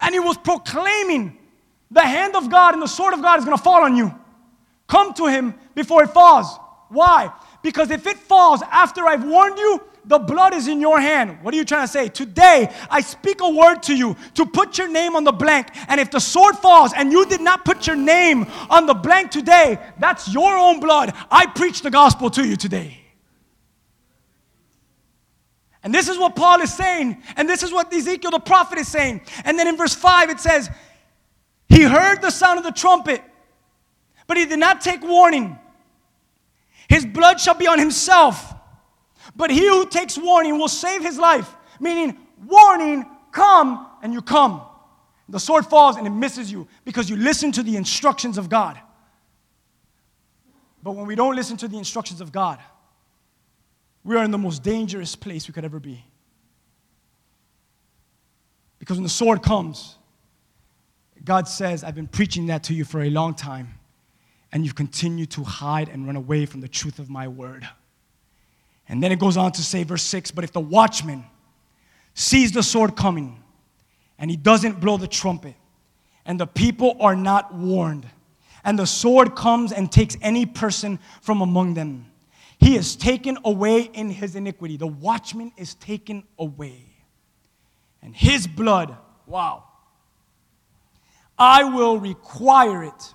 And 0.00 0.14
he 0.14 0.20
was 0.20 0.36
proclaiming 0.36 1.38
the 1.90 2.02
hand 2.02 2.36
of 2.36 2.50
God 2.50 2.74
and 2.74 2.82
the 2.82 2.86
sword 2.86 3.14
of 3.14 3.22
God 3.22 3.38
is 3.38 3.44
going 3.44 3.56
to 3.56 3.62
fall 3.62 3.82
on 3.82 3.96
you. 3.96 4.14
Come 4.86 5.14
to 5.14 5.26
him 5.26 5.54
before 5.74 6.04
it 6.04 6.08
falls. 6.08 6.58
Why? 6.88 7.32
Because 7.62 7.90
if 7.90 8.06
it 8.06 8.18
falls 8.18 8.62
after 8.70 9.06
I've 9.06 9.24
warned 9.24 9.58
you, 9.58 9.82
the 10.06 10.18
blood 10.18 10.54
is 10.54 10.68
in 10.68 10.80
your 10.80 11.00
hand. 11.00 11.38
What 11.42 11.52
are 11.52 11.56
you 11.56 11.64
trying 11.64 11.82
to 11.82 11.92
say? 11.92 12.08
Today, 12.08 12.72
I 12.88 13.00
speak 13.00 13.40
a 13.40 13.50
word 13.50 13.82
to 13.84 13.96
you 13.96 14.16
to 14.34 14.46
put 14.46 14.78
your 14.78 14.88
name 14.88 15.16
on 15.16 15.24
the 15.24 15.32
blank. 15.32 15.68
And 15.88 16.00
if 16.00 16.10
the 16.12 16.20
sword 16.20 16.56
falls 16.56 16.92
and 16.94 17.10
you 17.10 17.26
did 17.26 17.40
not 17.40 17.64
put 17.64 17.86
your 17.86 17.96
name 17.96 18.46
on 18.70 18.86
the 18.86 18.94
blank 18.94 19.32
today, 19.32 19.78
that's 19.98 20.32
your 20.32 20.56
own 20.56 20.78
blood. 20.78 21.12
I 21.30 21.46
preach 21.46 21.82
the 21.82 21.90
gospel 21.90 22.30
to 22.30 22.46
you 22.46 22.56
today. 22.56 23.00
And 25.82 25.92
this 25.92 26.08
is 26.08 26.18
what 26.18 26.36
Paul 26.36 26.60
is 26.60 26.72
saying. 26.72 27.22
And 27.36 27.48
this 27.48 27.62
is 27.62 27.72
what 27.72 27.92
Ezekiel 27.92 28.30
the 28.30 28.38
prophet 28.38 28.78
is 28.78 28.88
saying. 28.88 29.22
And 29.44 29.58
then 29.58 29.66
in 29.66 29.76
verse 29.76 29.94
5, 29.94 30.30
it 30.30 30.40
says, 30.40 30.70
He 31.68 31.82
heard 31.82 32.22
the 32.22 32.30
sound 32.30 32.58
of 32.58 32.64
the 32.64 32.72
trumpet, 32.72 33.22
but 34.28 34.36
he 34.36 34.46
did 34.46 34.58
not 34.58 34.80
take 34.80 35.02
warning. 35.02 35.58
His 36.88 37.04
blood 37.04 37.40
shall 37.40 37.54
be 37.54 37.66
on 37.66 37.80
himself 37.80 38.55
but 39.36 39.50
he 39.50 39.66
who 39.68 39.86
takes 39.86 40.16
warning 40.16 40.58
will 40.58 40.68
save 40.68 41.02
his 41.02 41.18
life. 41.18 41.54
Meaning, 41.78 42.18
warning, 42.46 43.04
come, 43.30 43.86
and 44.02 44.12
you 44.12 44.22
come. 44.22 44.62
The 45.28 45.38
sword 45.40 45.66
falls 45.66 45.96
and 45.96 46.06
it 46.06 46.10
misses 46.10 46.50
you 46.50 46.66
because 46.84 47.10
you 47.10 47.16
listen 47.16 47.52
to 47.52 47.62
the 47.62 47.76
instructions 47.76 48.38
of 48.38 48.48
God. 48.48 48.80
But 50.82 50.92
when 50.92 51.06
we 51.06 51.16
don't 51.16 51.34
listen 51.34 51.56
to 51.58 51.68
the 51.68 51.78
instructions 51.78 52.20
of 52.20 52.32
God, 52.32 52.60
we 54.04 54.16
are 54.16 54.24
in 54.24 54.30
the 54.30 54.38
most 54.38 54.62
dangerous 54.62 55.16
place 55.16 55.48
we 55.48 55.52
could 55.52 55.64
ever 55.64 55.80
be. 55.80 56.04
Because 58.78 58.96
when 58.96 59.02
the 59.02 59.08
sword 59.08 59.42
comes, 59.42 59.96
God 61.24 61.48
says, 61.48 61.82
I've 61.82 61.96
been 61.96 62.06
preaching 62.06 62.46
that 62.46 62.62
to 62.64 62.74
you 62.74 62.84
for 62.84 63.02
a 63.02 63.10
long 63.10 63.34
time, 63.34 63.74
and 64.52 64.64
you've 64.64 64.76
continued 64.76 65.32
to 65.32 65.42
hide 65.42 65.88
and 65.88 66.06
run 66.06 66.14
away 66.14 66.46
from 66.46 66.60
the 66.60 66.68
truth 66.68 67.00
of 67.00 67.10
my 67.10 67.26
word. 67.26 67.68
And 68.88 69.02
then 69.02 69.12
it 69.12 69.18
goes 69.18 69.36
on 69.36 69.52
to 69.52 69.62
say, 69.62 69.82
verse 69.82 70.02
6 70.02 70.30
But 70.30 70.44
if 70.44 70.52
the 70.52 70.60
watchman 70.60 71.24
sees 72.14 72.52
the 72.52 72.62
sword 72.62 72.96
coming 72.96 73.42
and 74.18 74.30
he 74.30 74.36
doesn't 74.36 74.80
blow 74.80 74.96
the 74.96 75.08
trumpet, 75.08 75.54
and 76.24 76.40
the 76.40 76.46
people 76.46 76.96
are 77.00 77.14
not 77.14 77.54
warned, 77.54 78.06
and 78.64 78.78
the 78.78 78.86
sword 78.86 79.36
comes 79.36 79.72
and 79.72 79.90
takes 79.90 80.16
any 80.22 80.46
person 80.46 80.98
from 81.20 81.40
among 81.40 81.74
them, 81.74 82.10
he 82.58 82.76
is 82.76 82.96
taken 82.96 83.38
away 83.44 83.82
in 83.82 84.10
his 84.10 84.34
iniquity. 84.34 84.76
The 84.76 84.86
watchman 84.86 85.52
is 85.56 85.74
taken 85.74 86.24
away. 86.38 86.82
And 88.02 88.14
his 88.14 88.46
blood, 88.46 88.96
wow, 89.26 89.64
I 91.38 91.64
will 91.64 91.98
require 91.98 92.84
it 92.84 93.14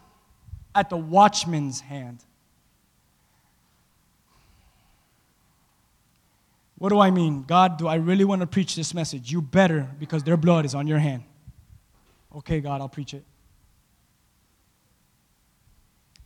at 0.75 0.89
the 0.89 0.97
watchman's 0.97 1.81
hand. 1.81 2.23
What 6.81 6.89
do 6.89 6.99
I 6.99 7.11
mean? 7.11 7.43
God, 7.43 7.77
do 7.77 7.87
I 7.87 7.93
really 7.93 8.25
want 8.25 8.41
to 8.41 8.47
preach 8.47 8.75
this 8.75 8.95
message? 8.95 9.31
You 9.31 9.39
better, 9.39 9.87
because 9.99 10.23
their 10.23 10.35
blood 10.35 10.65
is 10.65 10.73
on 10.73 10.87
your 10.87 10.97
hand. 10.97 11.21
Okay, 12.35 12.59
God, 12.59 12.81
I'll 12.81 12.89
preach 12.89 13.13
it. 13.13 13.23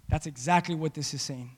That's 0.08 0.28
exactly 0.28 0.74
what 0.74 0.94
this 0.94 1.14
is 1.14 1.22
saying. 1.22 1.52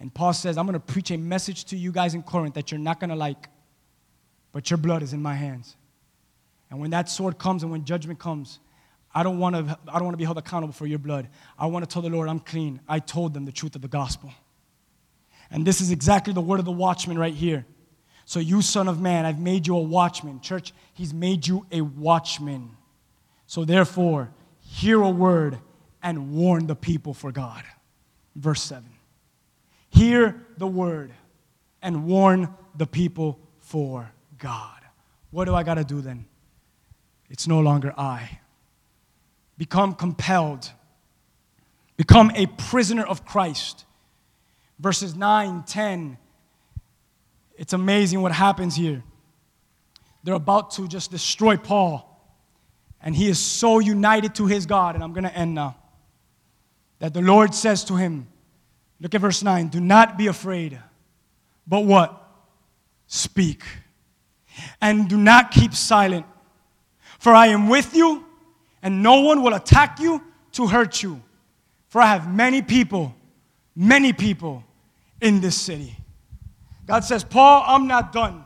And 0.00 0.12
Paul 0.12 0.32
says, 0.32 0.58
I'm 0.58 0.66
going 0.66 0.72
to 0.72 0.80
preach 0.80 1.12
a 1.12 1.16
message 1.16 1.66
to 1.66 1.76
you 1.76 1.92
guys 1.92 2.16
in 2.16 2.24
Corinth 2.24 2.56
that 2.56 2.72
you're 2.72 2.80
not 2.80 2.98
going 2.98 3.10
to 3.10 3.14
like, 3.14 3.48
but 4.50 4.68
your 4.68 4.78
blood 4.78 5.04
is 5.04 5.12
in 5.12 5.22
my 5.22 5.34
hands. 5.34 5.76
And 6.72 6.80
when 6.80 6.90
that 6.90 7.08
sword 7.08 7.38
comes 7.38 7.62
and 7.62 7.70
when 7.70 7.84
judgment 7.84 8.18
comes, 8.18 8.58
I 9.14 9.22
don't 9.22 9.38
want 9.38 9.54
to, 9.54 9.78
I 9.86 10.00
don't 10.00 10.06
want 10.06 10.14
to 10.14 10.18
be 10.18 10.24
held 10.24 10.38
accountable 10.38 10.74
for 10.74 10.88
your 10.88 10.98
blood. 10.98 11.28
I 11.56 11.66
want 11.66 11.88
to 11.88 11.88
tell 11.88 12.02
the 12.02 12.10
Lord, 12.10 12.28
I'm 12.28 12.40
clean. 12.40 12.80
I 12.88 12.98
told 12.98 13.32
them 13.32 13.44
the 13.44 13.52
truth 13.52 13.76
of 13.76 13.82
the 13.82 13.86
gospel. 13.86 14.32
And 15.52 15.64
this 15.64 15.80
is 15.80 15.92
exactly 15.92 16.32
the 16.32 16.40
word 16.40 16.58
of 16.58 16.64
the 16.64 16.72
watchman 16.72 17.16
right 17.16 17.32
here. 17.32 17.64
So, 18.28 18.40
you, 18.40 18.60
son 18.60 18.88
of 18.88 19.00
man, 19.00 19.24
I've 19.24 19.38
made 19.38 19.66
you 19.66 19.74
a 19.74 19.80
watchman. 19.80 20.42
Church, 20.42 20.74
he's 20.92 21.14
made 21.14 21.46
you 21.46 21.64
a 21.72 21.80
watchman. 21.80 22.76
So, 23.46 23.64
therefore, 23.64 24.28
hear 24.60 25.00
a 25.00 25.08
word 25.08 25.56
and 26.02 26.34
warn 26.34 26.66
the 26.66 26.76
people 26.76 27.14
for 27.14 27.32
God. 27.32 27.64
Verse 28.36 28.60
7. 28.60 28.84
Hear 29.88 30.44
the 30.58 30.66
word 30.66 31.14
and 31.80 32.04
warn 32.04 32.52
the 32.76 32.86
people 32.86 33.40
for 33.60 34.12
God. 34.36 34.82
What 35.30 35.46
do 35.46 35.54
I 35.54 35.62
got 35.62 35.76
to 35.76 35.84
do 35.84 36.02
then? 36.02 36.26
It's 37.30 37.48
no 37.48 37.60
longer 37.60 37.94
I. 37.96 38.40
Become 39.56 39.94
compelled. 39.94 40.70
Become 41.96 42.30
a 42.34 42.44
prisoner 42.44 43.06
of 43.06 43.24
Christ. 43.24 43.86
Verses 44.78 45.16
9, 45.16 45.62
10. 45.62 46.18
It's 47.58 47.72
amazing 47.72 48.22
what 48.22 48.32
happens 48.32 48.76
here. 48.76 49.02
They're 50.22 50.34
about 50.34 50.70
to 50.72 50.88
just 50.88 51.10
destroy 51.10 51.56
Paul. 51.56 52.04
And 53.02 53.14
he 53.14 53.28
is 53.28 53.38
so 53.38 53.80
united 53.80 54.36
to 54.36 54.46
his 54.46 54.64
God. 54.64 54.94
And 54.94 55.04
I'm 55.04 55.12
going 55.12 55.24
to 55.24 55.36
end 55.36 55.54
now. 55.54 55.76
That 57.00 57.14
the 57.14 57.20
Lord 57.20 57.54
says 57.54 57.84
to 57.84 57.96
him, 57.96 58.28
look 59.00 59.14
at 59.14 59.20
verse 59.20 59.42
9, 59.42 59.68
do 59.68 59.80
not 59.80 60.16
be 60.16 60.26
afraid, 60.28 60.80
but 61.66 61.84
what? 61.84 62.24
Speak. 63.06 63.62
And 64.80 65.08
do 65.08 65.16
not 65.16 65.52
keep 65.52 65.74
silent, 65.74 66.26
for 67.20 67.32
I 67.32 67.48
am 67.48 67.68
with 67.68 67.94
you, 67.94 68.24
and 68.82 69.02
no 69.02 69.20
one 69.20 69.42
will 69.42 69.54
attack 69.54 70.00
you 70.00 70.22
to 70.52 70.66
hurt 70.66 71.02
you. 71.02 71.22
For 71.88 72.00
I 72.00 72.06
have 72.06 72.34
many 72.34 72.62
people, 72.62 73.14
many 73.76 74.12
people 74.12 74.64
in 75.20 75.40
this 75.40 75.56
city. 75.56 75.96
God 76.88 77.04
says, 77.04 77.22
Paul, 77.22 77.62
I'm 77.66 77.86
not 77.86 78.12
done. 78.12 78.42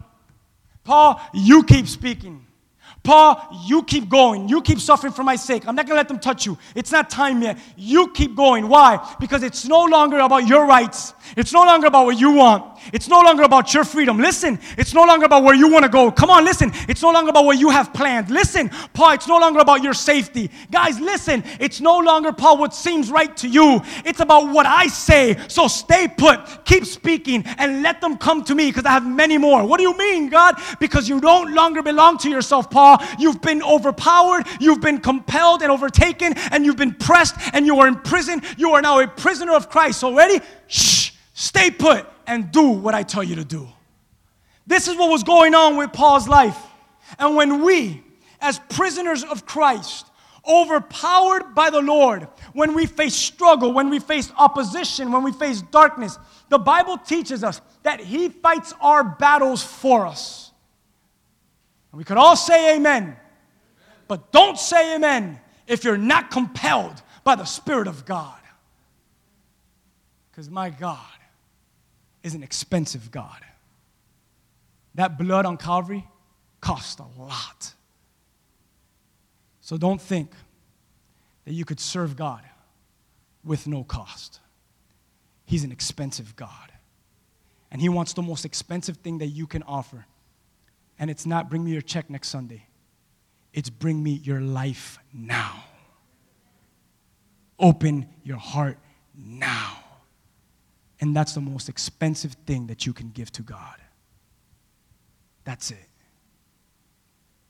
Paul, 0.85 1.21
you 1.33 1.63
keep 1.63 1.87
speaking. 1.87 2.45
Paul, 3.05 3.41
you 3.67 3.85
keep 3.85 4.09
going. 4.09 4.49
You 4.49 4.63
keep 4.63 4.81
suffering 4.81 5.13
for 5.13 5.23
my 5.23 5.37
sake. 5.37 5.67
I'm 5.67 5.77
not 5.77 5.87
going 5.87 5.95
to 5.95 6.01
let 6.01 6.09
them 6.09 6.19
touch 6.19 6.45
you. 6.45 6.59
It's 6.75 6.91
not 6.91 7.09
time 7.09 7.43
yet. 7.43 7.59
You 7.77 8.09
keep 8.09 8.35
going. 8.35 8.69
Why? 8.69 9.15
Because 9.21 9.45
it's 9.45 9.65
no 9.67 9.85
longer 9.85 10.19
about 10.19 10.47
your 10.49 10.67
rights. 10.67 11.15
It's 11.37 11.53
no 11.53 11.65
longer 11.65 11.87
about 11.87 12.07
what 12.07 12.19
you 12.19 12.33
want. 12.33 12.81
It's 12.93 13.09
no 13.09 13.21
longer 13.21 13.45
about 13.45 13.73
your 13.73 13.85
freedom. 13.85 14.19
Listen, 14.19 14.59
it's 14.77 14.93
no 14.93 15.05
longer 15.05 15.25
about 15.27 15.45
where 15.45 15.55
you 15.55 15.69
want 15.69 15.85
to 15.85 15.89
go. 15.89 16.11
Come 16.11 16.31
on, 16.31 16.45
listen. 16.45 16.73
It's 16.89 17.03
no 17.03 17.13
longer 17.13 17.31
about 17.31 17.45
what 17.45 17.59
you 17.59 17.71
have 17.71 17.93
planned. 17.95 18.31
Listen, 18.31 18.71
Paul, 18.93 19.13
it's 19.13 19.29
no 19.29 19.39
longer 19.39 19.61
about 19.61 19.83
your 19.83 19.95
safety. 19.95 20.51
Guys, 20.71 20.99
listen. 20.99 21.45
It's 21.61 21.81
no 21.81 21.99
longer, 21.99 22.33
Paul, 22.33 22.59
what 22.59 22.75
seems 22.75 23.11
right 23.11 23.35
to 23.39 23.49
you. 23.49 23.81
It's 24.05 24.21
about 24.21 24.53
what 24.53 24.67
I 24.67 24.89
say. 24.89 25.37
So 25.49 25.69
stay 25.69 26.09
put, 26.09 26.65
keep 26.65 26.85
speaking, 26.85 27.45
and 27.59 27.83
let 27.83 28.01
them 28.01 28.17
come 28.17 28.43
to 28.45 28.55
me 28.55 28.71
because 28.71 28.85
I 28.85 28.91
have 28.91 29.07
many 29.07 29.39
more. 29.39 29.65
What 29.65 29.79
do 29.79 29.85
you 29.85 29.97
mean, 29.97 30.29
God? 30.29 30.57
Because 30.81 31.09
you 31.09 31.21
don't 31.21 31.55
longer 31.55 31.83
belong 31.83 32.19
to 32.19 32.31
yourself, 32.31 32.69
Paul. 32.69 32.99
You've 33.19 33.41
been 33.41 33.63
overpowered, 33.63 34.47
you've 34.61 34.81
been 34.81 34.99
compelled 34.99 35.63
and 35.63 35.71
overtaken, 35.71 36.35
and 36.51 36.65
you've 36.67 36.77
been 36.77 36.95
pressed, 36.95 37.37
and 37.53 37.65
you 37.65 37.79
are 37.81 37.87
in 37.87 37.97
prison. 37.97 38.43
You 38.57 38.73
are 38.73 38.83
now 38.83 38.99
a 39.01 39.07
prisoner 39.07 39.53
of 39.53 39.71
Christ. 39.71 40.03
Already? 40.03 40.41
Shh. 40.67 41.02
Stay 41.43 41.73
put 41.73 42.07
and 42.25 42.53
do 42.53 42.69
what 42.69 42.95
I 42.95 43.03
tell 43.03 43.25
you 43.25 43.35
to 43.35 43.45
do. 43.45 43.67
This 44.65 44.87
is 44.87 44.97
what 44.97 45.11
was 45.11 45.25
going 45.25 45.57
on 45.57 45.77
with 45.77 45.93
Paul's 45.93 46.29
life. 46.29 46.57
And 47.19 47.35
when 47.35 47.65
we, 47.65 48.05
as 48.41 48.61
prisoners 48.69 49.25
of 49.25 49.45
Christ, 49.45 50.07
overpowered 50.47 51.53
by 51.53 51.71
the 51.71 51.81
Lord, 51.81 52.29
when 52.53 52.75
we 52.75 52.87
face 52.87 53.17
struggle, 53.17 53.73
when 53.73 53.91
we 53.91 53.99
face 53.99 54.31
opposition, 54.39 55.11
when 55.11 55.25
we 55.25 55.33
face 55.33 55.63
darkness, 55.63 56.17
the 56.49 56.61
Bible 56.61 56.97
teaches 56.97 57.43
us 57.43 57.61
that 57.83 57.99
He 57.99 58.29
fights 58.29 58.73
our 58.81 59.03
battles 59.03 59.65
for 59.65 60.07
us. 60.07 60.53
And 61.91 61.99
we 61.99 62.05
could 62.05 62.19
all 62.19 62.37
say 62.37 62.77
amen, 62.77 63.17
but 64.07 64.31
don't 64.31 64.57
say 64.57 64.95
amen 64.95 65.41
if 65.67 65.83
you're 65.83 65.99
not 65.99 66.31
compelled 66.31 67.03
by 67.25 67.35
the 67.35 67.47
Spirit 67.47 67.89
of 67.89 68.05
God. 68.05 68.39
Because 70.31 70.49
my 70.49 70.71
God 70.71 71.12
is 72.23 72.35
an 72.35 72.43
expensive 72.43 73.11
God. 73.11 73.41
That 74.95 75.19
blood 75.19 75.47
on 75.47 75.57
Calvary 75.57 76.07
cost 76.61 77.01
a 77.01 77.21
lot. 77.21 77.75
So 79.61 79.77
don't 79.77 80.01
think 80.01 80.33
that 81.45 81.53
you 81.53 81.65
could 81.65 81.81
serve 81.81 82.17
God 82.17 82.43
with 83.45 83.67
no 83.67 83.85
cost. 83.85 84.41
He's 85.45 85.65
an 85.65 85.73
expensive 85.73 86.37
God. 86.37 86.73
And 87.71 87.81
He 87.81 87.89
wants 87.89 88.13
the 88.13 88.23
most 88.23 88.45
expensive 88.45 88.99
thing 88.99 89.19
that 89.19 89.29
you 89.29 89.47
can 89.47 89.63
offer. 89.63 90.07
And 90.99 91.11
it's 91.11 91.27
not 91.27 91.49
bring 91.51 91.65
me 91.65 91.73
your 91.73 91.83
check 91.83 92.11
next 92.11 92.29
Sunday, 92.29 92.67
it's 93.53 93.71
bring 93.71 94.03
me 94.03 94.13
your 94.13 94.41
life 94.41 94.99
now. 95.13 95.65
Open 97.59 98.09
your 98.25 98.39
heart 98.39 98.79
now. 99.17 99.82
And 101.03 101.17
that's 101.17 101.33
the 101.33 101.41
most 101.41 101.69
expensive 101.69 102.35
thing 102.47 102.69
that 102.69 102.87
you 102.87 102.93
can 102.93 103.11
give 103.11 103.33
to 103.33 103.43
God. 103.43 103.75
That's 105.43 105.73
it. 105.73 105.89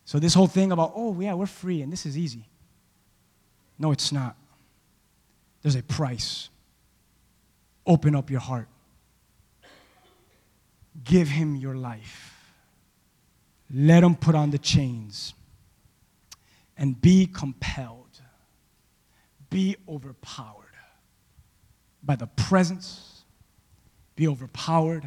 So, 0.07 0.19
this 0.19 0.33
whole 0.33 0.47
thing 0.47 0.73
about, 0.73 0.95
oh, 0.97 1.21
yeah, 1.21 1.35
we're 1.35 1.45
free 1.45 1.83
and 1.83 1.93
this 1.93 2.07
is 2.07 2.17
easy. 2.17 2.49
No, 3.79 3.93
it's 3.93 4.11
not. 4.11 4.37
There's 5.61 5.75
a 5.75 5.83
price. 5.83 6.49
Open 7.87 8.17
up 8.17 8.31
your 8.31 8.41
heart, 8.41 8.69
give 11.05 11.29
Him 11.29 11.55
your 11.55 11.75
life, 11.75 12.55
let 13.71 14.03
Him 14.03 14.15
put 14.15 14.35
on 14.35 14.51
the 14.51 14.59
chains, 14.59 15.35
and 16.79 16.99
be 16.99 17.27
compelled, 17.27 18.21
be 19.51 19.77
overpowered 19.87 20.77
by 22.03 22.17
the 22.17 22.29
presence 22.29 23.22
be 24.23 24.29
overpowered 24.29 25.05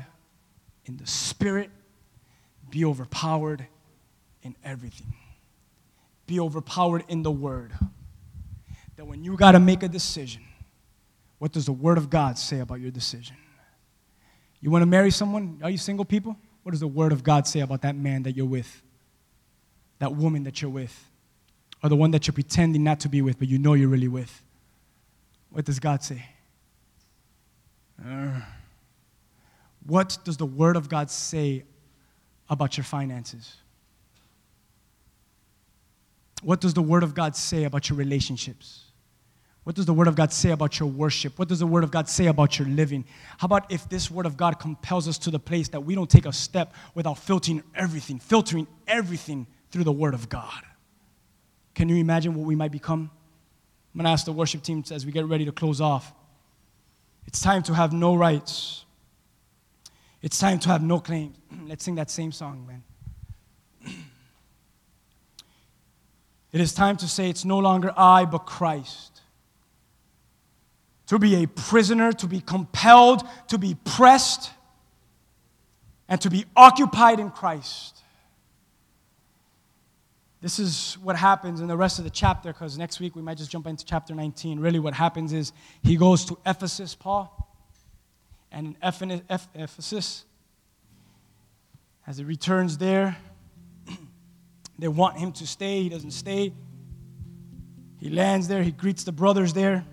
in 0.84 0.98
the 0.98 1.08
spirit, 1.08 1.70
be 2.70 2.84
overpowered 2.84 3.66
in 4.44 4.54
everything. 4.62 5.14
Be 6.28 6.38
overpowered 6.38 7.06
in 7.08 7.24
the 7.24 7.32
word. 7.32 7.72
That 8.98 9.06
when 9.06 9.24
you 9.24 9.38
got 9.38 9.54
to 9.54 9.62
make 9.62 9.84
a 9.84 9.88
decision, 9.88 10.44
what 11.40 11.54
does 11.54 11.66
the 11.66 11.72
word 11.72 11.98
of 11.98 12.10
God 12.10 12.38
say 12.38 12.60
about 12.60 12.82
your 12.82 12.92
decision? 12.92 13.38
You 14.60 14.70
want 14.70 14.82
to 14.82 14.86
marry 14.86 15.12
someone? 15.12 15.62
Are 15.64 15.70
you 15.70 15.78
single 15.78 16.04
people? 16.04 16.36
What 16.64 16.74
does 16.74 16.82
the 16.82 16.88
word 16.88 17.14
of 17.14 17.24
God 17.24 17.48
say 17.48 17.62
about 17.62 17.84
that 17.84 17.96
man 17.96 18.24
that 18.24 18.36
you're 18.36 18.46
with? 18.46 18.82
That 20.00 20.14
woman 20.14 20.44
that 20.44 20.62
you're 20.62 20.72
with? 20.72 21.10
Or 21.82 21.88
the 21.88 21.96
one 21.96 22.12
that 22.12 22.28
you're 22.28 22.34
pretending 22.34 22.84
not 22.84 23.00
to 23.00 23.08
be 23.08 23.22
with, 23.22 23.40
but 23.40 23.48
you 23.48 23.60
know 23.60 23.76
you're 23.76 23.88
really 23.88 24.10
with? 24.10 24.44
What 25.52 25.64
does 25.64 25.80
God 25.80 26.04
say? 26.04 26.26
Uh, 28.06 28.42
what 29.86 30.18
does 30.24 30.38
the 30.38 30.46
Word 30.46 30.76
of 30.76 30.90
God 30.90 31.10
say 31.12 31.64
about 32.50 32.78
your 32.78 32.84
finances? 32.84 33.56
What 36.42 36.62
does 36.62 36.74
the 36.74 36.82
Word 36.82 37.04
of 37.04 37.14
God 37.14 37.36
say 37.36 37.64
about 37.64 37.90
your 37.90 37.98
relationships? 37.98 38.84
What 39.64 39.76
does 39.76 39.86
the 39.86 39.94
Word 39.94 40.08
of 40.08 40.16
God 40.16 40.32
say 40.32 40.52
about 40.52 40.80
your 40.80 40.90
worship? 40.90 41.38
What 41.40 41.48
does 41.48 41.60
the 41.60 41.68
Word 41.68 41.84
of 41.84 41.92
God 41.92 42.08
say 42.08 42.28
about 42.28 42.60
your 42.60 42.68
living? 42.68 43.06
How 43.38 43.46
about 43.46 43.72
if 43.72 43.88
this 43.90 44.12
Word 44.12 44.26
of 44.26 44.38
God 44.38 44.60
compels 44.60 45.08
us 45.08 45.18
to 45.20 45.32
the 45.32 45.40
place 45.40 45.70
that 45.70 45.82
we 45.82 45.96
don't 45.96 46.10
take 46.10 46.26
a 46.26 46.34
step 46.34 46.74
without 46.94 47.18
filtering 47.18 47.64
everything, 47.74 48.20
filtering 48.20 48.68
everything 48.88 49.48
through 49.72 49.84
the 49.84 49.92
Word 49.92 50.14
of 50.14 50.30
God? 50.30 50.64
Can 51.74 51.90
you 51.90 51.96
imagine 51.96 52.36
what 52.36 52.46
we 52.46 52.56
might 52.56 52.72
become? 52.72 53.12
I'm 53.94 54.00
going 54.00 54.06
to 54.06 54.12
ask 54.12 54.26
the 54.26 54.32
worship 54.32 54.62
team 54.62 54.84
as 54.92 55.06
we 55.06 55.12
get 55.12 55.26
ready 55.26 55.46
to 55.46 55.52
close 55.52 55.82
off. 55.82 56.14
It's 57.26 57.42
time 57.42 57.64
to 57.64 57.74
have 57.74 57.92
no 57.92 58.16
rights 58.16 58.85
it's 60.26 60.40
time 60.40 60.58
to 60.58 60.70
have 60.70 60.82
no 60.82 61.00
claims. 61.00 61.38
Let's 61.68 61.86
sing 61.86 61.96
that 61.96 62.10
same 62.10 62.32
song, 62.32 62.68
man. 62.68 62.84
It 66.52 66.62
is 66.62 66.74
time 66.74 66.96
to 66.98 67.08
say 67.08 67.30
it's 67.30 67.44
no 67.44 67.60
longer 67.60 67.92
I, 67.98 68.24
but 68.24 68.46
Christ. 68.46 69.20
To 71.08 71.20
be 71.20 71.44
a 71.44 71.48
prisoner, 71.48 72.14
to 72.14 72.28
be 72.28 72.40
compelled, 72.40 73.28
to 73.50 73.58
be 73.58 73.76
pressed, 73.84 74.52
and 76.08 76.22
to 76.22 76.30
be 76.30 76.46
occupied 76.56 77.20
in 77.20 77.30
Christ. 77.30 78.02
This 80.42 80.58
is 80.58 80.98
what 81.04 81.18
happens 81.18 81.60
in 81.60 81.68
the 81.68 81.76
rest 81.76 82.00
of 82.00 82.06
the 82.06 82.10
chapter, 82.10 82.54
because 82.54 82.78
next 82.78 83.02
week 83.02 83.18
we 83.18 83.22
might 83.22 83.38
just 83.38 83.52
jump 83.52 83.68
into 83.68 83.84
chapter 83.84 84.16
19. 84.16 84.62
Really, 84.62 84.80
what 84.80 84.94
happens 84.94 85.34
is 85.34 85.52
he 85.84 85.98
goes 85.98 86.24
to 86.24 86.38
Ephesus, 86.46 86.96
Paul 86.96 87.46
and 88.56 88.78
in 89.02 89.22
Ephesus, 89.30 90.24
as 92.08 92.18
he 92.18 92.24
returns 92.24 92.78
there, 92.78 93.18
they 94.80 94.88
want 94.88 95.18
him 95.18 95.34
to 95.34 95.46
stay. 95.46 95.84
He 95.84 95.90
doesn't 95.90 96.12
stay. 96.12 96.54
He 98.00 98.10
lands 98.10 98.48
there, 98.48 98.64
he 98.64 98.72
greets 98.72 99.04
the 99.04 99.12
brothers 99.12 99.54
there, 99.54 99.86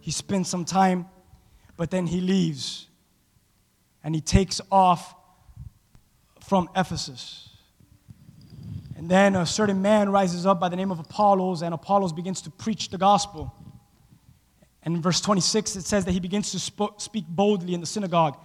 he 0.00 0.10
spends 0.10 0.48
some 0.48 0.64
time, 0.64 1.06
but 1.76 1.90
then 1.90 2.06
he 2.06 2.20
leaves 2.20 2.88
and 4.02 4.14
he 4.14 4.20
takes 4.20 4.60
off 4.70 5.14
from 6.40 6.68
Ephesus. 6.74 7.50
And 8.96 9.08
then 9.08 9.36
a 9.36 9.46
certain 9.46 9.80
man 9.80 10.10
rises 10.10 10.46
up 10.46 10.58
by 10.58 10.68
the 10.68 10.76
name 10.76 10.90
of 10.90 10.98
Apollos, 10.98 11.62
and 11.62 11.74
Apollos 11.74 12.12
begins 12.12 12.42
to 12.42 12.50
preach 12.50 12.88
the 12.88 12.98
gospel. 12.98 13.54
And 14.82 14.96
in 14.96 15.02
verse 15.02 15.20
26, 15.20 15.76
it 15.76 15.84
says 15.84 16.04
that 16.04 16.12
he 16.12 16.20
begins 16.20 16.50
to 16.52 16.58
sp- 16.58 16.98
speak 16.98 17.24
boldly 17.28 17.74
in 17.74 17.80
the 17.80 17.86
synagogue. 17.86 18.36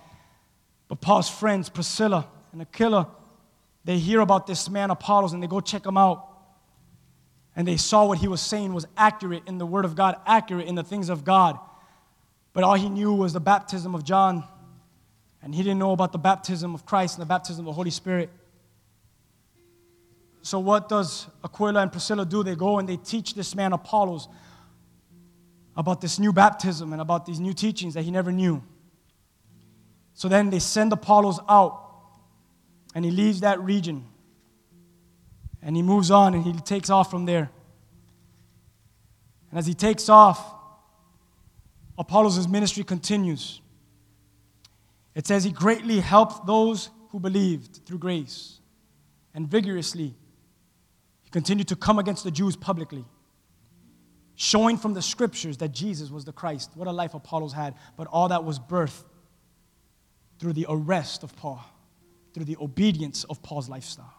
But 0.88 1.02
Paul's 1.02 1.30
friends, 1.30 1.70
Priscilla 1.70 2.28
and 2.52 2.62
Aquila, 2.62 3.10
they 3.84 3.98
hear 3.98 4.20
about 4.20 4.48
this 4.48 4.70
man 4.70 4.92
Apollos 4.92 5.34
and 5.34 5.42
they 5.42 5.48
go 5.48 5.60
check 5.60 5.86
him 5.86 5.98
out. 5.98 6.28
And 7.56 7.68
they 7.68 7.78
saw 7.78 8.06
what 8.06 8.20
he 8.20 8.28
was 8.28 8.40
saying 8.40 8.74
was 8.74 8.86
accurate 8.96 9.44
in 9.48 9.58
the 9.58 9.66
Word 9.66 9.84
of 9.84 9.96
God, 9.96 10.18
accurate 10.28 10.68
in 10.68 10.76
the 10.76 10.84
things 10.84 11.10
of 11.10 11.24
God. 11.24 11.58
But 12.54 12.64
all 12.64 12.76
he 12.76 12.90
knew 12.90 13.14
was 13.14 13.34
the 13.34 13.40
baptism 13.40 13.96
of 13.96 14.04
John. 14.04 14.44
And 15.42 15.56
he 15.56 15.64
didn't 15.64 15.80
know 15.80 15.92
about 15.92 16.12
the 16.12 16.18
baptism 16.20 16.76
of 16.76 16.86
Christ 16.86 17.18
and 17.18 17.22
the 17.22 17.28
baptism 17.28 17.62
of 17.62 17.66
the 17.68 17.74
Holy 17.74 17.90
Spirit. 17.90 18.30
So, 20.44 20.60
what 20.60 20.88
does 20.88 21.28
Aquila 21.44 21.82
and 21.82 21.92
Priscilla 21.92 22.26
do? 22.26 22.44
They 22.44 22.56
go 22.56 22.80
and 22.80 22.88
they 22.88 22.98
teach 22.98 23.34
this 23.34 23.56
man 23.56 23.74
Apollos 23.74 24.28
about 25.78 26.02
this 26.02 26.18
new 26.18 26.34
baptism 26.34 26.92
and 26.92 27.02
about 27.02 27.28
these 27.28 27.40
new 27.40 27.54
teachings 27.54 27.94
that 27.94 28.02
he 28.02 28.10
never 28.10 28.32
knew. 28.32 28.64
So 30.16 30.28
then 30.28 30.50
they 30.50 30.58
send 30.58 30.92
Apollos 30.92 31.40
out, 31.48 31.84
and 32.96 33.06
he 33.06 33.12
leaves 33.12 33.42
that 33.42 33.62
region. 33.62 34.04
And 35.62 35.76
he 35.76 35.84
moves 35.84 36.10
on 36.10 36.34
and 36.34 36.44
he 36.44 36.54
takes 36.54 36.90
off 36.90 37.12
from 37.12 37.26
there. 37.26 37.52
And 39.52 39.60
as 39.60 39.68
he 39.68 39.74
takes 39.74 40.10
off, 40.10 40.56
Apollos' 41.98 42.48
ministry 42.48 42.84
continues. 42.84 43.62
It 45.14 45.28
says 45.28 45.44
he 45.44 45.52
greatly 45.52 46.00
helped 46.00 46.48
those 46.48 46.90
who 47.10 47.20
believed 47.20 47.82
through 47.86 48.00
grace, 48.00 48.60
and 49.34 49.48
vigorously 49.48 50.16
he 51.24 51.30
continued 51.30 51.68
to 51.68 51.76
come 51.76 52.00
against 52.00 52.24
the 52.24 52.32
Jews 52.32 52.56
publicly 52.56 53.06
showing 54.38 54.78
from 54.78 54.94
the 54.94 55.02
scriptures 55.02 55.58
that 55.58 55.70
Jesus 55.70 56.12
was 56.12 56.24
the 56.24 56.32
Christ. 56.32 56.70
What 56.76 56.88
a 56.88 56.92
life 56.92 57.16
Apollos 57.16 57.52
had. 57.52 57.74
But 57.98 58.08
all 58.08 58.30
that 58.30 58.44
was 58.44 58.60
birthed 58.60 59.04
through 60.38 60.54
the 60.54 60.68
arrest 60.70 61.24
of 61.24 61.36
Paul, 61.36 61.66
through 62.34 62.46
the 62.46 62.56
obedience 62.62 63.24
of 63.24 63.42
Paul's 63.42 63.68
lifestyle. 63.68 64.14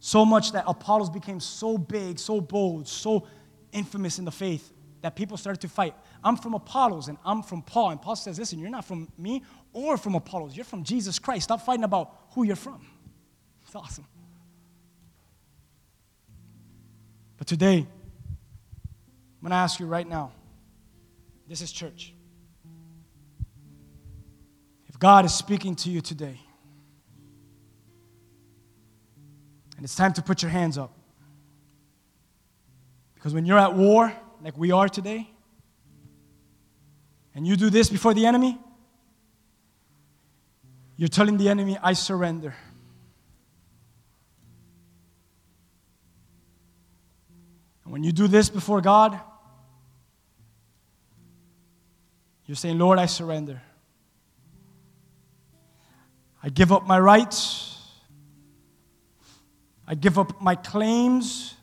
So 0.00 0.24
much 0.24 0.52
that 0.52 0.64
Apollos 0.66 1.10
became 1.10 1.38
so 1.38 1.76
big, 1.76 2.18
so 2.18 2.40
bold, 2.40 2.88
so 2.88 3.26
infamous 3.72 4.18
in 4.18 4.24
the 4.24 4.30
faith 4.30 4.72
that 5.02 5.14
people 5.14 5.36
started 5.36 5.60
to 5.60 5.68
fight. 5.68 5.94
I'm 6.24 6.38
from 6.38 6.54
Apollos 6.54 7.08
and 7.08 7.18
I'm 7.26 7.42
from 7.42 7.60
Paul. 7.60 7.90
And 7.90 8.00
Paul 8.00 8.16
says, 8.16 8.38
Listen, 8.38 8.58
you're 8.58 8.70
not 8.70 8.86
from 8.86 9.12
me 9.18 9.42
or 9.74 9.98
from 9.98 10.14
Apollos. 10.14 10.56
You're 10.56 10.64
from 10.64 10.82
Jesus 10.82 11.18
Christ. 11.18 11.44
Stop 11.44 11.60
fighting 11.60 11.84
about 11.84 12.14
who 12.30 12.44
you're 12.44 12.56
from. 12.56 12.86
It's 13.66 13.74
awesome. 13.74 14.06
But 17.36 17.46
today, 17.46 17.86
I'm 19.38 19.42
going 19.42 19.50
to 19.50 19.56
ask 19.56 19.78
you 19.78 19.86
right 19.86 20.08
now 20.08 20.32
this 21.48 21.62
is 21.62 21.70
church. 21.70 22.12
If 24.88 24.98
God 24.98 25.24
is 25.24 25.32
speaking 25.32 25.76
to 25.76 25.90
you 25.90 26.00
today, 26.00 26.40
and 29.76 29.84
it's 29.84 29.94
time 29.94 30.12
to 30.14 30.22
put 30.22 30.42
your 30.42 30.50
hands 30.50 30.76
up, 30.76 30.92
because 33.14 33.32
when 33.32 33.46
you're 33.46 33.58
at 33.58 33.74
war, 33.74 34.12
like 34.42 34.58
we 34.58 34.72
are 34.72 34.88
today, 34.88 35.30
and 37.34 37.46
you 37.46 37.56
do 37.56 37.70
this 37.70 37.88
before 37.88 38.12
the 38.14 38.26
enemy, 38.26 38.58
you're 40.96 41.08
telling 41.08 41.36
the 41.36 41.48
enemy, 41.48 41.78
I 41.80 41.92
surrender. 41.92 42.54
And 47.88 47.92
when 47.94 48.04
you 48.04 48.12
do 48.12 48.28
this 48.28 48.50
before 48.50 48.82
God, 48.82 49.18
you're 52.44 52.54
saying, 52.54 52.78
Lord, 52.78 52.98
I 52.98 53.06
surrender. 53.06 53.62
I 56.42 56.50
give 56.50 56.70
up 56.70 56.86
my 56.86 57.00
rights. 57.00 57.78
I 59.86 59.94
give 59.94 60.18
up 60.18 60.38
my 60.42 60.54
claims. 60.54 61.54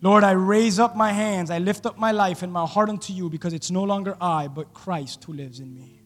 Lord, 0.00 0.24
I 0.24 0.32
raise 0.32 0.80
up 0.80 0.96
my 0.96 1.12
hands. 1.12 1.48
I 1.48 1.60
lift 1.60 1.86
up 1.86 1.96
my 1.96 2.10
life 2.10 2.42
and 2.42 2.52
my 2.52 2.66
heart 2.66 2.88
unto 2.88 3.12
you 3.12 3.30
because 3.30 3.52
it's 3.52 3.70
no 3.70 3.84
longer 3.84 4.16
I, 4.20 4.48
but 4.48 4.74
Christ 4.74 5.22
who 5.22 5.32
lives 5.32 5.60
in 5.60 5.72
me. 5.72 6.02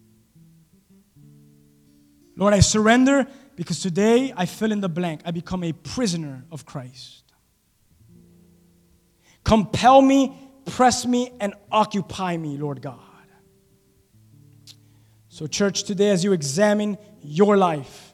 Lord, 2.37 2.53
I 2.53 2.61
surrender 2.61 3.27
because 3.55 3.81
today 3.81 4.35
I 4.37 4.45
fill 4.45 4.71
in 4.71 4.83
the 4.83 4.91
blank. 4.91 5.23
I 5.25 5.31
become 5.31 5.65
a 5.65 5.73
prisoner 5.73 6.45
of 6.53 6.67
Christ. 6.67 7.23
Compel 9.47 10.03
me, 10.03 10.37
press 10.65 11.07
me, 11.07 11.31
and 11.39 11.55
occupy 11.71 12.37
me, 12.37 12.57
Lord 12.57 12.83
God. 12.83 12.99
So, 15.29 15.47
church, 15.47 15.85
today 15.85 16.11
as 16.11 16.25
you 16.25 16.33
examine 16.33 16.99
your 17.23 17.57
life, 17.57 18.13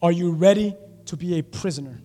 are 0.00 0.10
you 0.10 0.30
ready 0.30 0.74
to 1.04 1.18
be 1.18 1.38
a 1.38 1.42
prisoner? 1.42 2.00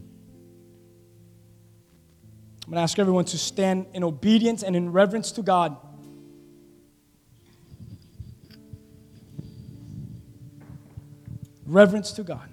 I'm 2.66 2.72
going 2.72 2.76
to 2.76 2.82
ask 2.82 3.00
everyone 3.00 3.24
to 3.26 3.38
stand 3.38 3.86
in 3.94 4.04
obedience 4.04 4.62
and 4.62 4.76
in 4.76 4.92
reverence 4.92 5.32
to 5.32 5.42
God. 5.42 5.78
Reverence 11.66 12.12
to 12.12 12.24
God. 12.24 12.50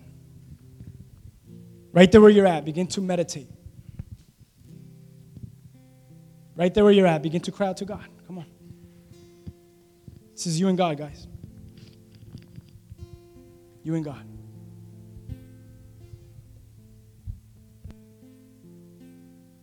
Right 1.92 2.12
there 2.12 2.20
where 2.20 2.30
you're 2.30 2.46
at, 2.46 2.64
begin 2.64 2.86
to 2.86 3.00
meditate. 3.00 3.48
Right 6.62 6.72
there 6.72 6.84
where 6.84 6.92
you're 6.92 7.08
at, 7.08 7.22
begin 7.24 7.40
to 7.40 7.50
cry 7.50 7.66
out 7.66 7.76
to 7.78 7.84
God. 7.84 8.06
Come 8.28 8.38
on. 8.38 8.46
This 10.30 10.46
is 10.46 10.60
you 10.60 10.68
and 10.68 10.78
God, 10.78 10.96
guys. 10.96 11.26
You 13.82 13.96
and 13.96 14.04
God. 14.04 14.24